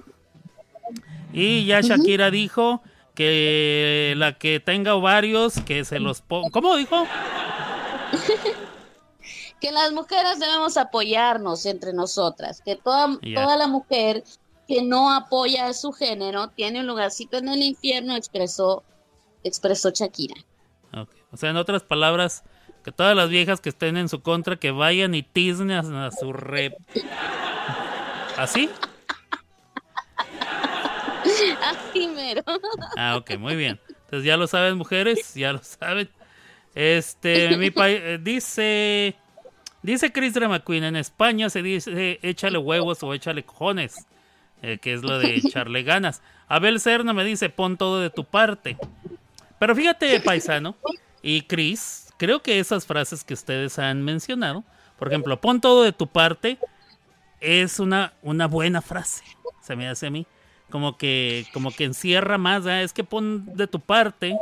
Y 1.32 1.64
ya 1.64 1.80
Shakira 1.80 2.30
dijo 2.30 2.82
que 3.14 4.14
la 4.16 4.38
que 4.38 4.60
tenga 4.60 4.94
ovarios, 4.94 5.60
que 5.60 5.84
se 5.84 6.00
los 6.00 6.20
ponga. 6.20 6.50
¿Cómo 6.50 6.76
dijo? 6.76 7.06
que 9.64 9.72
las 9.72 9.92
mujeres 9.92 10.38
debemos 10.38 10.76
apoyarnos 10.76 11.64
entre 11.64 11.94
nosotras, 11.94 12.60
que 12.62 12.76
toda, 12.76 13.18
toda 13.34 13.56
la 13.56 13.66
mujer 13.66 14.22
que 14.68 14.82
no 14.82 15.10
apoya 15.10 15.68
a 15.68 15.72
su 15.72 15.90
género 15.90 16.48
tiene 16.48 16.80
un 16.80 16.86
lugarcito 16.86 17.38
en 17.38 17.48
el 17.48 17.62
infierno, 17.62 18.14
expresó, 18.14 18.82
expresó 19.42 19.88
Shakira. 19.88 20.34
O 21.32 21.38
sea, 21.38 21.48
en 21.48 21.56
otras 21.56 21.82
palabras, 21.82 22.44
que 22.84 22.92
todas 22.92 23.16
las 23.16 23.30
viejas 23.30 23.62
que 23.62 23.70
estén 23.70 23.96
en 23.96 24.10
su 24.10 24.20
contra, 24.20 24.56
que 24.56 24.70
vayan 24.70 25.14
y 25.14 25.22
tiznen 25.22 25.70
a, 25.70 26.10
su 26.10 26.34
re... 26.34 26.76
¿Así? 28.36 28.68
Así 31.62 32.06
mero. 32.08 32.42
Ah, 32.98 33.16
ok, 33.16 33.38
muy 33.38 33.56
bien. 33.56 33.80
Entonces 33.88 34.26
ya 34.26 34.36
lo 34.36 34.46
saben, 34.46 34.76
mujeres, 34.76 35.32
ya 35.34 35.54
lo 35.54 35.62
saben. 35.64 36.10
Este, 36.74 37.56
mi 37.56 37.70
país 37.70 38.02
dice, 38.22 39.16
dice 39.84 40.12
Chris 40.12 40.34
Drama 40.34 40.64
Queen, 40.64 40.84
en 40.84 40.96
España 40.96 41.50
se 41.50 41.62
dice 41.62 42.18
échale 42.22 42.58
huevos 42.58 43.02
o 43.02 43.14
échale 43.14 43.44
cojones, 43.44 44.06
eh, 44.62 44.78
que 44.78 44.94
es 44.94 45.02
lo 45.02 45.18
de 45.18 45.36
echarle 45.44 45.82
ganas. 45.82 46.22
Abel 46.48 46.80
Serna 46.80 47.12
me 47.12 47.24
dice 47.24 47.50
pon 47.50 47.76
todo 47.76 48.00
de 48.00 48.10
tu 48.10 48.24
parte. 48.24 48.76
Pero 49.58 49.76
fíjate, 49.76 50.20
paisano 50.20 50.74
y 51.22 51.42
Chris, 51.42 52.08
creo 52.16 52.42
que 52.42 52.58
esas 52.58 52.86
frases 52.86 53.24
que 53.24 53.34
ustedes 53.34 53.78
han 53.78 54.02
mencionado, 54.02 54.64
por 54.98 55.08
ejemplo, 55.08 55.40
pon 55.40 55.60
todo 55.60 55.82
de 55.82 55.92
tu 55.92 56.06
parte, 56.06 56.58
es 57.40 57.78
una, 57.78 58.14
una 58.22 58.46
buena 58.46 58.80
frase, 58.80 59.22
se 59.60 59.76
me 59.76 59.88
hace 59.88 60.06
a 60.06 60.10
mí. 60.10 60.26
Como 60.70 60.96
que, 60.96 61.46
como 61.52 61.70
que 61.70 61.84
encierra 61.84 62.38
más, 62.38 62.66
es 62.66 62.92
que 62.92 63.04
pon 63.04 63.54
de 63.54 63.66
tu 63.66 63.80
parte, 63.80 64.36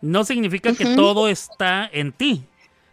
no 0.00 0.24
significa 0.24 0.72
que 0.74 0.96
todo 0.96 1.28
está 1.28 1.88
en 1.92 2.12
ti, 2.12 2.44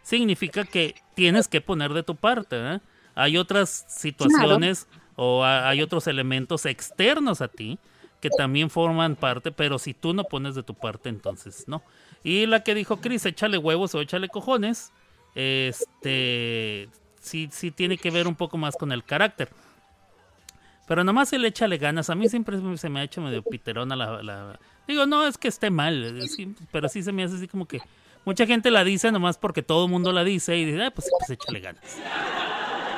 significa 0.06 0.64
que 0.66 0.94
tienes 1.16 1.48
que 1.48 1.62
poner 1.62 1.92
de 1.94 2.04
tu 2.04 2.16
parte. 2.16 2.56
¿verdad? 2.58 2.82
Hay 3.16 3.38
otras 3.38 3.86
situaciones 3.90 4.88
o 5.16 5.44
hay 5.44 5.82
otros 5.82 6.06
elementos 6.08 6.66
externos 6.66 7.42
a 7.42 7.48
ti 7.48 7.80
que 8.22 8.30
también 8.30 8.70
forman 8.70 9.16
parte, 9.16 9.52
pero 9.52 9.80
si 9.80 9.94
tú 9.94 10.14
no 10.14 10.24
pones 10.24 10.56
de 10.56 10.64
tu 10.64 10.74
parte, 10.76 11.10
entonces 11.10 11.66
no. 11.68 11.82
Y 12.24 12.46
la 12.46 12.64
que 12.64 12.76
dijo 12.76 12.98
Chris, 13.02 13.26
échale 13.26 13.58
huevos 13.58 13.94
o 13.96 14.02
échale 14.02 14.30
cojones, 14.30 14.92
este, 15.36 16.88
sí, 17.22 17.50
sí 17.52 17.72
tiene 17.72 17.98
que 17.98 18.12
ver 18.12 18.28
un 18.28 18.36
poco 18.36 18.58
más 18.58 18.76
con 18.78 18.92
el 18.92 19.04
carácter. 19.04 19.50
Pero 20.88 21.04
nomás 21.04 21.34
el 21.34 21.44
échale 21.46 21.78
ganas. 21.78 22.10
A 22.12 22.16
mí 22.16 22.30
siempre 22.30 22.58
se 22.78 22.90
me- 22.90 23.00
ha 23.00 23.04
hecho 23.04 23.22
medio 23.22 23.42
piterona 23.42 23.96
la, 23.96 24.22
la- 24.22 24.60
Digo, 24.88 25.06
no 25.08 25.26
es 25.26 25.38
que 25.38 25.48
esté 25.48 25.72
mal, 25.72 26.04
eh, 26.20 26.28
sí, 26.28 26.54
pero 26.72 26.88
sí 26.90 27.02
se 27.02 27.12
me 27.12 27.24
hace 27.24 27.36
así 27.36 27.48
como 27.48 27.68
que... 27.68 27.80
Mucha 28.26 28.46
gente 28.46 28.72
la 28.72 28.84
dice 28.84 29.12
nomás 29.12 29.38
porque 29.38 29.62
todo 29.62 29.86
el 29.86 29.92
mundo 29.92 30.12
la 30.12 30.24
dice 30.24 30.58
y 30.58 30.66
dice, 30.66 30.84
ah, 30.84 30.92
pues, 30.92 31.08
pues 31.20 31.30
échale 31.30 31.60
ganas. 31.60 31.84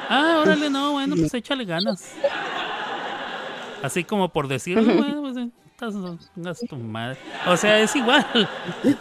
Ah, 0.10 0.40
órale, 0.42 0.70
no, 0.70 0.94
bueno, 0.94 1.16
pues 1.18 1.34
échale 1.34 1.66
ganas. 1.66 2.14
Así 3.84 4.04
como 4.04 4.30
por 4.30 4.48
decir, 4.48 4.82
"No, 4.82 4.94
bueno, 4.96 5.22
pues 5.22 5.38
estás, 5.72 5.94
estás 6.36 6.60
tu 6.70 6.78
madre. 6.78 7.18
O 7.46 7.58
sea, 7.58 7.80
es 7.80 7.96
igual. 7.96 8.26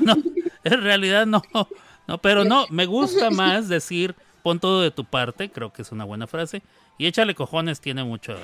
No, 0.01 0.15
en 0.65 0.83
realidad 0.83 1.27
no. 1.27 1.43
No, 2.09 2.19
pero 2.19 2.45
no, 2.45 2.67
me 2.71 2.87
gusta 2.87 3.31
más 3.31 3.69
decir 3.69 4.15
pon 4.43 4.61
todo 4.61 4.81
de 4.81 4.91
tu 4.93 5.05
parte, 5.05 5.51
creo 5.51 5.73
que 5.73 5.83
es 5.83 5.91
una 5.93 6.05
buena 6.05 6.27
frase. 6.27 6.63
Y 6.99 7.07
échale 7.07 7.35
cojones 7.35 7.81
tiene 7.81 8.05
mucho. 8.05 8.37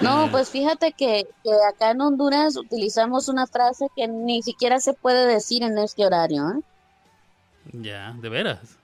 No, 0.00 0.30
pues 0.30 0.50
fíjate 0.50 0.92
que, 0.92 1.26
que 1.42 1.50
acá 1.68 1.90
en 1.90 2.00
Honduras 2.00 2.56
utilizamos 2.56 3.28
una 3.28 3.46
frase 3.46 3.88
que 3.96 4.06
ni 4.06 4.42
siquiera 4.42 4.80
se 4.80 4.94
puede 4.94 5.26
decir 5.26 5.62
en 5.62 5.76
este 5.78 6.06
horario. 6.06 6.48
¿eh? 6.50 6.60
Ya, 7.72 8.14
de 8.20 8.28
veras. 8.28 8.78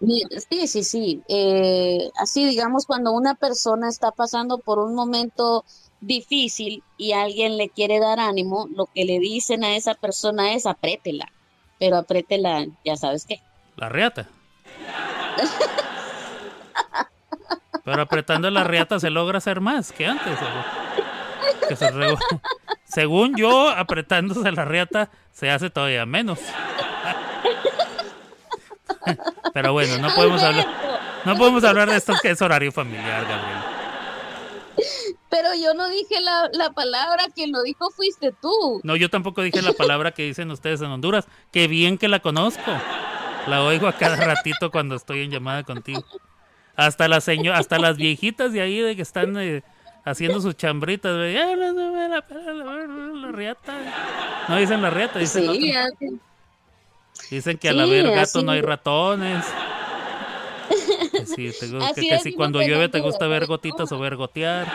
Sí, 0.00 0.68
sí, 0.68 0.84
sí. 0.84 1.22
Eh, 1.28 2.10
así, 2.16 2.46
digamos, 2.46 2.86
cuando 2.86 3.12
una 3.12 3.34
persona 3.34 3.88
está 3.88 4.12
pasando 4.12 4.58
por 4.58 4.78
un 4.78 4.94
momento 4.94 5.64
difícil 6.00 6.84
y 6.96 7.12
alguien 7.12 7.56
le 7.56 7.68
quiere 7.68 7.98
dar 7.98 8.20
ánimo, 8.20 8.68
lo 8.74 8.86
que 8.86 9.04
le 9.04 9.18
dicen 9.18 9.64
a 9.64 9.74
esa 9.74 9.94
persona 9.94 10.54
es 10.54 10.66
apriétela, 10.66 11.32
pero 11.80 11.96
apriétela, 11.96 12.66
ya 12.84 12.96
sabes 12.96 13.24
qué. 13.24 13.40
La 13.76 13.88
reata. 13.88 14.28
Pero 17.90 18.02
apretando 18.02 18.50
la 18.50 18.64
reata 18.64 19.00
se 19.00 19.08
logra 19.10 19.38
hacer 19.38 19.60
más 19.60 19.92
que 19.92 20.06
antes. 20.06 20.38
que 21.68 21.76
se 21.76 21.90
re- 21.90 22.16
Según 22.84 23.34
yo, 23.36 23.70
apretándose 23.70 24.50
la 24.52 24.64
riata 24.64 25.10
se 25.32 25.50
hace 25.50 25.70
todavía 25.70 26.04
menos. 26.06 26.38
Pero 29.54 29.72
bueno, 29.72 29.98
no 29.98 30.14
podemos 30.14 30.42
hablar, 30.42 30.66
no 31.24 31.36
podemos 31.36 31.64
hablar 31.64 31.88
de 31.90 31.96
esto 31.96 32.14
que 32.20 32.30
es 32.30 32.42
horario 32.42 32.70
familiar, 32.72 33.22
Gabriel. 33.22 33.58
Pero 35.30 35.48
yo 35.54 35.74
no 35.74 35.88
dije 35.88 36.20
la, 36.20 36.48
la 36.52 36.70
palabra, 36.70 37.24
quien 37.34 37.52
lo 37.52 37.62
dijo 37.62 37.90
fuiste 37.90 38.32
tú. 38.40 38.80
No, 38.82 38.96
yo 38.96 39.10
tampoco 39.10 39.42
dije 39.42 39.60
la 39.62 39.72
palabra 39.72 40.12
que 40.12 40.22
dicen 40.24 40.50
ustedes 40.50 40.80
en 40.80 40.88
Honduras. 40.90 41.26
Qué 41.52 41.68
bien 41.68 41.98
que 41.98 42.08
la 42.08 42.20
conozco. 42.20 42.70
La 43.46 43.62
oigo 43.62 43.86
a 43.88 43.92
cada 43.94 44.16
ratito 44.16 44.70
cuando 44.70 44.94
estoy 44.94 45.22
en 45.22 45.30
llamada 45.30 45.62
contigo. 45.64 46.04
Hasta 46.78 47.08
las 47.08 47.24
seño- 47.24 47.52
hasta 47.52 47.76
las 47.80 47.96
viejitas 47.96 48.52
de 48.52 48.60
ahí 48.60 48.78
de 48.78 48.94
que 48.94 49.02
están 49.02 49.36
eh, 49.36 49.64
haciendo 50.04 50.40
sus 50.40 50.56
chambritas. 50.56 51.12
de, 51.18 51.32
"Ya, 51.34 51.56
no, 51.56 51.72
no, 51.72 52.08
la, 52.08 52.24
la- 52.24 53.32
riata". 53.32 53.74
No 54.46 54.56
dicen 54.56 54.80
la 54.80 54.88
riata, 54.90 55.18
dicen 55.18 55.52
Sí, 55.52 55.72
Dicen 57.30 57.58
que 57.58 57.68
al 57.68 57.74
Sí, 57.74 57.80
haber 57.82 58.10
gato 58.12 58.42
no 58.42 58.52
hay 58.52 58.60
es. 58.60 58.64
ratones. 58.64 59.44
Sí, 61.26 61.50
te 61.58 61.68
que- 61.96 62.20
que 62.22 62.34
cuando 62.34 62.60
llueve 62.62 62.88
te 62.88 63.00
gusta 63.00 63.26
ver 63.26 63.46
gotitas 63.46 63.90
o 63.90 63.98
ver 63.98 64.14
gotear. 64.14 64.68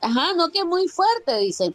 Ajá, 0.00 0.32
no 0.36 0.50
que 0.50 0.64
muy 0.64 0.88
fuerte, 0.88 1.38
dicen. 1.38 1.74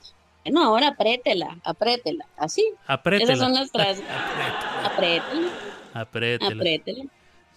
No, 0.51 0.63
ahora 0.66 0.89
apriétela, 0.89 1.57
apriétela. 1.63 2.26
Así. 2.38 2.63
Apriétela. 2.88 3.34
Esas 3.34 3.45
son 3.45 3.53
las 3.55 3.72
frases. 3.72 4.03
Apriétela, 4.84 4.88
Apriétela. 4.88 5.51
Apriétela. 5.95 7.03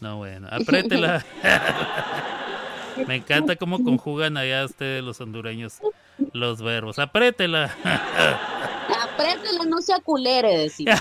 No, 0.00 0.18
bueno, 0.18 0.48
apriétela. 0.50 1.24
Me 3.06 3.16
encanta 3.16 3.56
cómo 3.56 3.82
conjugan 3.84 4.36
allá 4.36 4.64
ustedes 4.64 5.04
los 5.04 5.20
hondureños 5.20 5.80
los 6.32 6.62
verbos. 6.62 6.98
Apriétela. 6.98 7.74
Apriétela, 9.02 9.64
no 9.66 9.80
sea 9.80 10.00
culere, 10.00 10.58
decir. 10.58 10.88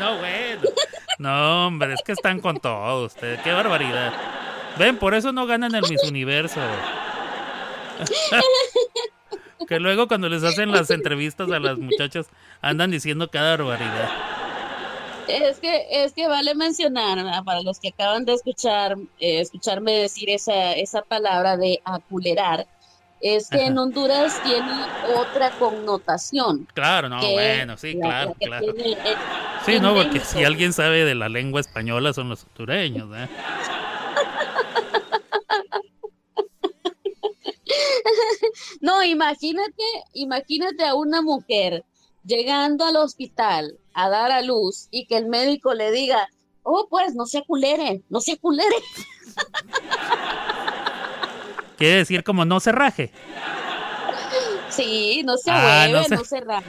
No, 0.00 0.18
bueno. 0.18 0.62
No, 1.20 1.66
hombre, 1.68 1.94
es 1.94 2.02
que 2.04 2.10
están 2.10 2.40
con 2.40 2.58
todo 2.58 3.06
ustedes. 3.06 3.40
Qué 3.42 3.52
barbaridad. 3.52 4.12
Ven, 4.76 4.96
por 4.96 5.14
eso 5.14 5.30
no 5.32 5.46
ganan 5.46 5.76
el 5.76 5.82
Miss 5.88 6.02
Universo. 6.02 6.60
que 9.68 9.78
luego 9.78 10.08
cuando 10.08 10.28
les 10.28 10.42
hacen 10.42 10.72
las 10.72 10.90
entrevistas 10.90 11.50
a 11.52 11.60
las 11.60 11.78
muchachas 11.78 12.26
andan 12.60 12.90
diciendo 12.90 13.30
cada 13.30 13.56
barbaridad. 13.56 14.10
Es 15.28 15.58
que, 15.58 15.86
es 15.90 16.12
que 16.12 16.28
vale 16.28 16.54
mencionar, 16.54 17.18
para 17.44 17.62
los 17.62 17.80
que 17.80 17.88
acaban 17.88 18.24
de 18.24 18.34
escuchar, 18.34 18.96
eh, 19.18 19.40
escucharme 19.40 19.92
decir 19.92 20.30
esa, 20.30 20.72
esa 20.74 21.02
palabra 21.02 21.56
de 21.56 21.80
aculerar, 21.84 22.66
es 23.20 23.48
que 23.48 23.66
en. 23.66 23.76
Honduras 23.78 24.40
tiene 24.44 24.72
otra 25.16 25.50
connotación. 25.58 26.68
Claro, 26.74 27.08
no, 27.08 27.18
bueno, 27.32 27.76
sí, 27.76 27.94
la- 27.94 28.00
claro, 28.00 28.36
la 28.40 28.46
claro. 28.46 28.72
tiene 28.74 28.96
Sí, 29.64 29.80
no, 29.80 29.94
porque 29.94 30.10
México. 30.20 30.38
si 30.38 30.44
alguien 30.44 30.72
sabe 30.72 31.04
de 31.04 31.14
la 31.16 31.28
lengua 31.28 31.60
española 31.60 32.12
son 32.12 32.28
los 32.28 32.44
hondureños, 32.44 33.08
¿eh? 33.16 33.28
No, 38.80 39.02
imagínate, 39.02 39.82
imagínate 40.12 40.84
a 40.84 40.94
una 40.94 41.22
mujer 41.22 41.84
llegando 42.24 42.84
al 42.84 42.96
hospital 42.96 43.76
a 43.96 44.08
dar 44.10 44.30
a 44.30 44.42
luz 44.42 44.88
y 44.90 45.06
que 45.06 45.16
el 45.16 45.26
médico 45.26 45.72
le 45.74 45.90
diga, 45.90 46.28
oh, 46.62 46.86
pues 46.90 47.14
no 47.14 47.24
se 47.26 47.42
culere, 47.44 48.02
no 48.10 48.20
se 48.20 48.36
culere. 48.38 48.76
Quiere 51.78 51.96
decir 51.96 52.22
como 52.24 52.44
no 52.44 52.60
se 52.60 52.72
raje. 52.72 53.10
Sí, 54.68 55.22
no 55.24 55.36
se 55.36 55.50
Ah, 55.50 55.86
hueve, 55.88 56.08
no 56.10 56.16
no 56.16 56.24
se- 56.24 56.38
se, 56.38 56.40
raja. 56.40 56.62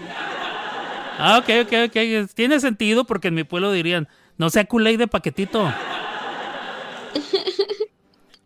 Ah, 1.19 1.38
ok, 1.39 1.49
ok, 1.65 1.73
ok. 1.88 2.30
Tiene 2.34 2.59
sentido 2.59 3.05
porque 3.05 3.30
en 3.30 3.36
mi 3.36 3.43
pueblo 3.43 3.71
dirían, 3.71 4.07
no 4.38 4.49
sea 4.49 4.65
culé 4.65 4.97
de 4.97 5.07
paquetito. 5.07 5.67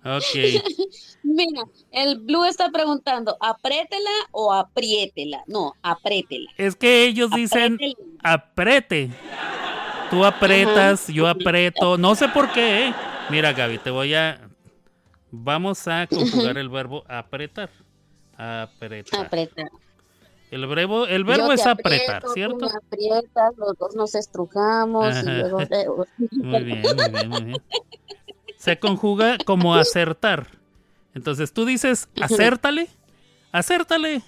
Ok. 0.03 0.33
Mira, 1.23 1.63
el 1.91 2.19
Blue 2.19 2.43
está 2.45 2.69
preguntando, 2.71 3.37
¿apriétela 3.39 4.09
o 4.31 4.51
apriétela? 4.51 5.43
No, 5.47 5.75
apriétela. 5.81 6.49
Es 6.57 6.75
que 6.75 7.05
ellos 7.05 7.29
dicen 7.31 7.77
aprete. 8.23 9.11
Tú 10.09 10.25
apretas, 10.25 11.07
yo 11.07 11.27
aprieto. 11.27 11.97
No 11.97 12.15
sé 12.15 12.27
por 12.27 12.51
qué, 12.51 12.87
¿eh? 12.87 12.93
Mira, 13.29 13.53
Gaby, 13.53 13.77
te 13.77 13.91
voy 13.91 14.13
a. 14.13 14.41
Vamos 15.29 15.87
a 15.87 16.07
conjugar 16.07 16.57
el 16.57 16.67
verbo 16.67 17.03
apretar. 17.07 17.69
Apretar. 18.35 19.27
Aprieta. 19.27 19.63
El 20.51 20.67
verbo, 20.67 21.07
el 21.07 21.23
verbo 21.23 21.53
es 21.53 21.65
apretar, 21.65 22.17
aprieto, 22.17 22.27
tú 22.27 22.33
¿cierto? 22.33 22.57
me 22.57 22.67
aprietas, 22.67 23.55
los 23.55 23.77
dos 23.77 23.95
nos 23.95 24.15
estrujamos 24.15 25.15
y 25.23 25.25
luego... 25.25 25.59
Muy 26.31 26.63
bien, 26.65 26.81
muy 26.81 27.09
bien, 27.09 27.29
muy 27.29 27.43
bien. 27.43 27.61
Se 28.61 28.77
conjuga 28.77 29.37
como 29.43 29.73
acertar. 29.73 30.47
Entonces 31.15 31.51
tú 31.51 31.65
dices 31.65 32.07
acértale, 32.21 32.89
acértale. 33.51 34.21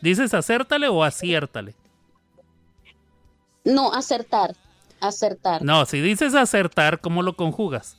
¿Dices 0.00 0.34
acértale 0.34 0.88
o 0.88 1.04
aciértale? 1.04 1.76
No, 3.64 3.92
acertar, 3.92 4.56
acertar. 5.00 5.62
No, 5.62 5.86
si 5.86 6.00
dices 6.00 6.34
acertar, 6.34 7.00
¿cómo 7.00 7.22
lo 7.22 7.36
conjugas? 7.36 7.96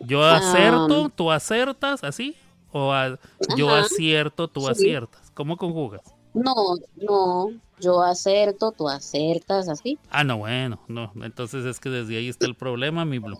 Yo 0.00 0.24
Ah. 0.24 0.38
acerto, 0.38 1.10
tú 1.10 1.30
acertas, 1.30 2.02
así. 2.02 2.34
O 2.72 2.92
a- 2.92 3.18
yo 3.56 3.68
Ajá. 3.70 3.80
acierto, 3.82 4.48
tú 4.48 4.62
Sí. 4.62 4.70
aciertas. 4.72 5.30
¿Cómo 5.34 5.56
conjugas? 5.56 6.02
No, 6.34 6.54
no, 6.96 7.50
yo 7.78 8.02
acerto, 8.02 8.72
tú 8.72 8.88
acertas, 8.88 9.68
así. 9.68 9.98
Ah, 10.10 10.24
no, 10.24 10.38
bueno, 10.38 10.80
no. 10.88 11.12
Entonces 11.22 11.64
es 11.66 11.78
que 11.78 11.88
desde 11.88 12.16
ahí 12.18 12.28
está 12.28 12.46
el 12.46 12.56
problema, 12.56 13.04
mi 13.04 13.18
Blue. 13.20 13.38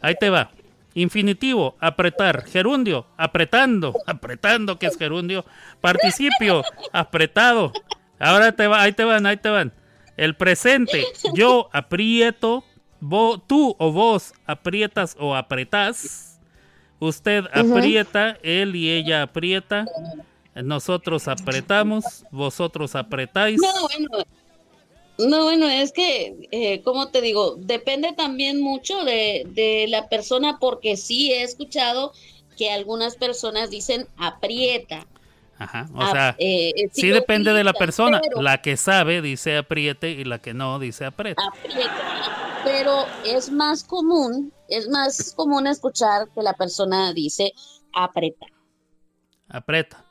Ahí 0.00 0.14
te 0.18 0.30
va. 0.30 0.50
Infinitivo, 0.94 1.76
apretar. 1.80 2.44
Gerundio, 2.46 3.06
apretando. 3.16 3.94
Apretando, 4.06 4.78
que 4.78 4.86
es 4.86 4.96
gerundio. 4.96 5.44
Participio, 5.80 6.62
apretado. 6.92 7.72
Ahora 8.18 8.52
te 8.52 8.66
va, 8.66 8.80
ahí 8.82 8.92
te 8.92 9.04
van, 9.04 9.26
ahí 9.26 9.36
te 9.36 9.50
van. 9.50 9.72
El 10.16 10.34
presente, 10.34 11.04
yo 11.34 11.68
aprieto. 11.72 12.64
vo- 13.02 13.42
tú 13.46 13.76
o 13.78 13.92
vos 13.92 14.32
aprietas 14.46 15.14
o 15.20 15.36
apretás. 15.36 16.40
Usted 16.98 17.44
aprieta, 17.52 18.38
él 18.42 18.74
y 18.74 18.90
ella 18.90 19.22
aprieta. 19.22 19.84
Nosotros 20.54 21.28
apretamos, 21.28 22.24
vosotros 22.30 22.94
apretáis. 22.94 23.60
No, 23.60 23.68
bueno, 23.82 24.24
no, 25.18 25.44
bueno, 25.44 25.68
es 25.68 25.92
que, 25.92 26.48
eh, 26.50 26.82
como 26.82 27.08
te 27.08 27.20
digo, 27.20 27.56
depende 27.56 28.12
también 28.12 28.60
mucho 28.60 29.04
de, 29.04 29.44
de 29.48 29.86
la 29.88 30.08
persona, 30.08 30.58
porque 30.60 30.96
sí 30.96 31.32
he 31.32 31.42
escuchado 31.42 32.12
que 32.56 32.70
algunas 32.70 33.16
personas 33.16 33.70
dicen 33.70 34.08
aprieta. 34.16 35.06
Ajá, 35.58 35.88
o 35.94 36.06
sea, 36.10 36.36
eh, 36.38 36.70
eh, 36.76 36.88
sí 36.92 37.08
depende 37.08 37.52
de 37.54 37.64
la 37.64 37.72
persona. 37.72 38.20
pero- 38.22 38.42
La 38.42 38.60
que 38.60 38.76
sabe 38.76 39.22
dice 39.22 39.56
apriete 39.56 40.10
y 40.10 40.24
la 40.24 40.38
que 40.38 40.52
no 40.52 40.78
dice 40.78 41.06
aprieta. 41.06 41.42
aprieta. 41.46 42.60
Pero 42.64 43.06
es 43.24 43.50
más 43.50 43.84
común, 43.84 44.52
es 44.68 44.88
más 44.88 45.32
común 45.34 45.66
escuchar 45.66 46.28
que 46.34 46.42
la 46.42 46.52
persona 46.54 47.12
dice 47.14 47.52
aprieta. 47.94 48.46
Aprieta. 49.48 50.04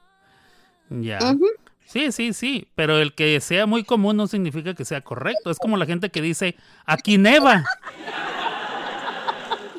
Ya. 0.90 1.20
Ujú. 1.22 1.46
Sí, 1.86 2.12
sí, 2.12 2.34
sí, 2.34 2.68
pero 2.76 2.98
el 2.98 3.14
que 3.14 3.40
sea 3.40 3.66
muy 3.66 3.84
común 3.84 4.18
no 4.18 4.28
significa 4.28 4.74
que 4.74 4.86
sea 4.86 5.02
correcto. 5.02 5.52
Es 5.52 5.60
como 5.60 5.78
la 5.78 5.86
gente 5.86 6.10
que 6.10 6.22
dice, 6.22 6.56
aquí 6.86 7.18
neva. 7.18 7.64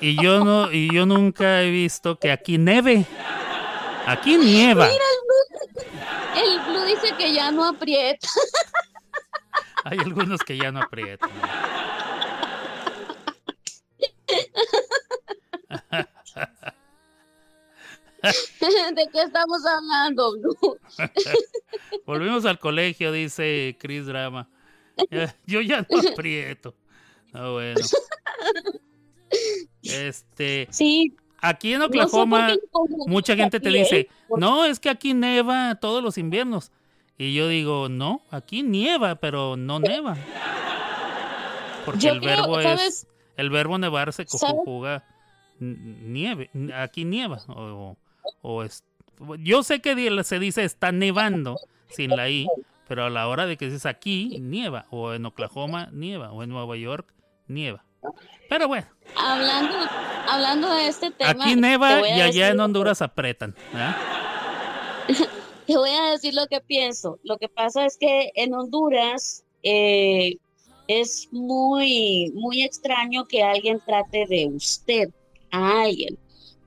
Y 0.00 0.22
yo 0.22 0.44
no, 0.44 0.70
y 0.70 0.92
yo 0.94 1.04
nunca 1.06 1.62
he 1.62 1.70
visto 1.70 2.18
que 2.18 2.30
aquí 2.30 2.58
neve. 2.58 3.04
Aquí 4.06 4.36
nieva. 4.36 4.86
Mira, 4.86 5.04
el 5.04 5.20
Blue, 5.24 6.42
el 6.42 6.60
Blue 6.60 6.84
dice 6.86 7.14
que 7.16 7.32
ya 7.32 7.50
no 7.50 7.64
aprieta. 7.64 8.28
Hay 9.84 9.98
algunos 9.98 10.40
que 10.40 10.56
ya 10.56 10.70
no 10.70 10.82
aprietan. 10.82 11.30
¿De 18.94 19.08
qué 19.12 19.22
estamos 19.22 19.64
hablando, 19.66 20.38
Blue? 20.38 20.78
Volvimos 22.06 22.44
al 22.44 22.58
colegio, 22.58 23.12
dice 23.12 23.76
Chris 23.78 24.06
Drama. 24.06 24.48
Yo 25.46 25.60
ya 25.60 25.86
no 25.88 26.10
aprieto. 26.10 26.74
Ah, 27.32 27.50
bueno. 27.50 27.80
Este. 29.82 30.68
Sí. 30.70 31.14
Aquí 31.40 31.74
en 31.74 31.80
No 31.80 31.84
sé 31.84 31.90
Oklahoma, 31.90 32.54
mucha 33.06 33.36
gente 33.36 33.60
te 33.60 33.68
dice, 33.68 33.98
¿eh? 34.00 34.08
No, 34.36 34.64
es 34.64 34.80
que 34.80 34.88
aquí 34.88 35.14
neva 35.14 35.74
todos 35.76 36.02
los 36.02 36.18
inviernos. 36.18 36.72
Y 37.18 37.34
yo 37.34 37.48
digo, 37.48 37.88
no, 37.88 38.22
aquí 38.30 38.62
nieva, 38.62 39.16
pero 39.16 39.56
no 39.56 39.78
neva. 39.78 40.16
Porque 41.84 42.00
Yo 42.00 42.12
el 42.12 42.20
creo, 42.20 42.36
verbo 42.36 42.62
¿sabes? 42.62 42.82
es, 42.82 43.06
el 43.36 43.50
verbo 43.50 43.78
nevar 43.78 44.12
se 44.12 44.26
conjuga 44.26 45.04
nieve, 45.60 46.50
aquí 46.74 47.04
nieva, 47.04 47.42
o, 47.48 47.96
o 48.42 48.62
es, 48.62 48.84
Yo 49.40 49.62
sé 49.62 49.80
que 49.80 49.94
se 50.24 50.38
dice 50.38 50.64
está 50.64 50.92
nevando 50.92 51.56
sin 51.88 52.10
la 52.16 52.28
I, 52.28 52.46
pero 52.88 53.04
a 53.04 53.10
la 53.10 53.28
hora 53.28 53.46
de 53.46 53.56
que 53.56 53.66
dices 53.66 53.86
aquí, 53.86 54.38
nieva. 54.40 54.86
O 54.90 55.12
en 55.12 55.24
Oklahoma, 55.26 55.88
nieva. 55.92 56.32
O 56.32 56.42
en 56.42 56.50
Nueva 56.50 56.76
York, 56.76 57.12
nieva. 57.48 57.84
Pero 58.48 58.68
bueno, 58.68 58.86
Hablando, 59.16 59.74
hablando 60.28 60.70
de 60.72 60.86
este 60.88 61.10
tema. 61.10 61.30
aquí 61.30 61.54
te 61.54 61.60
neva 61.60 61.88
a 61.96 62.00
y 62.08 62.20
allá 62.20 62.26
decir- 62.26 62.42
en 62.52 62.60
Honduras 62.60 63.02
apretan. 63.02 63.54
Te 65.66 65.76
voy 65.76 65.90
a 65.90 66.10
decir 66.12 66.32
lo 66.34 66.46
que 66.46 66.60
pienso. 66.60 67.18
Lo 67.24 67.38
que 67.38 67.48
pasa 67.48 67.86
es 67.86 67.96
que 67.98 68.30
en 68.36 68.54
Honduras 68.54 69.42
eh, 69.64 70.36
es 70.86 71.28
muy, 71.32 72.30
muy 72.34 72.62
extraño 72.62 73.24
que 73.26 73.42
alguien 73.42 73.80
trate 73.84 74.26
de 74.28 74.46
usted 74.46 75.08
a 75.50 75.82
alguien. 75.82 76.16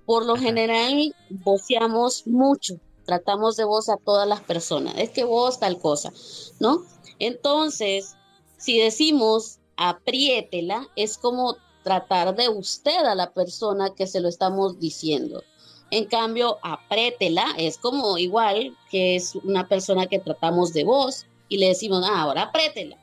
Por 0.09 0.25
lo 0.25 0.37
general, 0.37 1.15
voceamos 1.29 2.25
mucho, 2.25 2.79
tratamos 3.05 3.57
de 3.57 3.63
voz 3.63 3.89
a 3.89 3.97
todas 3.97 4.27
las 4.27 4.41
personas. 4.41 4.95
Es 4.97 5.11
que 5.11 5.23
vos 5.23 5.59
tal 5.59 5.77
cosa, 5.77 6.11
¿no? 6.59 6.81
Entonces, 7.19 8.15
si 8.57 8.79
decimos 8.79 9.59
apriétela, 9.77 10.87
es 10.95 11.19
como 11.19 11.57
tratar 11.83 12.35
de 12.35 12.49
usted 12.49 13.05
a 13.05 13.13
la 13.13 13.33
persona 13.33 13.93
que 13.95 14.07
se 14.07 14.19
lo 14.19 14.29
estamos 14.29 14.79
diciendo. 14.79 15.43
En 15.91 16.05
cambio, 16.05 16.57
apriétela 16.63 17.45
es 17.59 17.77
como 17.77 18.17
igual 18.17 18.75
que 18.89 19.15
es 19.15 19.35
una 19.35 19.67
persona 19.67 20.07
que 20.07 20.17
tratamos 20.17 20.73
de 20.73 20.85
voz 20.85 21.27
y 21.49 21.59
le 21.59 21.67
decimos, 21.67 22.03
ah, 22.03 22.21
ahora 22.21 22.41
apriétela. 22.45 22.97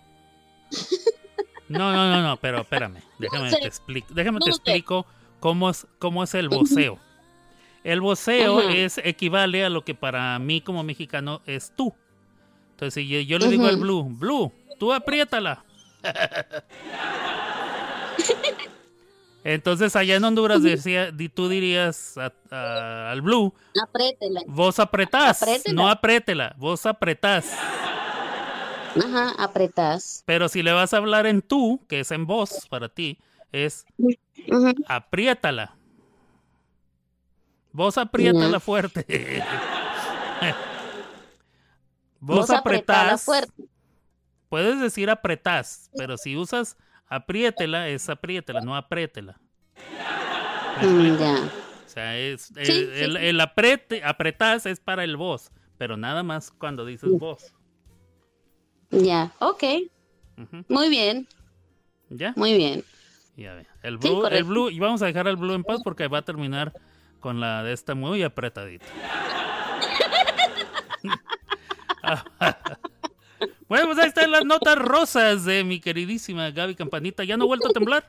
No, 1.69 1.93
no, 1.93 2.11
no, 2.11 2.21
no, 2.21 2.37
pero 2.39 2.63
espérame. 2.63 3.01
Déjame 3.21 3.51
sé. 3.53 3.59
te 3.61 3.69
explico. 3.69 4.13
Déjame 4.13 4.41
No 4.41 4.45
te 4.45 4.51
sé. 4.51 4.57
explico 4.57 5.07
cómo 5.41 5.71
es, 5.71 5.87
cómo 5.99 6.23
es 6.25 6.35
el 6.35 6.49
voceo. 6.49 6.99
El 7.85 8.01
voceo 8.01 8.59
Ajá. 8.59 8.73
es 8.73 8.99
equivale 8.99 9.65
a 9.65 9.71
lo 9.71 9.85
que 9.85 9.95
para 9.95 10.39
mí 10.39 10.61
como 10.61 10.83
mexicano 10.83 11.41
es 11.47 11.73
tú. 11.77 11.95
Entonces, 12.73 12.95
si 12.95 13.07
yo, 13.09 13.21
yo 13.21 13.39
le 13.39 13.49
digo 13.49 13.67
al. 13.67 13.77
Blue, 13.77 14.05
Blue, 14.11 14.53
tú 14.79 14.93
apriétala. 14.93 15.65
Entonces, 19.45 19.95
allá 19.95 20.17
en 20.17 20.25
Honduras 20.25 20.63
decía, 20.63 21.13
tú 21.33 21.49
dirías 21.49 22.19
a- 22.19 22.33
a- 22.51 23.13
al 23.13 23.23
Blue, 23.23 23.55
Apriétela. 23.81 24.41
vos 24.49 24.81
apretás, 24.81 25.41
Apriétela. 25.43 25.75
no 25.83 25.89
apriétela, 25.89 26.55
vos 26.59 26.85
apretás. 26.85 27.53
Ajá, 28.97 29.33
apretás. 29.39 30.25
Pero 30.27 30.49
si 30.49 30.65
le 30.65 30.73
vas 30.73 30.93
a 30.95 30.97
hablar 30.97 31.27
en 31.27 31.43
tú, 31.43 31.81
que 31.89 32.01
es 32.01 32.11
en 32.11 32.27
voz 32.27 32.67
para 32.69 32.89
ti, 32.89 33.19
es 33.65 33.87
apriétala. 34.87 35.77
Vos 37.73 37.99
apriétala 37.99 38.53
Ya. 38.53 38.61
fuerte. 38.61 39.05
vos, 42.21 42.37
Vos 42.39 42.51
apretás. 42.51 43.25
fuerte. 43.25 43.65
Puedes 44.49 44.81
decir 44.81 45.11
apretás, 45.11 45.91
pero 45.97 46.17
si 46.17 46.37
usas 46.37 46.77
apriétela, 47.09 47.89
es 47.89 48.09
apriétela, 48.09 48.61
no 48.61 48.77
apriétela. 48.77 49.39
¿Me 50.81 50.87
Mm, 50.89 51.19
ya. 51.19 51.35
O 51.85 51.89
sea, 51.89 52.19
es, 52.19 52.51
el, 52.57 52.67
Sí, 52.67 52.73
sí. 52.73 53.03
el- 53.27 53.41
aprete, 53.41 54.05
apretás 54.05 54.67
es 54.67 54.79
para 54.81 55.05
el 55.05 55.17
vos, 55.17 55.51
pero 55.79 55.97
nada 55.97 56.23
más 56.23 56.51
cuando 56.51 56.85
dices 56.85 57.11
vos. 57.19 57.55
Ya, 58.91 59.33
ok. 59.41 59.65
Muy 60.69 60.89
bien, 60.91 61.27
¿Ya? 62.11 62.35
muy 62.37 62.55
bien. 62.55 62.85
Ya 63.37 63.55
ve. 63.55 63.67
El 63.83 64.01
Sí, 64.01 64.09
blue, 64.09 64.27
el 64.27 64.45
blue, 64.45 64.71
y 64.71 64.79
vamos 64.79 65.03
a 65.03 65.07
dejar 65.07 65.29
al 65.29 65.37
blue 65.37 65.53
en 65.55 65.63
paz 65.65 65.81
porque 65.85 66.09
va 66.09 66.19
a 66.19 66.23
terminar 66.23 66.73
con 67.21 67.39
la 67.41 67.63
de 67.63 67.73
esta 67.73 67.95
muy 67.95 68.23
apretadita. 68.23 68.87
bueno, 73.69 73.87
pues 73.87 73.99
ahí 73.99 74.09
están 74.09 74.31
las 74.31 74.45
notas 74.45 74.77
rosas 74.79 75.45
de 75.45 75.65
mi 75.65 75.81
queridísima 75.81 76.51
Gaby 76.51 76.75
Campanita. 76.75 77.25
¿Ya 77.25 77.37
no 77.37 77.45
ha 77.45 77.47
vuelto 77.47 77.69
a 77.69 77.73
temblar? 77.73 78.09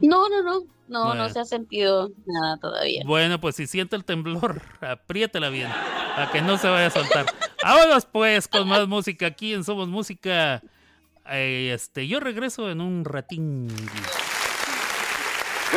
No, 0.00 0.28
no, 0.28 0.42
no. 0.42 0.60
No, 0.88 1.06
Bueno. 1.06 1.22
no 1.22 1.28
se 1.30 1.40
ha 1.40 1.44
sentido 1.46 2.10
nada 2.26 2.58
todavía. 2.58 3.02
Bueno, 3.06 3.40
pues 3.40 3.56
si 3.56 3.66
siente 3.66 3.96
el 3.96 4.04
temblor, 4.04 4.60
apriétela 4.82 5.48
bien, 5.48 5.70
para 6.14 6.30
que 6.30 6.42
no 6.42 6.58
se 6.58 6.68
vaya 6.68 6.88
a 6.88 6.90
soltar. 6.90 7.24
Vámonos 7.62 8.04
pues 8.04 8.46
con 8.46 8.68
más 8.68 8.86
música 8.86 9.26
aquí 9.26 9.54
en 9.54 9.64
Somos 9.64 9.88
Música. 9.88 10.60
Eh, 11.30 11.72
este, 11.74 12.06
yo 12.06 12.20
regreso 12.20 12.70
en 12.70 12.80
un 12.80 13.04
ratín. 13.04 13.68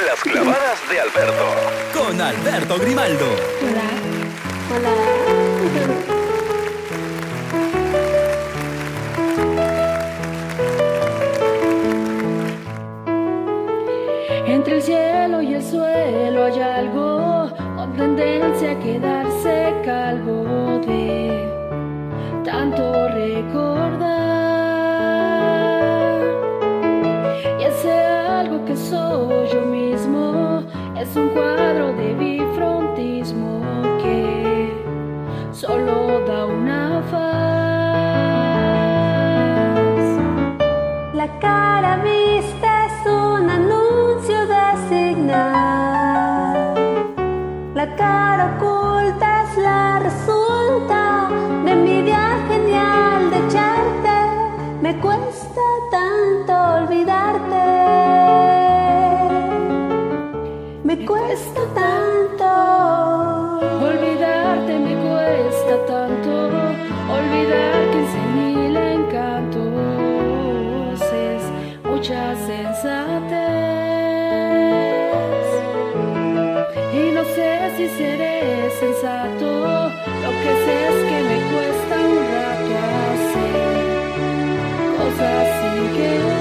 Las 0.05 0.19
clavadas 0.21 0.89
de 0.89 0.99
Alberto. 0.99 1.55
Con 1.93 2.19
Alberto 2.19 2.79
Grimaldo. 2.79 3.25
Entre 14.47 14.75
el 14.75 14.81
cielo 14.81 15.41
y 15.41 15.53
el 15.53 15.63
suelo 15.63 16.45
hay 16.45 16.59
algo 16.59 17.53
con 17.75 17.95
tendencia 17.95 18.71
a 18.71 18.79
quedarse 18.79 19.75
calvo 19.85 20.81
de 20.85 21.47
tanto 22.43 23.09
recordar. 23.09 24.14
Un 31.17 31.29
cuadro 31.29 31.93
de 31.93 32.13
bifrontismo 32.15 33.61
que 34.01 34.73
solo 35.51 36.19
da 36.27 36.45
una 36.45 37.01
faz. 37.11 37.35
La 41.13 41.27
cara 41.39 41.97
vista 41.97 42.85
es 42.87 43.05
un 43.05 43.49
anuncio 43.49 44.45
de 44.47 44.77
señal. 44.89 45.75
La 47.73 47.95
cara 47.95 48.57
oculta 48.57 49.43
es 49.43 49.57
la 49.57 49.99
resulta 49.99 51.29
de 51.65 51.75
mi 51.75 51.99
idea 51.99 52.37
genial 52.49 53.29
de 53.31 53.37
echarte. 53.47 54.17
Me 54.81 54.99
cuesta 54.99 55.61
tanto 55.91 56.53
olvidarte. 56.83 58.14
Me 60.97 61.05
cuesta 61.05 61.61
tanto. 61.73 62.45
Olvidarte 63.83 64.79
me 64.79 64.95
cuesta 64.95 65.75
tanto, 65.85 66.31
olvidar 67.17 67.91
que 67.91 68.01
mil 68.33 68.77
encantos 68.77 69.65
es 71.01 71.43
mucha 71.83 72.33
sensatez. 72.47 73.35
Y 76.93 77.11
no 77.11 77.23
sé 77.25 77.49
si 77.75 77.89
seré 77.89 78.69
sensato, 78.79 79.47
lo 80.23 80.29
que 80.41 80.51
sé 80.63 80.75
es 80.87 80.97
que 81.09 81.17
me 81.29 81.37
cuesta 81.51 81.95
un 82.07 82.19
rato 82.35 82.73
hacer 83.11 83.83
cosas 84.97 85.45
sin 85.59 85.81
querer. 85.97 86.34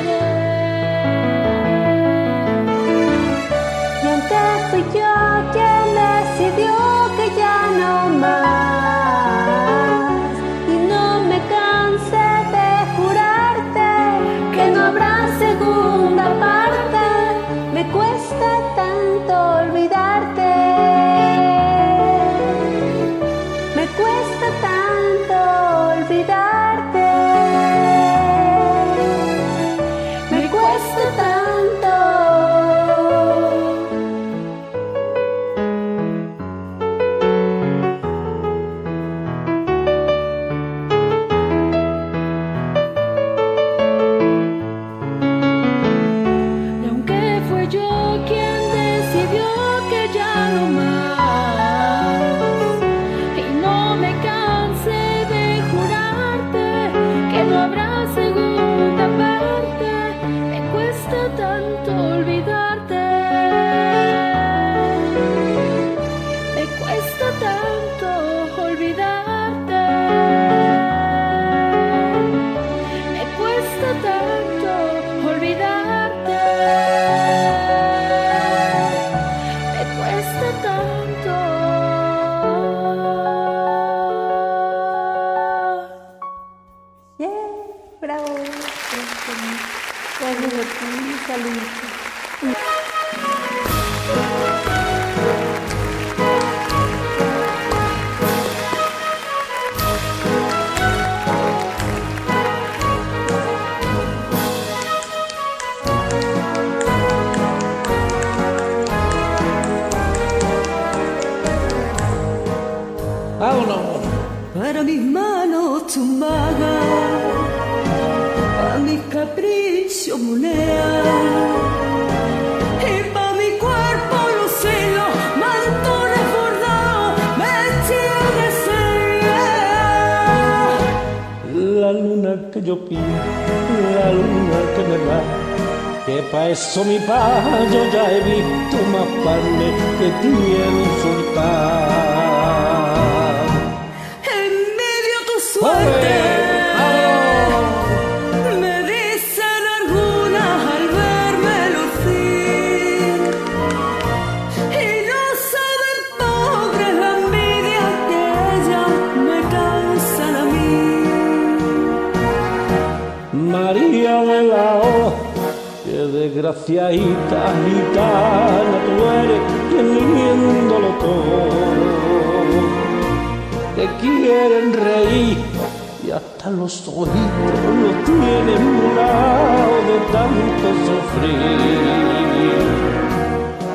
sofrir. 181.14 182.58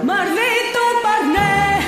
Maldito 0.04 0.84
Parné, 1.04 1.82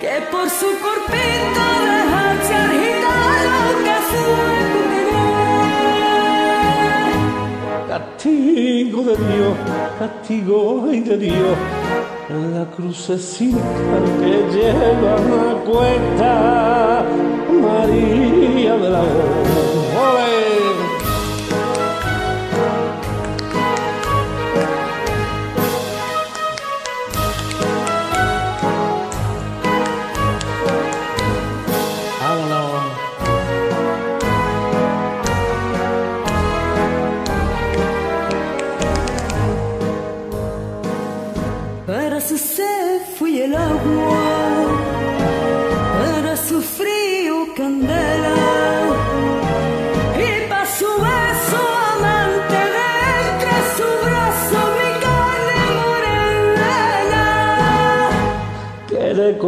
que 0.00 0.14
por 0.30 0.48
su 0.48 0.66
corpito 0.84 1.64
dejaste 1.90 2.54
agitar 2.54 3.38
lo 3.48 3.62
que 3.84 3.96
fue. 4.10 4.48
Castigo 7.88 9.00
de 9.02 9.16
Dios, 9.16 9.54
castigo 9.98 10.60
de 10.86 11.16
Dios, 11.16 11.56
la 12.52 12.64
crucecita 12.76 13.58
que 14.20 14.34
lleva 14.52 15.14
a 15.14 15.54
cuenta 15.64 16.32
María 17.50 18.74
de 18.76 18.88
la 18.90 19.00
Hora. 19.00 19.67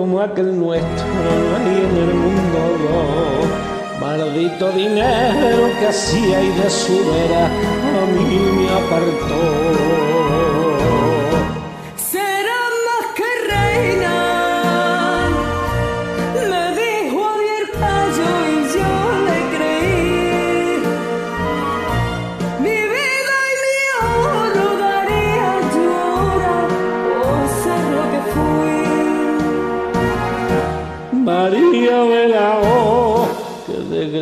como 0.00 0.18
aquel 0.18 0.58
nuestro 0.58 1.06
no 1.24 1.56
hay 1.56 1.76
en 1.76 2.08
el 2.08 2.14
mundo. 2.14 2.58
dos. 2.84 4.00
Maldito 4.00 4.72
dinero 4.72 5.68
que 5.78 5.88
hacía 5.88 6.42
y 6.42 6.48
de 6.48 6.70
su 6.70 7.04
vera 7.04 7.44
a 7.44 8.06
mí 8.06 8.40
me 8.56 8.70
apartó. 8.70 10.09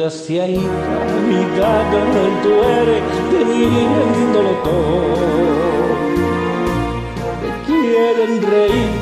hacia 0.09 0.45
ahí, 0.45 0.57
mi 1.29 1.43
gata, 1.59 2.01
tú 2.43 2.51
eres 2.81 3.03
teniéndolo 3.31 4.53
todo. 4.65 5.93
Te 7.43 7.49
quieren 7.67 8.33
reír 8.43 8.93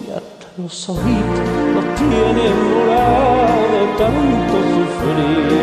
y 0.00 0.10
hasta 0.10 0.46
los 0.58 0.88
ojitos 0.88 1.46
los 1.74 1.86
tienen 1.94 2.56
morado 2.70 3.78
tanto 3.96 4.56
sufrir. 4.74 5.54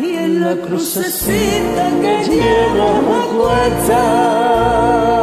y 0.00 0.14
en 0.14 0.40
la 0.40 0.56
crucecita 0.56 1.90
que 2.00 2.24
lleva 2.24 2.88
la 3.08 3.22
puerta. 3.36 5.17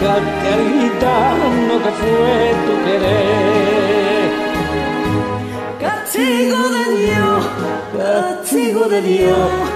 gitano 0.00 1.82
que 1.82 1.90
fue 1.90 2.54
tu 2.66 2.74
querer. 2.84 4.30
Castigo 5.80 6.62
de 6.76 6.84
Dios, 6.96 7.46
castigo 7.96 8.88
de 8.88 9.00
Dios. 9.02 9.69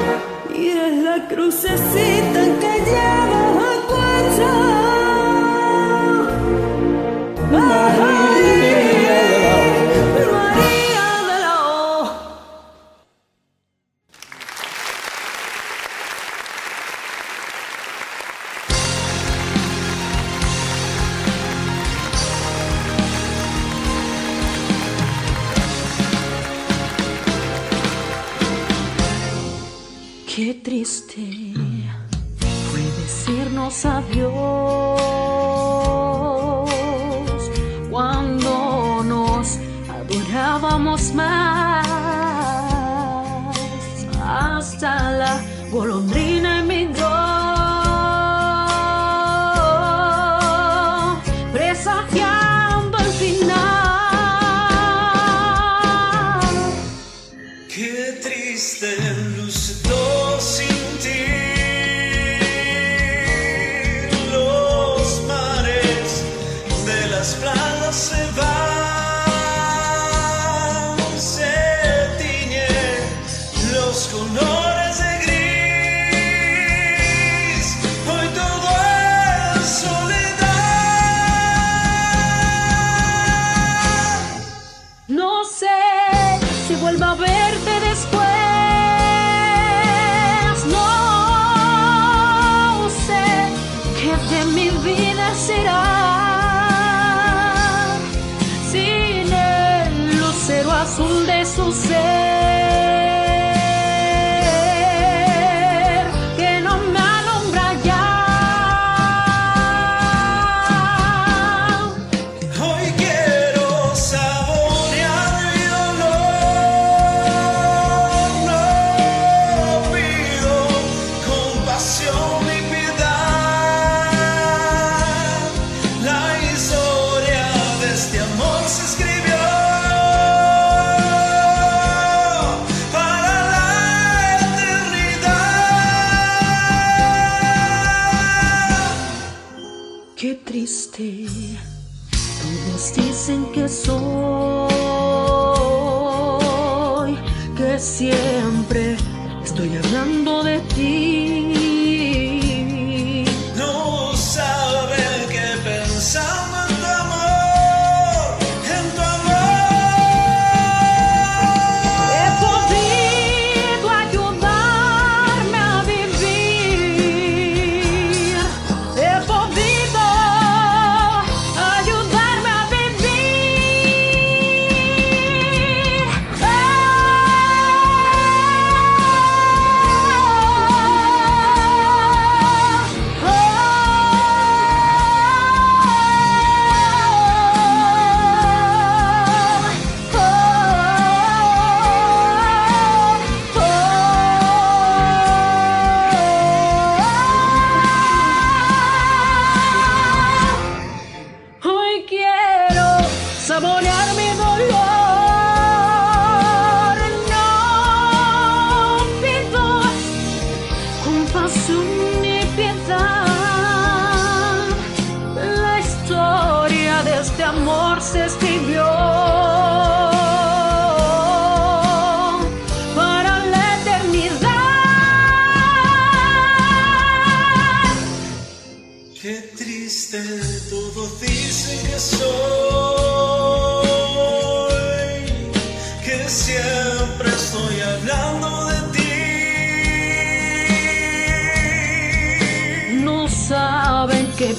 Saborear 203.54 204.03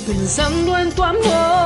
pensando 0.06 0.77
en 0.77 0.91
tu 0.91 1.03
amor, 1.03 1.65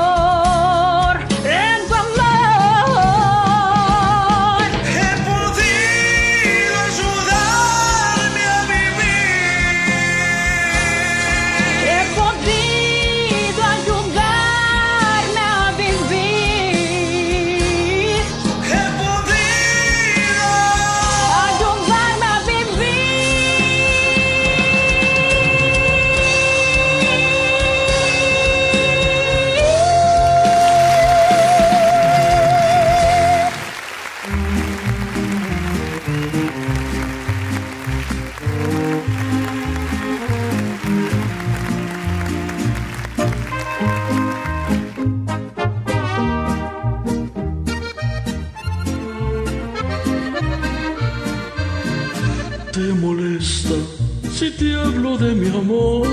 te 54.60 54.76
hablo 54.76 55.18
de 55.18 55.34
mi 55.34 55.48
amor 55.48 56.08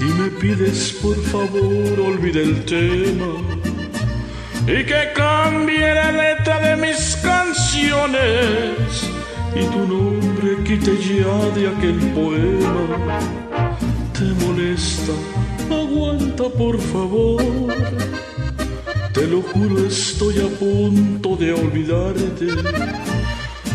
y 0.00 0.04
me 0.20 0.28
pides 0.28 0.92
por 1.00 1.16
favor 1.16 1.98
olvide 1.98 2.42
el 2.42 2.64
tema 2.66 3.32
y 4.66 4.84
que 4.84 5.12
cambie 5.14 5.94
la 5.94 6.12
letra 6.12 6.60
de 6.60 6.76
mis 6.76 7.16
canciones 7.16 9.14
y 9.54 9.64
tu 9.72 9.86
nombre 9.86 10.62
quite 10.64 10.96
ya 10.98 11.36
de 11.54 11.68
aquel 11.68 11.98
poema. 12.12 13.18
Te 14.12 14.24
molesta, 14.44 15.12
aguanta 15.70 16.44
por 16.50 16.78
favor. 16.80 17.42
Te 19.12 19.26
lo 19.26 19.42
juro, 19.42 19.86
estoy 19.86 20.38
a 20.40 20.48
punto 20.58 21.36
de 21.36 21.52
olvidarte. 21.52 23.03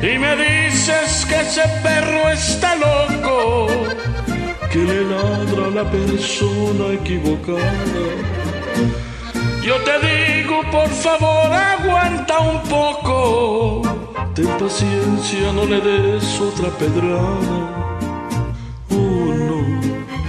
Y 0.00 0.18
me 0.18 0.36
dices 0.36 1.26
que 1.28 1.40
ese 1.40 1.62
perro 1.82 2.30
está 2.30 2.76
loco 2.76 3.66
que 4.70 4.78
le 4.78 5.04
ladra 5.04 5.70
la 5.74 5.90
persona 5.90 6.92
equivocada. 6.92 7.72
Yo 9.62 9.76
te 9.82 9.94
digo 10.06 10.60
por 10.70 10.88
favor 10.88 11.52
aguanta 11.52 12.38
un 12.38 12.62
poco. 12.68 13.82
Ten 14.34 14.46
paciencia 14.58 15.52
no 15.52 15.64
le 15.64 15.80
des 15.80 16.40
otra 16.40 16.68
pedrada. 16.78 17.78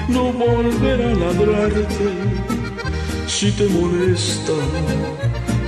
No 0.09 0.23
volver 0.33 1.01
a 1.01 1.13
ladrarte. 1.23 2.09
Si 3.27 3.51
te 3.51 3.67
molesta, 3.67 4.53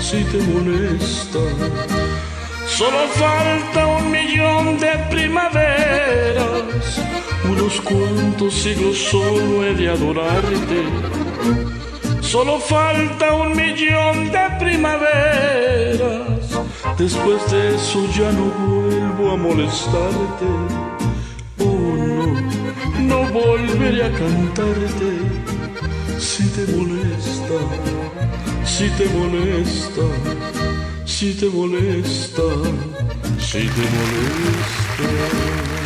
si 0.02 0.24
te 0.24 0.40
molesta. 0.40 1.40
Solo 2.68 3.08
falta 3.24 3.86
un 3.86 4.12
millón 4.12 4.80
de 4.80 4.92
primaveras, 5.10 7.00
unos 7.50 7.80
cuantos 7.82 8.54
siglos 8.54 8.98
solo 8.98 9.64
he 9.66 9.74
de 9.76 9.90
adorarte. 9.90 10.84
Solo 12.22 12.60
falta 12.60 13.36
un 13.36 13.56
millón 13.56 14.32
de 14.32 14.44
primaveras, 14.60 16.50
después 16.98 17.52
de 17.52 17.76
eso 17.76 18.08
ya 18.18 18.32
no 18.32 18.46
vuelvo 18.66 19.32
a 19.32 19.38
molestarte. 19.38 20.50
No 23.00 23.24
volveré 23.32 24.06
a 24.06 24.12
cantarte. 24.12 25.12
Si 26.18 26.44
te 26.50 26.66
molesta, 26.74 27.58
si 28.82 28.90
te 28.98 29.06
molesta, 29.10 30.02
si 31.06 31.34
te 31.36 31.50
molesta, 31.50 32.42
si 33.38 33.68
te 33.68 33.84
molesta. 33.94 35.81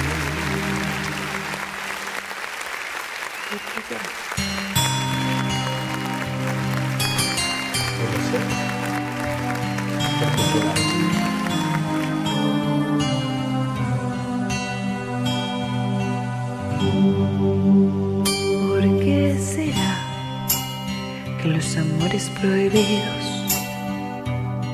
Prohibidos 22.41 23.25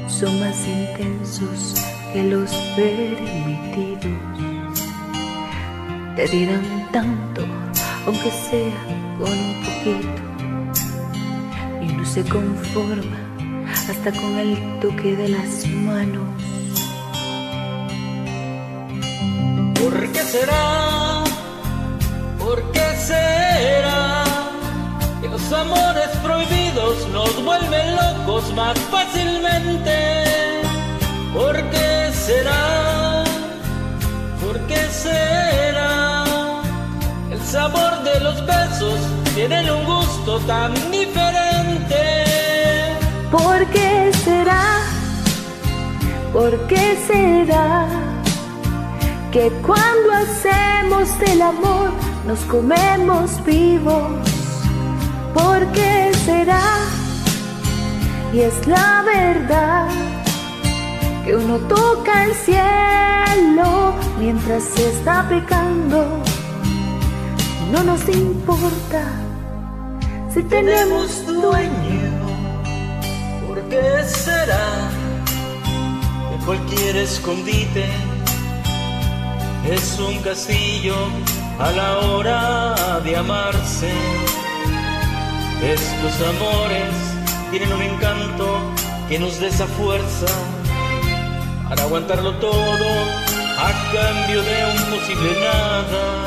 son 0.07 0.39
más 0.39 0.67
intensos 0.67 1.75
que 2.13 2.23
los 2.23 2.51
permitidos? 2.75 4.11
Te 6.15 6.27
dirán 6.27 6.87
tanto, 6.91 7.45
aunque 8.05 8.31
sea 8.31 8.81
con 9.17 9.31
un 9.31 9.55
poquito, 9.65 10.21
y 11.81 11.93
no 11.93 12.05
se 12.05 12.23
conforma 12.23 13.17
hasta 13.89 14.11
con 14.11 14.37
el 14.37 14.79
toque 14.79 15.15
de 15.15 15.29
las 15.29 15.67
manos. 15.67 16.27
¿Por 19.79 20.11
qué 20.11 20.19
será? 20.19 21.23
¿Por 22.37 22.71
qué 22.71 22.95
será 22.97 24.23
que 25.21 25.29
los 25.29 25.51
amores 25.51 26.09
nos 27.13 27.43
vuelven 27.43 27.95
locos 27.95 28.53
más 28.53 28.77
fácilmente? 28.91 30.23
¿Por 31.33 31.55
qué 31.69 32.11
será? 32.13 33.23
¿Por 34.41 34.59
qué 34.67 34.81
será? 34.89 36.25
El 37.31 37.39
sabor 37.39 38.03
de 38.03 38.19
los 38.19 38.45
besos 38.45 38.99
tiene 39.35 39.71
un 39.71 39.85
gusto 39.85 40.39
tan 40.41 40.73
diferente. 40.91 42.03
¿Por 43.31 43.65
qué 43.67 44.11
será? 44.25 44.81
¿Por 46.33 46.67
qué 46.67 46.97
será? 47.07 47.87
Que 49.31 49.49
cuando 49.65 50.11
hacemos 50.23 51.09
el 51.31 51.41
amor 51.41 51.91
nos 52.27 52.39
comemos 52.41 53.41
vivos. 53.45 54.30
¿Por 55.33 55.65
qué 55.71 56.11
será? 56.25 56.61
Y 58.33 58.39
es 58.41 58.67
la 58.67 59.03
verdad 59.03 59.89
que 61.25 61.35
uno 61.35 61.57
toca 61.67 62.25
el 62.25 62.33
cielo 62.33 63.93
mientras 64.19 64.63
se 64.63 64.89
está 64.89 65.27
pecando. 65.27 66.21
No 67.71 67.83
nos 67.83 68.07
importa 68.09 69.03
si 70.33 70.43
tenemos 70.43 71.25
dueño. 71.25 72.21
¿Por 73.47 73.61
qué 73.69 74.03
será 74.05 74.89
que 76.29 76.45
cualquier 76.45 76.97
escondite 76.97 77.85
es 79.69 79.99
un 79.99 80.21
castillo 80.21 80.95
a 81.59 81.71
la 81.71 81.97
hora 81.99 82.99
de 83.03 83.15
amarse? 83.17 83.91
Estos 85.61 86.27
amores 86.27 86.91
tienen 87.51 87.71
un 87.71 87.83
encanto 87.83 88.59
que 89.07 89.19
nos 89.19 89.39
da 89.39 89.47
esa 89.47 89.67
fuerza 89.67 90.25
para 91.69 91.83
aguantarlo 91.83 92.33
todo 92.39 92.85
a 93.59 93.71
cambio 93.93 94.41
de 94.41 94.65
un 94.65 94.97
posible 94.97 95.31
nada. 95.39 96.25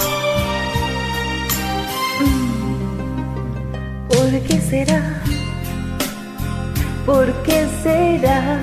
¿Por 4.09 4.41
qué 4.47 4.61
será? 4.61 5.23
¿Por 7.05 7.33
qué 7.43 7.67
será 7.83 8.63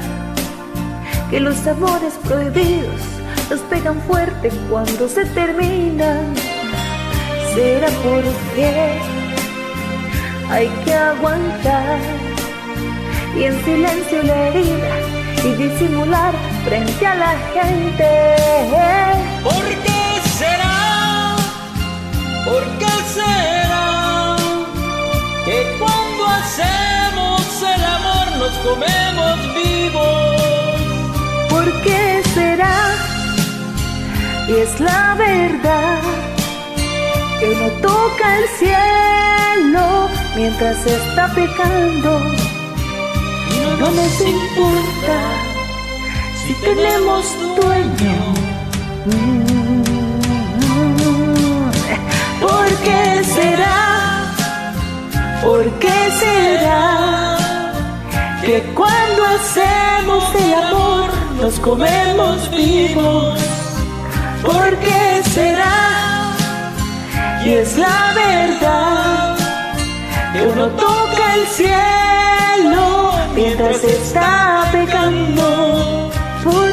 que 1.29 1.39
los 1.41 1.67
amores 1.67 2.13
prohibidos 2.23 3.01
nos 3.49 3.59
pegan 3.69 4.01
fuerte 4.03 4.49
cuando 4.69 5.09
se 5.09 5.25
terminan? 5.25 6.33
¿Será 7.53 7.89
porque 8.03 9.20
hay 10.51 10.67
que 10.83 10.93
aguantar 10.93 11.97
y 13.37 13.43
en 13.45 13.63
silencio 13.63 14.21
la 14.23 14.47
herida 14.49 14.93
y 15.45 15.49
disimular 15.63 16.33
frente 16.65 17.07
a 17.07 17.15
la 17.15 17.33
gente? 17.53 18.09
¿Por 19.43 19.65
qué 19.85 20.03
será? 20.39 21.35
¿Por 22.45 22.63
qué 22.79 22.93
será 23.17 24.35
que 25.45 25.57
cuando 25.79 26.27
hacemos 26.27 27.41
el 27.73 27.83
amor 27.97 28.27
nos 28.41 28.53
comemos 28.67 29.37
vivos? 29.55 30.81
¿Por 31.49 31.65
qué 31.83 32.21
será? 32.33 32.77
Y 34.49 34.53
es 34.65 34.79
la 34.81 35.15
verdad 35.15 36.01
que 37.39 37.49
uno 37.49 37.67
toca 37.81 38.37
el 38.37 38.47
cielo 38.59 40.10
mientras 40.35 40.85
está 40.85 41.27
pecando. 41.33 42.19
No 43.79 43.91
nos 43.91 44.21
importa 44.21 45.17
si 46.45 46.53
tenemos 46.55 47.25
dueño. 47.59 48.33
¿Por 52.39 52.67
qué 52.85 53.23
será? 53.23 54.33
¿Por 55.41 55.65
qué 55.79 56.11
será? 56.19 57.37
Que 58.45 58.61
cuando 58.75 59.25
hacemos 59.25 60.23
el 60.35 60.53
amor 60.53 61.09
nos 61.41 61.59
comemos 61.59 62.49
vivos. 62.51 63.39
¿Por 64.43 64.75
qué 64.77 65.21
será? 65.33 66.33
Y 67.45 67.49
es 67.49 67.77
la 67.77 68.13
verdad 68.15 69.30
que 70.33 70.41
uno 70.41 70.67
toca 70.69 71.35
el 71.35 71.47
cielo 71.47 73.11
mientras 73.35 73.83
está 73.83 74.69
pecando. 74.71 76.11
¿Por 76.43 76.71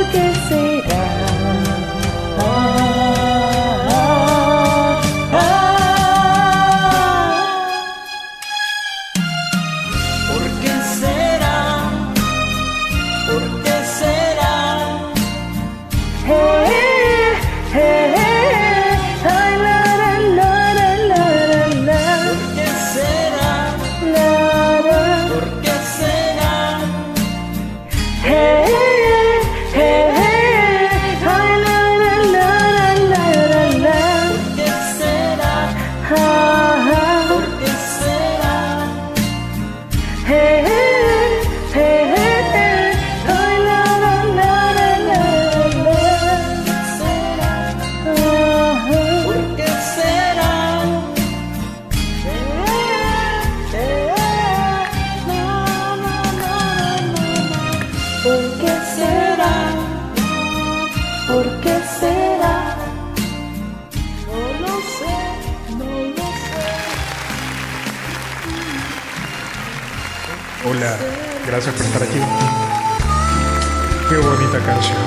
Canción. 74.64 74.98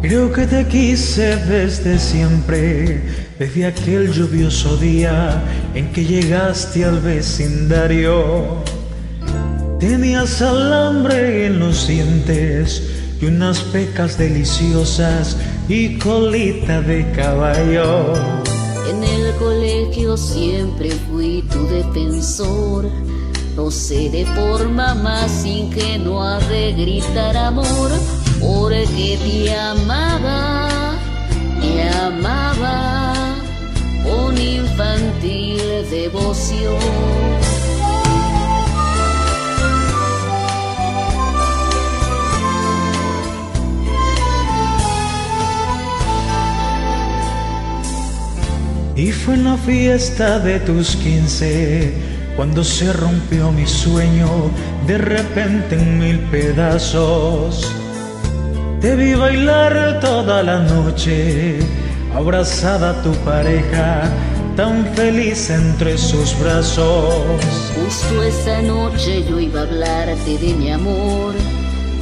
Creo 0.00 0.32
que 0.32 0.46
te 0.46 0.66
quise 0.66 1.36
desde 1.36 1.98
siempre, 1.98 3.02
desde 3.38 3.66
aquel 3.66 4.10
lluvioso 4.12 4.76
día 4.76 5.42
en 5.74 5.92
que 5.92 6.04
llegaste 6.04 6.84
al 6.84 7.00
vecindario. 7.00 8.63
Tenías 9.86 10.40
alambre 10.40 11.44
en 11.44 11.58
los 11.60 11.86
dientes 11.86 12.82
y 13.20 13.26
unas 13.26 13.60
pecas 13.64 14.16
deliciosas 14.16 15.36
y 15.68 15.98
colita 15.98 16.80
de 16.80 17.12
caballo. 17.12 18.14
En 18.88 19.04
el 19.04 19.34
colegio 19.34 20.16
siempre 20.16 20.90
fui 20.90 21.42
tu 21.52 21.66
defensor. 21.66 22.88
No 23.56 23.70
seré 23.70 24.24
por 24.34 24.66
mamás 24.70 25.44
ingenua 25.44 26.38
de 26.48 26.72
gritar 26.72 27.36
amor, 27.36 27.90
porque 28.40 29.18
te 29.22 29.54
amaba, 29.54 30.96
te 31.60 31.90
amaba 31.90 33.12
con 34.02 34.38
infantil 34.38 35.60
devoción. 35.90 37.43
Y 48.96 49.10
fue 49.10 49.34
en 49.34 49.44
la 49.44 49.56
fiesta 49.56 50.38
de 50.38 50.60
tus 50.60 50.94
quince 50.96 51.92
cuando 52.36 52.62
se 52.62 52.92
rompió 52.92 53.50
mi 53.50 53.66
sueño 53.66 54.50
de 54.86 54.98
repente 54.98 55.74
en 55.74 55.98
mil 55.98 56.20
pedazos. 56.30 57.68
Te 58.80 58.94
vi 58.94 59.14
bailar 59.14 59.98
toda 60.00 60.44
la 60.44 60.60
noche, 60.60 61.58
abrazada 62.14 62.90
a 62.90 63.02
tu 63.02 63.12
pareja, 63.24 64.02
tan 64.54 64.86
feliz 64.94 65.50
entre 65.50 65.98
sus 65.98 66.38
brazos. 66.38 67.24
Justo 67.74 68.22
esa 68.22 68.62
noche 68.62 69.24
yo 69.28 69.40
iba 69.40 69.60
a 69.60 69.62
hablarte 69.64 70.38
de 70.38 70.54
mi 70.54 70.70
amor 70.70 71.34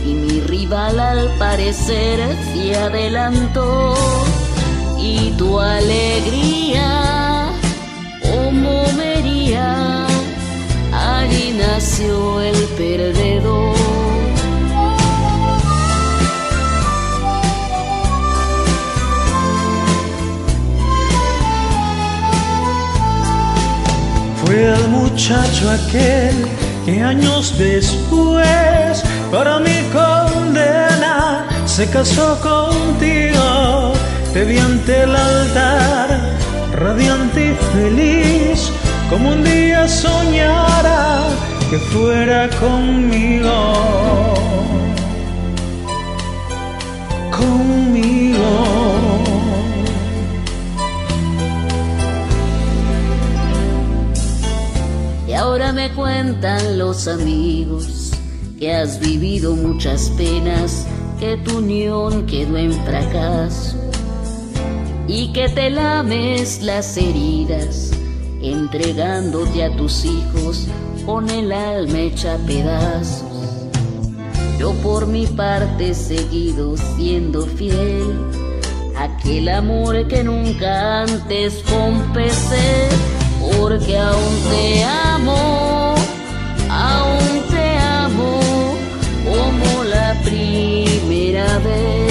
y 0.04 0.12
mi 0.12 0.40
rival 0.40 1.00
al 1.00 1.28
parecer 1.38 2.18
se 2.52 2.76
adelantó 2.76 3.94
y 5.02 5.32
tu 5.32 5.58
alegría 5.58 7.50
como 8.22 8.84
vería 8.96 10.06
allí 10.92 11.56
nació 11.58 12.40
el 12.40 12.56
perdedor. 12.78 13.74
Fue 24.44 24.74
el 24.74 24.88
muchacho 24.88 25.70
aquel 25.70 26.46
que 26.84 27.02
años 27.02 27.58
después, 27.58 29.02
para 29.32 29.58
mi 29.58 29.82
condena, 29.92 31.48
se 31.66 31.88
casó 31.90 32.38
contigo. 32.40 34.01
Te 34.32 34.46
vi 34.46 34.56
ante 34.56 35.02
el 35.02 35.14
altar, 35.14 36.08
radiante 36.72 37.50
y 37.50 37.54
feliz, 37.74 38.72
como 39.10 39.28
un 39.28 39.44
día 39.44 39.86
soñara 39.86 41.28
que 41.68 41.78
fuera 41.78 42.48
conmigo. 42.58 43.52
Conmigo. 47.30 48.38
Y 55.28 55.32
ahora 55.34 55.74
me 55.74 55.92
cuentan 55.92 56.78
los 56.78 57.06
amigos 57.06 58.12
que 58.58 58.74
has 58.74 58.98
vivido 58.98 59.54
muchas 59.54 60.08
penas, 60.16 60.86
que 61.20 61.36
tu 61.36 61.58
unión 61.58 62.24
quedó 62.24 62.56
en 62.56 62.72
fracaso 62.86 63.81
y 65.12 65.28
que 65.28 65.50
te 65.50 65.68
lames 65.68 66.62
las 66.62 66.96
heridas, 66.96 67.90
entregándote 68.40 69.62
a 69.62 69.76
tus 69.76 70.06
hijos 70.06 70.66
con 71.04 71.28
el 71.28 71.52
alma 71.52 71.98
hecha 71.98 72.38
pedazos. 72.46 73.68
Yo 74.58 74.72
por 74.82 75.06
mi 75.06 75.26
parte 75.26 75.92
seguido 75.92 76.78
siendo 76.96 77.44
fiel 77.44 78.16
aquel 78.96 79.50
amor 79.50 80.08
que 80.08 80.24
nunca 80.24 81.02
antes 81.02 81.62
confesé, 81.68 82.88
porque 83.58 83.98
aún 83.98 84.34
te 84.50 84.82
amo, 84.84 85.94
aún 86.70 87.42
te 87.50 87.76
amo 87.76 88.40
como 89.26 89.84
la 89.84 90.18
primera 90.24 91.58
vez. 91.58 92.01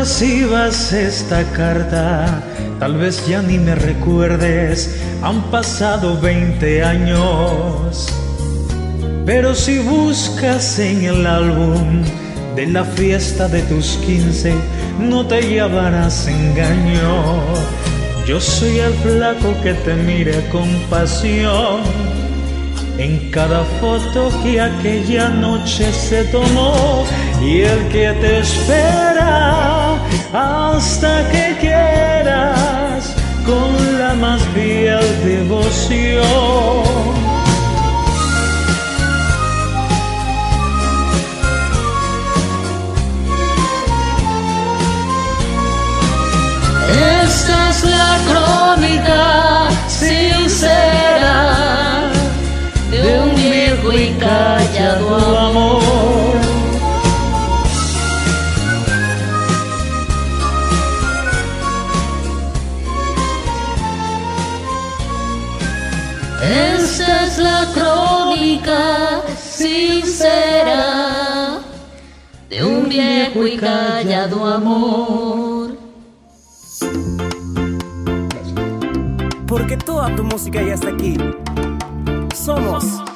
Recibas 0.00 0.94
esta 0.94 1.44
carta, 1.52 2.42
tal 2.78 2.96
vez 2.96 3.26
ya 3.26 3.42
ni 3.42 3.58
me 3.58 3.74
recuerdes, 3.74 4.98
han 5.22 5.42
pasado 5.50 6.18
20 6.18 6.82
años. 6.82 8.08
Pero 9.26 9.54
si 9.54 9.78
buscas 9.80 10.78
en 10.78 11.04
el 11.04 11.26
álbum 11.26 12.02
de 12.56 12.66
la 12.68 12.82
fiesta 12.82 13.46
de 13.46 13.60
tus 13.64 13.98
quince, 14.06 14.54
no 14.98 15.26
te 15.26 15.42
llevarás 15.42 16.26
engaño. 16.26 17.34
Yo 18.26 18.40
soy 18.40 18.78
el 18.78 18.94
flaco 18.94 19.54
que 19.62 19.74
te 19.74 19.94
mire 19.96 20.48
con 20.48 20.66
pasión. 20.88 21.82
En 22.96 23.30
cada 23.30 23.64
foto 23.82 24.30
que 24.42 24.62
aquella 24.62 25.28
noche 25.28 25.92
se 25.92 26.24
tomó 26.24 27.04
y 27.42 27.62
el 27.62 27.88
que 27.88 28.12
te 28.20 28.40
espera 28.40 29.96
hasta 30.32 31.28
que 31.30 31.56
quieras 31.58 33.14
con 33.46 33.98
la 33.98 34.14
más 34.14 34.42
fiel 34.54 35.00
devoción. 35.24 36.20
Esta 47.22 47.70
es 47.70 47.84
la 47.84 48.18
crónica 48.28 49.68
sincera 49.88 51.38
de 52.90 53.20
un 53.20 53.34
viejo 53.34 53.92
y 53.92 54.08
callado 54.18 55.38
amor. 55.38 55.89
La 67.40 67.66
crónica 67.74 69.22
sincera 69.36 70.80
de 72.48 72.64
un 72.64 72.88
viejo 72.88 73.46
y 73.46 73.56
callado 73.56 74.46
amor. 74.46 75.76
Porque 79.46 79.76
toda 79.76 80.14
tu 80.14 80.24
música 80.24 80.62
ya 80.62 80.74
está 80.74 80.90
aquí. 80.90 81.16
Somos. 82.34 82.84
Somos 82.84 83.09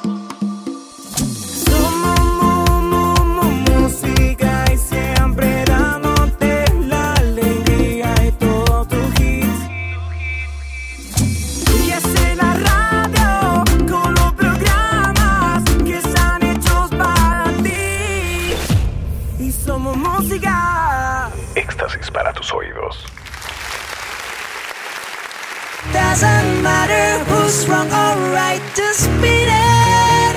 matter 26.65 27.23
who's 27.29 27.67
wrong 27.69 27.87
or 27.87 28.15
right, 28.33 28.61
just 28.75 29.05
beat 29.21 29.45
it, 29.45 30.33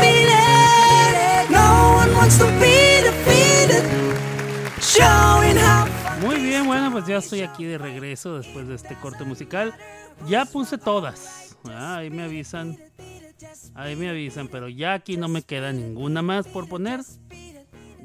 beat 0.00 0.30
it. 0.30 1.50
No 1.50 1.98
one 2.00 2.10
wants 2.14 2.38
to 2.38 2.46
be 2.62 3.02
defeated. 3.02 3.82
Showing 4.80 5.58
how. 5.58 5.86
Muy 6.20 6.36
bien, 6.36 6.64
bueno, 6.66 6.92
pues 6.92 7.06
ya 7.06 7.18
estoy 7.18 7.42
aquí 7.42 7.64
de 7.64 7.76
regreso 7.76 8.38
después 8.38 8.68
de 8.68 8.76
este 8.76 8.94
corte 8.94 9.24
musical. 9.24 9.74
Ya 10.28 10.44
puse 10.44 10.78
todas. 10.78 11.56
Ah, 11.68 11.96
ahí 11.96 12.10
me 12.10 12.22
avisan. 12.22 12.78
Ahí 13.74 13.96
me 13.96 14.08
avisan, 14.08 14.48
pero 14.48 14.68
ya 14.68 14.94
aquí 14.94 15.16
no 15.16 15.28
me 15.28 15.42
queda 15.42 15.72
ninguna 15.72 16.22
más 16.22 16.46
por 16.46 16.68
poner. 16.68 17.00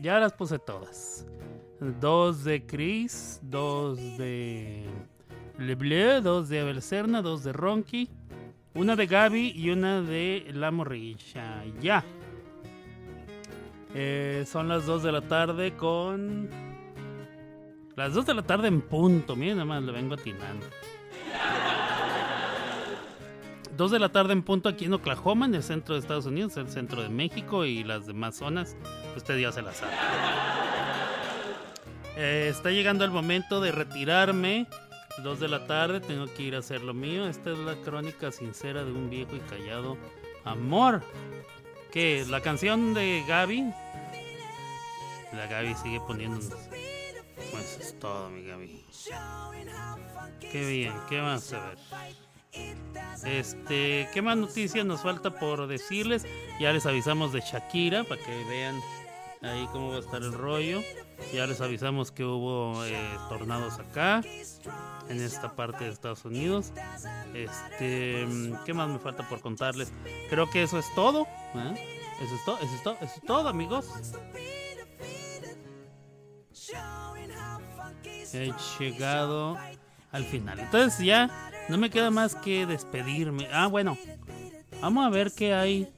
Ya 0.01 0.19
las 0.19 0.33
puse 0.33 0.57
todas. 0.57 1.25
Dos 1.79 2.43
de 2.43 2.65
Chris, 2.65 3.39
dos 3.43 3.97
de 4.17 4.85
Lebleu, 5.59 6.21
dos 6.21 6.49
de 6.49 6.61
Abel 6.61 6.81
Serna, 6.81 7.21
dos 7.21 7.43
de 7.43 7.53
Ronky, 7.53 8.09
una 8.73 8.95
de 8.95 9.07
Gaby 9.07 9.51
y 9.55 9.69
una 9.71 10.01
de 10.01 10.49
La 10.53 10.71
Morrilla. 10.71 11.63
Ya. 11.81 12.03
Eh, 13.93 14.45
son 14.47 14.67
las 14.67 14.85
2 14.85 15.01
de 15.01 15.11
la 15.11 15.21
tarde 15.21 15.75
con 15.75 16.47
las 17.95 18.13
2 18.13 18.25
de 18.27 18.33
la 18.35 18.43
tarde 18.43 18.67
en 18.67 18.81
punto. 18.81 19.35
Miren, 19.35 19.57
nada 19.57 19.65
más 19.65 19.83
le 19.83 19.91
vengo 19.91 20.13
atinando. 20.13 20.65
2 23.75 23.91
de 23.91 23.99
la 23.99 24.09
tarde 24.09 24.33
en 24.33 24.43
punto 24.43 24.69
aquí 24.69 24.85
en 24.85 24.93
Oklahoma, 24.93 25.45
en 25.45 25.55
el 25.55 25.63
centro 25.63 25.95
de 25.95 26.01
Estados 26.01 26.25
Unidos, 26.25 26.55
el 26.57 26.69
centro 26.69 27.01
de 27.01 27.09
México 27.09 27.65
y 27.65 27.83
las 27.83 28.05
demás 28.05 28.35
zonas. 28.35 28.75
Usted 29.17 29.39
ya 29.39 29.51
se 29.51 29.61
las 29.61 29.77
sabe. 29.77 29.93
Eh, 32.15 32.49
está 32.49 32.71
llegando 32.71 33.05
el 33.05 33.11
momento 33.11 33.59
de 33.59 33.71
retirarme. 33.71 34.67
2 35.23 35.39
de 35.39 35.47
la 35.47 35.67
tarde, 35.67 35.99
tengo 35.99 36.25
que 36.33 36.43
ir 36.43 36.55
a 36.55 36.59
hacer 36.59 36.81
lo 36.81 36.93
mío. 36.93 37.27
Esta 37.27 37.51
es 37.51 37.57
la 37.59 37.75
crónica 37.75 38.31
sincera 38.31 38.83
de 38.83 38.91
un 38.91 39.09
viejo 39.09 39.35
y 39.35 39.39
callado 39.39 39.97
amor. 40.43 41.03
¿Qué? 41.91 42.25
¿La 42.29 42.41
canción 42.41 42.93
de 42.93 43.23
Gaby? 43.27 43.73
La 45.33 45.47
Gaby 45.47 45.75
sigue 45.75 45.99
poniéndonos. 46.01 46.53
Pues 47.51 47.77
es 47.79 47.99
todo, 47.99 48.29
mi 48.29 48.43
Gaby. 48.43 48.85
Qué 50.51 50.65
bien, 50.65 50.93
¿qué 51.07 51.21
más 51.21 51.53
a 51.53 51.69
ver? 51.69 51.77
Este, 53.25 54.09
¿qué 54.13 54.21
más 54.21 54.37
noticias 54.37 54.85
nos 54.85 55.01
falta 55.01 55.31
por 55.31 55.67
decirles? 55.67 56.25
Ya 56.59 56.71
les 56.73 56.85
avisamos 56.85 57.33
de 57.33 57.41
Shakira 57.41 58.03
para 58.03 58.21
que 58.21 58.43
vean 58.45 58.79
ahí 59.41 59.67
cómo 59.71 59.89
va 59.89 59.97
a 59.97 59.99
estar 59.99 60.21
el 60.21 60.33
rollo. 60.33 60.81
Ya 61.33 61.45
les 61.45 61.61
avisamos 61.61 62.11
que 62.11 62.23
hubo 62.23 62.83
eh, 62.85 62.97
tornados 63.29 63.79
acá, 63.79 64.21
en 65.09 65.21
esta 65.21 65.55
parte 65.55 65.83
de 65.83 65.91
Estados 65.91 66.25
Unidos. 66.25 66.71
Este, 67.33 68.27
¿qué 68.65 68.73
más 68.73 68.89
me 68.89 68.99
falta 68.99 69.27
por 69.27 69.41
contarles? 69.41 69.91
Creo 70.29 70.49
que 70.49 70.63
eso 70.63 70.79
es 70.79 70.93
todo. 70.95 71.27
¿eh? 71.55 71.99
Eso 72.21 72.35
es 72.35 72.45
todo, 72.45 72.57
eso 72.57 72.75
es 72.75 72.83
todo, 72.83 72.97
eso 73.01 73.13
es 73.15 73.21
todo, 73.21 73.49
amigos. 73.49 73.87
He 78.33 78.53
llegado 78.79 79.57
al 80.11 80.23
final. 80.25 80.59
Entonces 80.59 81.05
ya 81.05 81.51
no 81.69 81.77
me 81.77 81.89
queda 81.89 82.11
más 82.11 82.35
que 82.35 82.65
despedirme. 82.65 83.47
Ah, 83.51 83.67
bueno. 83.67 83.97
Vamos 84.81 85.05
a 85.05 85.09
ver 85.09 85.31
qué 85.35 85.53
hay 85.53 85.91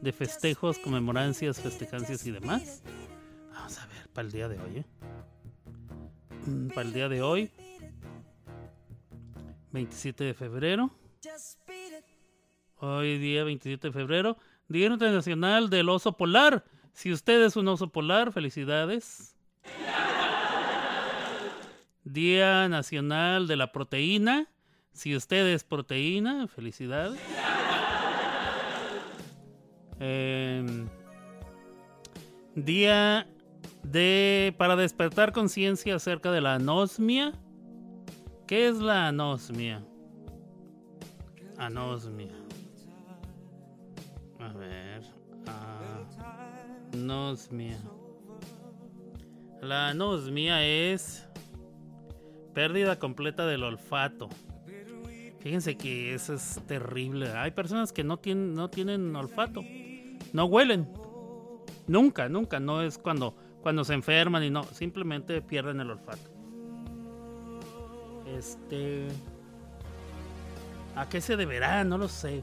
de 0.00 0.12
festejos, 0.12 0.78
conmemorancias, 0.78 1.60
festejancias 1.60 2.26
y 2.26 2.30
demás. 2.32 2.82
Para 4.18 4.26
el 4.26 4.32
día 4.32 4.48
de 4.48 4.58
hoy. 4.58 4.78
¿eh? 4.78 4.84
Mm, 6.44 6.68
Para 6.70 6.82
el 6.82 6.92
día 6.92 7.08
de 7.08 7.22
hoy. 7.22 7.52
27 9.70 10.24
de 10.24 10.34
febrero. 10.34 10.90
Hoy 12.78 13.18
día 13.18 13.44
27 13.44 13.86
de 13.86 13.92
febrero. 13.92 14.36
Día 14.66 14.86
Internacional 14.86 15.70
del 15.70 15.88
Oso 15.88 16.16
Polar. 16.16 16.64
Si 16.92 17.12
usted 17.12 17.44
es 17.44 17.54
un 17.54 17.68
oso 17.68 17.92
polar, 17.92 18.32
felicidades. 18.32 19.36
Día 22.02 22.68
Nacional 22.68 23.46
de 23.46 23.54
la 23.54 23.70
Proteína. 23.70 24.48
Si 24.94 25.14
usted 25.14 25.46
es 25.46 25.62
proteína, 25.62 26.48
felicidades. 26.48 27.20
Em, 30.00 30.88
día 32.56 33.28
de 33.82 34.54
para 34.58 34.76
despertar 34.76 35.32
conciencia 35.32 35.94
acerca 35.94 36.30
de 36.30 36.40
la 36.40 36.54
anosmia. 36.54 37.32
¿Qué 38.46 38.68
es 38.68 38.78
la 38.78 39.08
anosmia? 39.08 39.84
Anosmia. 41.56 42.34
A 44.38 44.52
ver. 44.52 45.02
Anosmia. 46.94 47.78
La 49.60 49.88
anosmia 49.88 50.64
es 50.64 51.26
pérdida 52.54 52.98
completa 52.98 53.46
del 53.46 53.64
olfato. 53.64 54.28
Fíjense 55.40 55.76
que 55.76 56.14
eso 56.14 56.34
es 56.34 56.60
terrible. 56.66 57.30
Hay 57.32 57.52
personas 57.52 57.92
que 57.92 58.04
no 58.04 58.18
tienen, 58.18 58.54
no 58.54 58.68
tienen 58.68 59.14
olfato. 59.14 59.62
No 60.32 60.44
huelen. 60.46 60.88
Nunca, 61.86 62.28
nunca. 62.28 62.60
No 62.60 62.82
es 62.82 62.98
cuando, 62.98 63.36
cuando 63.62 63.84
se 63.84 63.94
enferman 63.94 64.44
y 64.44 64.50
no. 64.50 64.64
Simplemente 64.64 65.42
pierden 65.42 65.80
el 65.80 65.90
olfato. 65.90 66.30
Este. 68.36 69.08
¿A 70.96 71.08
qué 71.08 71.20
se 71.20 71.36
deberá? 71.36 71.84
No 71.84 71.98
lo 71.98 72.08
sé. 72.08 72.42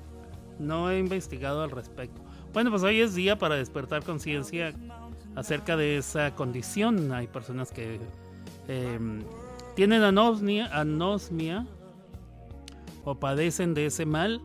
No 0.59 0.89
he 0.89 0.99
investigado 0.99 1.63
al 1.63 1.71
respecto. 1.71 2.21
Bueno, 2.53 2.69
pues 2.69 2.83
hoy 2.83 3.01
es 3.01 3.15
día 3.15 3.37
para 3.37 3.55
despertar 3.55 4.03
conciencia 4.03 4.73
acerca 5.35 5.75
de 5.75 5.97
esa 5.97 6.33
condición. 6.35 7.11
Hay 7.11 7.27
personas 7.27 7.71
que 7.71 7.99
eh, 8.67 8.99
tienen 9.75 10.03
anosmia, 10.03 10.67
anosmia 10.67 11.67
o 13.03 13.15
padecen 13.15 13.73
de 13.73 13.87
ese 13.87 14.05
mal. 14.05 14.41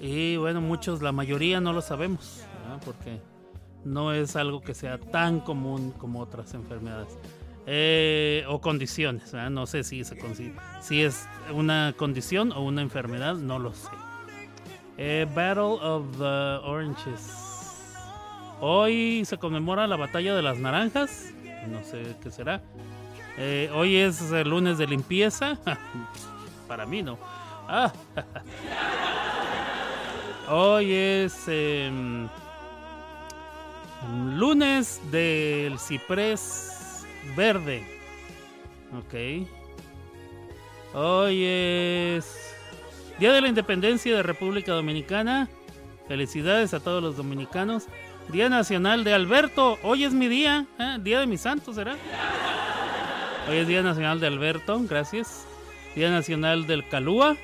Y 0.00 0.36
bueno, 0.36 0.60
muchos, 0.60 1.02
la 1.02 1.10
mayoría 1.10 1.60
no 1.60 1.72
lo 1.72 1.80
sabemos. 1.80 2.44
¿verdad? 2.62 2.80
Porque 2.84 3.20
no 3.84 4.12
es 4.12 4.36
algo 4.36 4.60
que 4.60 4.74
sea 4.74 4.98
tan 4.98 5.40
común 5.40 5.92
como 5.92 6.20
otras 6.20 6.54
enfermedades. 6.54 7.18
Eh, 7.66 8.44
o 8.48 8.60
condiciones, 8.60 9.34
no 9.50 9.66
sé 9.66 9.84
si 9.84 10.00
es 10.00 11.28
una 11.52 11.94
condición 11.96 12.52
o 12.52 12.62
una 12.62 12.80
enfermedad, 12.80 13.34
no 13.34 13.58
lo 13.58 13.74
sé. 13.74 13.90
Eh, 14.96 15.26
Battle 15.34 15.78
of 15.80 16.16
the 16.16 16.66
Oranges. 16.66 17.48
Hoy 18.60 19.22
se 19.24 19.38
conmemora 19.38 19.86
la 19.86 19.96
batalla 19.96 20.34
de 20.34 20.42
las 20.42 20.58
naranjas. 20.58 21.32
No 21.68 21.84
sé 21.84 22.16
qué 22.22 22.30
será. 22.30 22.60
Eh, 23.36 23.70
hoy 23.72 23.96
es 23.96 24.32
el 24.32 24.48
lunes 24.48 24.78
de 24.78 24.88
limpieza. 24.88 25.58
Para 26.68 26.84
mí 26.84 27.02
no. 27.02 27.18
Ah. 27.68 27.92
Hoy 30.50 30.92
es 30.92 31.46
em, 31.46 32.26
lunes 34.36 35.00
del 35.10 35.78
ciprés 35.78 37.06
verde. 37.36 37.82
Ok. 38.96 39.46
Hoy 40.94 41.44
es 41.44 42.54
Día 43.18 43.32
de 43.32 43.40
la 43.40 43.48
Independencia 43.48 44.16
de 44.16 44.22
República 44.22 44.72
Dominicana. 44.72 45.48
Felicidades 46.06 46.72
a 46.72 46.80
todos 46.80 47.02
los 47.02 47.16
dominicanos. 47.16 47.86
Día 48.32 48.48
Nacional 48.48 49.04
de 49.04 49.12
Alberto. 49.12 49.78
Hoy 49.82 50.04
es 50.04 50.12
mi 50.14 50.28
día. 50.28 50.66
¿eh? 50.78 50.98
Día 51.00 51.20
de 51.20 51.26
mi 51.26 51.36
santo, 51.36 51.72
¿será? 51.72 51.96
Hoy 53.48 53.58
es 53.58 53.68
Día 53.68 53.82
Nacional 53.82 54.20
de 54.20 54.26
Alberto. 54.26 54.80
Gracias. 54.88 55.46
Día 55.94 56.10
Nacional 56.10 56.66
del 56.66 56.88
Calúa. 56.88 57.36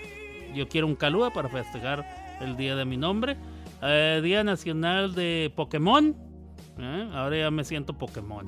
Yo 0.54 0.68
quiero 0.68 0.86
un 0.86 0.94
Calúa 0.94 1.32
para 1.32 1.48
festejar 1.48 2.06
el 2.40 2.56
día 2.56 2.76
de 2.76 2.84
mi 2.84 2.96
nombre. 2.96 3.36
Eh, 3.82 4.20
día 4.22 4.44
Nacional 4.44 5.14
de 5.14 5.52
Pokémon. 5.54 6.23
¿Eh? 6.78 7.10
Ahora 7.12 7.36
ya 7.36 7.50
me 7.50 7.64
siento 7.64 7.92
Pokémon. 7.94 8.46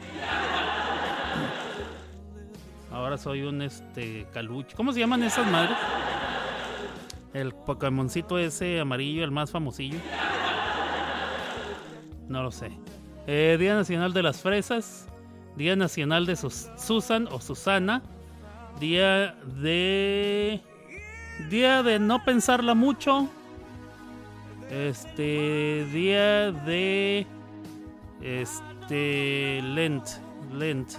Ahora 2.90 3.18
soy 3.18 3.42
un 3.42 3.62
este 3.62 4.26
caluche. 4.32 4.74
¿Cómo 4.76 4.92
se 4.92 5.00
llaman 5.00 5.22
esas 5.22 5.46
madres? 5.50 5.76
El 7.34 7.52
Pokémoncito 7.52 8.38
ese 8.38 8.80
amarillo, 8.80 9.24
el 9.24 9.30
más 9.30 9.50
famosillo. 9.50 9.98
No 12.28 12.42
lo 12.42 12.50
sé. 12.50 12.70
Eh, 13.26 13.56
Día 13.60 13.74
Nacional 13.74 14.12
de 14.14 14.22
las 14.22 14.40
Fresas. 14.40 15.08
Día 15.56 15.76
Nacional 15.76 16.26
de 16.26 16.36
Sus- 16.36 16.70
Susan 16.76 17.28
o 17.30 17.40
Susana. 17.40 18.02
Día 18.80 19.34
de. 19.60 20.60
Día 21.50 21.82
de 21.82 21.98
no 21.98 22.24
pensarla 22.24 22.74
mucho. 22.74 23.28
Este. 24.70 25.86
Día 25.92 26.52
de. 26.52 27.26
Este. 28.20 29.60
Lent. 29.62 30.04
Lent. 30.52 30.90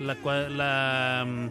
La, 0.00 0.16
la, 0.48 1.24
mm, 1.26 1.48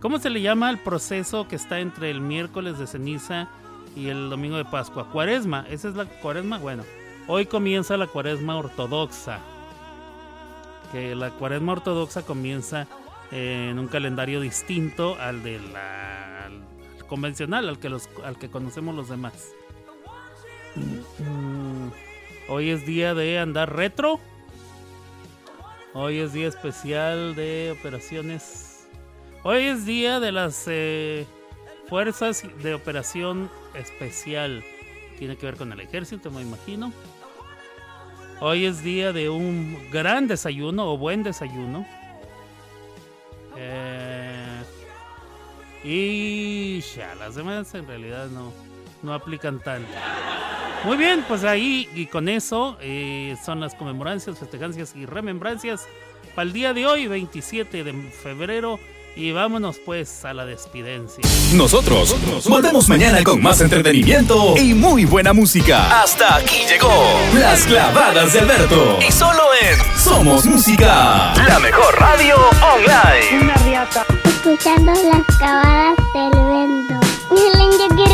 ¿Cómo 0.00 0.18
se 0.18 0.30
le 0.30 0.40
llama 0.42 0.70
el 0.70 0.78
proceso 0.78 1.48
que 1.48 1.56
está 1.56 1.80
entre 1.80 2.10
el 2.10 2.20
miércoles 2.20 2.78
de 2.78 2.86
ceniza 2.86 3.48
y 3.96 4.08
el 4.08 4.30
domingo 4.30 4.56
de 4.56 4.64
Pascua? 4.64 5.10
Cuaresma. 5.10 5.66
¿Esa 5.70 5.88
es 5.88 5.94
la 5.94 6.04
cuaresma? 6.04 6.58
Bueno, 6.58 6.82
hoy 7.26 7.46
comienza 7.46 7.96
la 7.96 8.06
cuaresma 8.06 8.56
ortodoxa. 8.56 9.38
Que 10.92 11.14
la 11.14 11.30
cuaresma 11.30 11.72
ortodoxa 11.72 12.22
comienza 12.22 12.86
en 13.30 13.78
un 13.78 13.88
calendario 13.88 14.40
distinto 14.40 15.16
al 15.18 15.42
de 15.42 15.58
la 15.58 16.44
al 16.44 17.06
convencional, 17.06 17.68
al 17.68 17.78
que, 17.78 17.88
los, 17.88 18.08
al 18.24 18.38
que 18.38 18.50
conocemos 18.50 18.94
los 18.94 19.08
demás. 19.08 19.52
Hoy 22.46 22.70
es 22.70 22.84
día 22.84 23.14
de 23.14 23.38
andar 23.38 23.74
retro. 23.74 24.20
Hoy 25.94 26.18
es 26.18 26.34
día 26.34 26.48
especial 26.48 27.34
de 27.34 27.74
operaciones. 27.78 28.86
Hoy 29.44 29.64
es 29.64 29.86
día 29.86 30.20
de 30.20 30.30
las 30.30 30.64
eh, 30.66 31.26
fuerzas 31.88 32.44
de 32.62 32.74
operación 32.74 33.50
especial. 33.74 34.62
Tiene 35.18 35.36
que 35.36 35.46
ver 35.46 35.56
con 35.56 35.72
el 35.72 35.80
ejército, 35.80 36.30
me 36.30 36.42
imagino. 36.42 36.92
Hoy 38.40 38.66
es 38.66 38.82
día 38.82 39.14
de 39.14 39.30
un 39.30 39.90
gran 39.90 40.28
desayuno 40.28 40.92
o 40.92 40.98
buen 40.98 41.22
desayuno. 41.22 41.86
Eh, 43.56 44.62
y 45.82 46.80
ya, 46.80 47.14
las 47.14 47.36
demás 47.36 47.74
en 47.74 47.86
realidad 47.86 48.26
no, 48.28 48.52
no 49.04 49.14
aplican 49.14 49.60
tanto. 49.60 49.88
Muy 50.84 50.96
bien, 50.98 51.24
pues 51.26 51.44
ahí 51.44 51.88
y 51.94 52.06
con 52.06 52.28
eso 52.28 52.76
eh, 52.80 53.36
son 53.44 53.60
las 53.60 53.74
conmemorancias, 53.74 54.38
festejancias 54.38 54.94
y 54.94 55.06
remembrancias 55.06 55.86
para 56.34 56.46
el 56.46 56.52
día 56.52 56.74
de 56.74 56.86
hoy, 56.86 57.06
27 57.06 57.84
de 57.84 57.92
febrero. 58.10 58.78
Y 59.16 59.30
vámonos 59.30 59.78
pues 59.78 60.24
a 60.24 60.34
la 60.34 60.44
despidencia. 60.44 61.22
Nosotros 61.54 62.16
volvemos 62.48 62.88
mañana 62.88 63.22
con 63.22 63.40
más 63.40 63.60
entretenimiento 63.60 64.56
y 64.56 64.74
muy 64.74 65.04
buena 65.04 65.32
música. 65.32 66.02
Hasta 66.02 66.36
aquí 66.36 66.66
llegó 66.68 66.90
Las 67.34 67.64
clavadas 67.64 68.32
de 68.32 68.40
Alberto. 68.40 68.98
Y 69.06 69.12
solo 69.12 69.42
en 69.62 69.96
Somos 69.96 70.44
Música, 70.46 71.32
la 71.46 71.60
mejor 71.60 71.94
radio 71.96 72.34
online. 72.74 73.44
Una 73.44 73.54
riata. 73.58 74.04
Escuchando 74.24 74.92
las 74.92 75.38
cavadas 75.38 75.96
del 76.12 76.30
vento. 76.30 76.94
Miren, 77.30 77.70
yo 77.78 77.88
quiero 77.94 78.13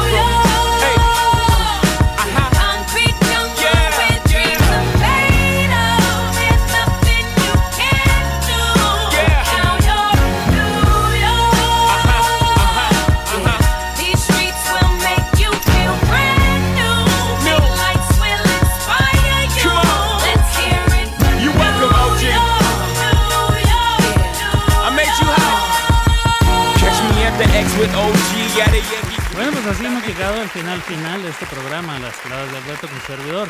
Así 29.71 29.85
hemos 29.85 30.05
llegado 30.05 30.41
al 30.41 30.49
final 30.49 30.81
final 30.81 31.23
de 31.23 31.29
este 31.29 31.45
programa, 31.45 31.97
Las 31.99 32.17
clavadas 32.17 32.51
de 32.51 32.57
Alberto 32.57 32.87
con 32.89 33.01
servidor. 33.01 33.47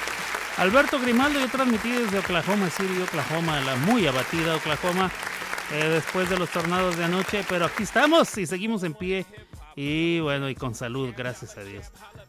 Alberto 0.58 1.00
Grimaldo, 1.00 1.40
yo 1.40 1.48
transmití 1.48 1.90
desde 1.90 2.20
Oklahoma 2.20 2.70
City, 2.70 3.02
Oklahoma, 3.02 3.60
la 3.62 3.76
muy 3.78 4.06
abatida 4.06 4.56
Oklahoma, 4.56 5.10
eh, 5.72 5.90
después 5.90 6.30
de 6.30 6.38
los 6.38 6.50
tornados 6.52 6.96
de 6.96 7.06
anoche, 7.06 7.44
pero 7.50 7.66
aquí 7.66 7.84
estamos 7.84 8.38
y 8.38 8.46
seguimos 8.46 8.84
en 8.84 8.94
pie. 8.94 9.26
Y 9.76 10.20
bueno, 10.20 10.48
y 10.48 10.54
con 10.54 10.76
salud, 10.76 11.12
gracias 11.18 11.58
a 11.58 11.64
Dios. 11.64 11.88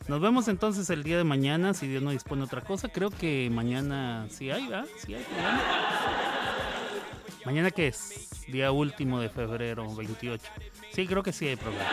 Nos 0.09 0.23
vemos 0.23 0.49
entonces 0.49 0.89
el 0.89 1.03
día 1.03 1.19
de 1.19 1.25
mañana, 1.25 1.75
si 1.75 1.87
Dios 1.87 2.03
no 2.03 2.13
dispone 2.13 2.45
otra 2.45 2.63
cosa. 2.63 2.89
Creo 2.89 3.11
que 3.11 3.51
mañana 3.53 4.27
sí 4.31 4.51
hay, 4.51 4.69
¿verdad? 4.69 4.87
Sí 5.05 5.15
hay 5.15 5.23
programa. 5.25 5.61
¿Mañana 7.45 7.71
qué 7.71 7.89
es? 7.89 8.31
Día 8.47 8.73
último 8.73 9.21
de 9.21 9.29
febrero, 9.29 9.95
28. 9.95 10.43
Sí, 10.95 11.07
creo 11.07 11.23
que 11.23 11.33
sí 11.33 11.47
hay 11.49 11.57
programa. 11.57 11.91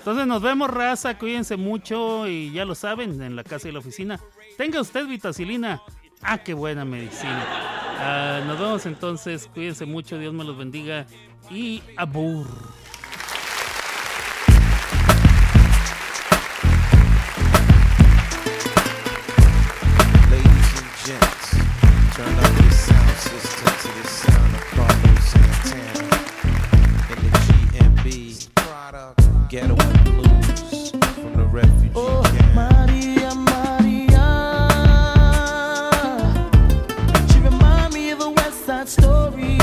Entonces 0.00 0.26
nos 0.26 0.40
vemos, 0.40 0.70
raza. 0.70 1.18
Cuídense 1.18 1.58
mucho 1.58 2.26
y 2.26 2.50
ya 2.52 2.64
lo 2.64 2.74
saben, 2.74 3.20
en 3.22 3.36
la 3.36 3.44
casa 3.44 3.68
y 3.68 3.72
la 3.72 3.80
oficina. 3.80 4.18
Tenga 4.56 4.80
usted 4.80 5.06
vitacilina. 5.06 5.82
Ah, 6.22 6.38
qué 6.38 6.54
buena 6.54 6.86
medicina. 6.86 7.44
Ah, 7.98 8.40
nos 8.46 8.58
vemos 8.58 8.86
entonces. 8.86 9.50
Cuídense 9.52 9.84
mucho. 9.84 10.18
Dios 10.18 10.32
me 10.32 10.42
los 10.42 10.56
bendiga. 10.56 11.06
Y 11.50 11.82
abur. 11.96 12.46
Ladies. 20.30 20.80
ghetto 29.50 29.74
blues 30.04 30.92
from 30.92 31.32
the 31.36 31.44
refugee 31.50 31.90
oh, 31.96 32.22
camp. 32.22 32.54
Maria, 32.54 33.34
Maria, 33.34 34.28
she 37.32 37.40
remind 37.40 37.92
me 37.92 38.10
of 38.10 38.20
a 38.20 38.30
West 38.30 38.64
Side 38.64 38.88
Story. 38.88 39.58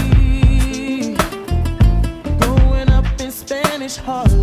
Growing 2.41 2.89
up 2.89 3.05
in 3.21 3.31
Spanish 3.31 3.95
Harlem. 3.95 4.36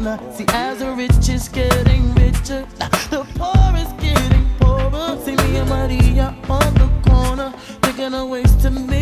corner. 0.00 0.18
See, 0.32 0.46
as 0.48 0.78
the 0.78 0.92
rich 0.92 1.28
is 1.28 1.48
getting 1.48 2.14
richer, 2.14 2.66
the 3.10 3.26
poor 3.34 3.76
is 3.76 3.92
getting 4.02 4.46
poorer. 4.58 5.18
See 5.24 5.36
me 5.36 5.56
and 5.56 5.68
Maria 5.68 6.34
on 6.48 6.74
the 6.74 7.10
corner, 7.10 7.52
they're 7.82 7.92
gonna 7.92 8.26
waste 8.26 8.70
make. 8.70 8.99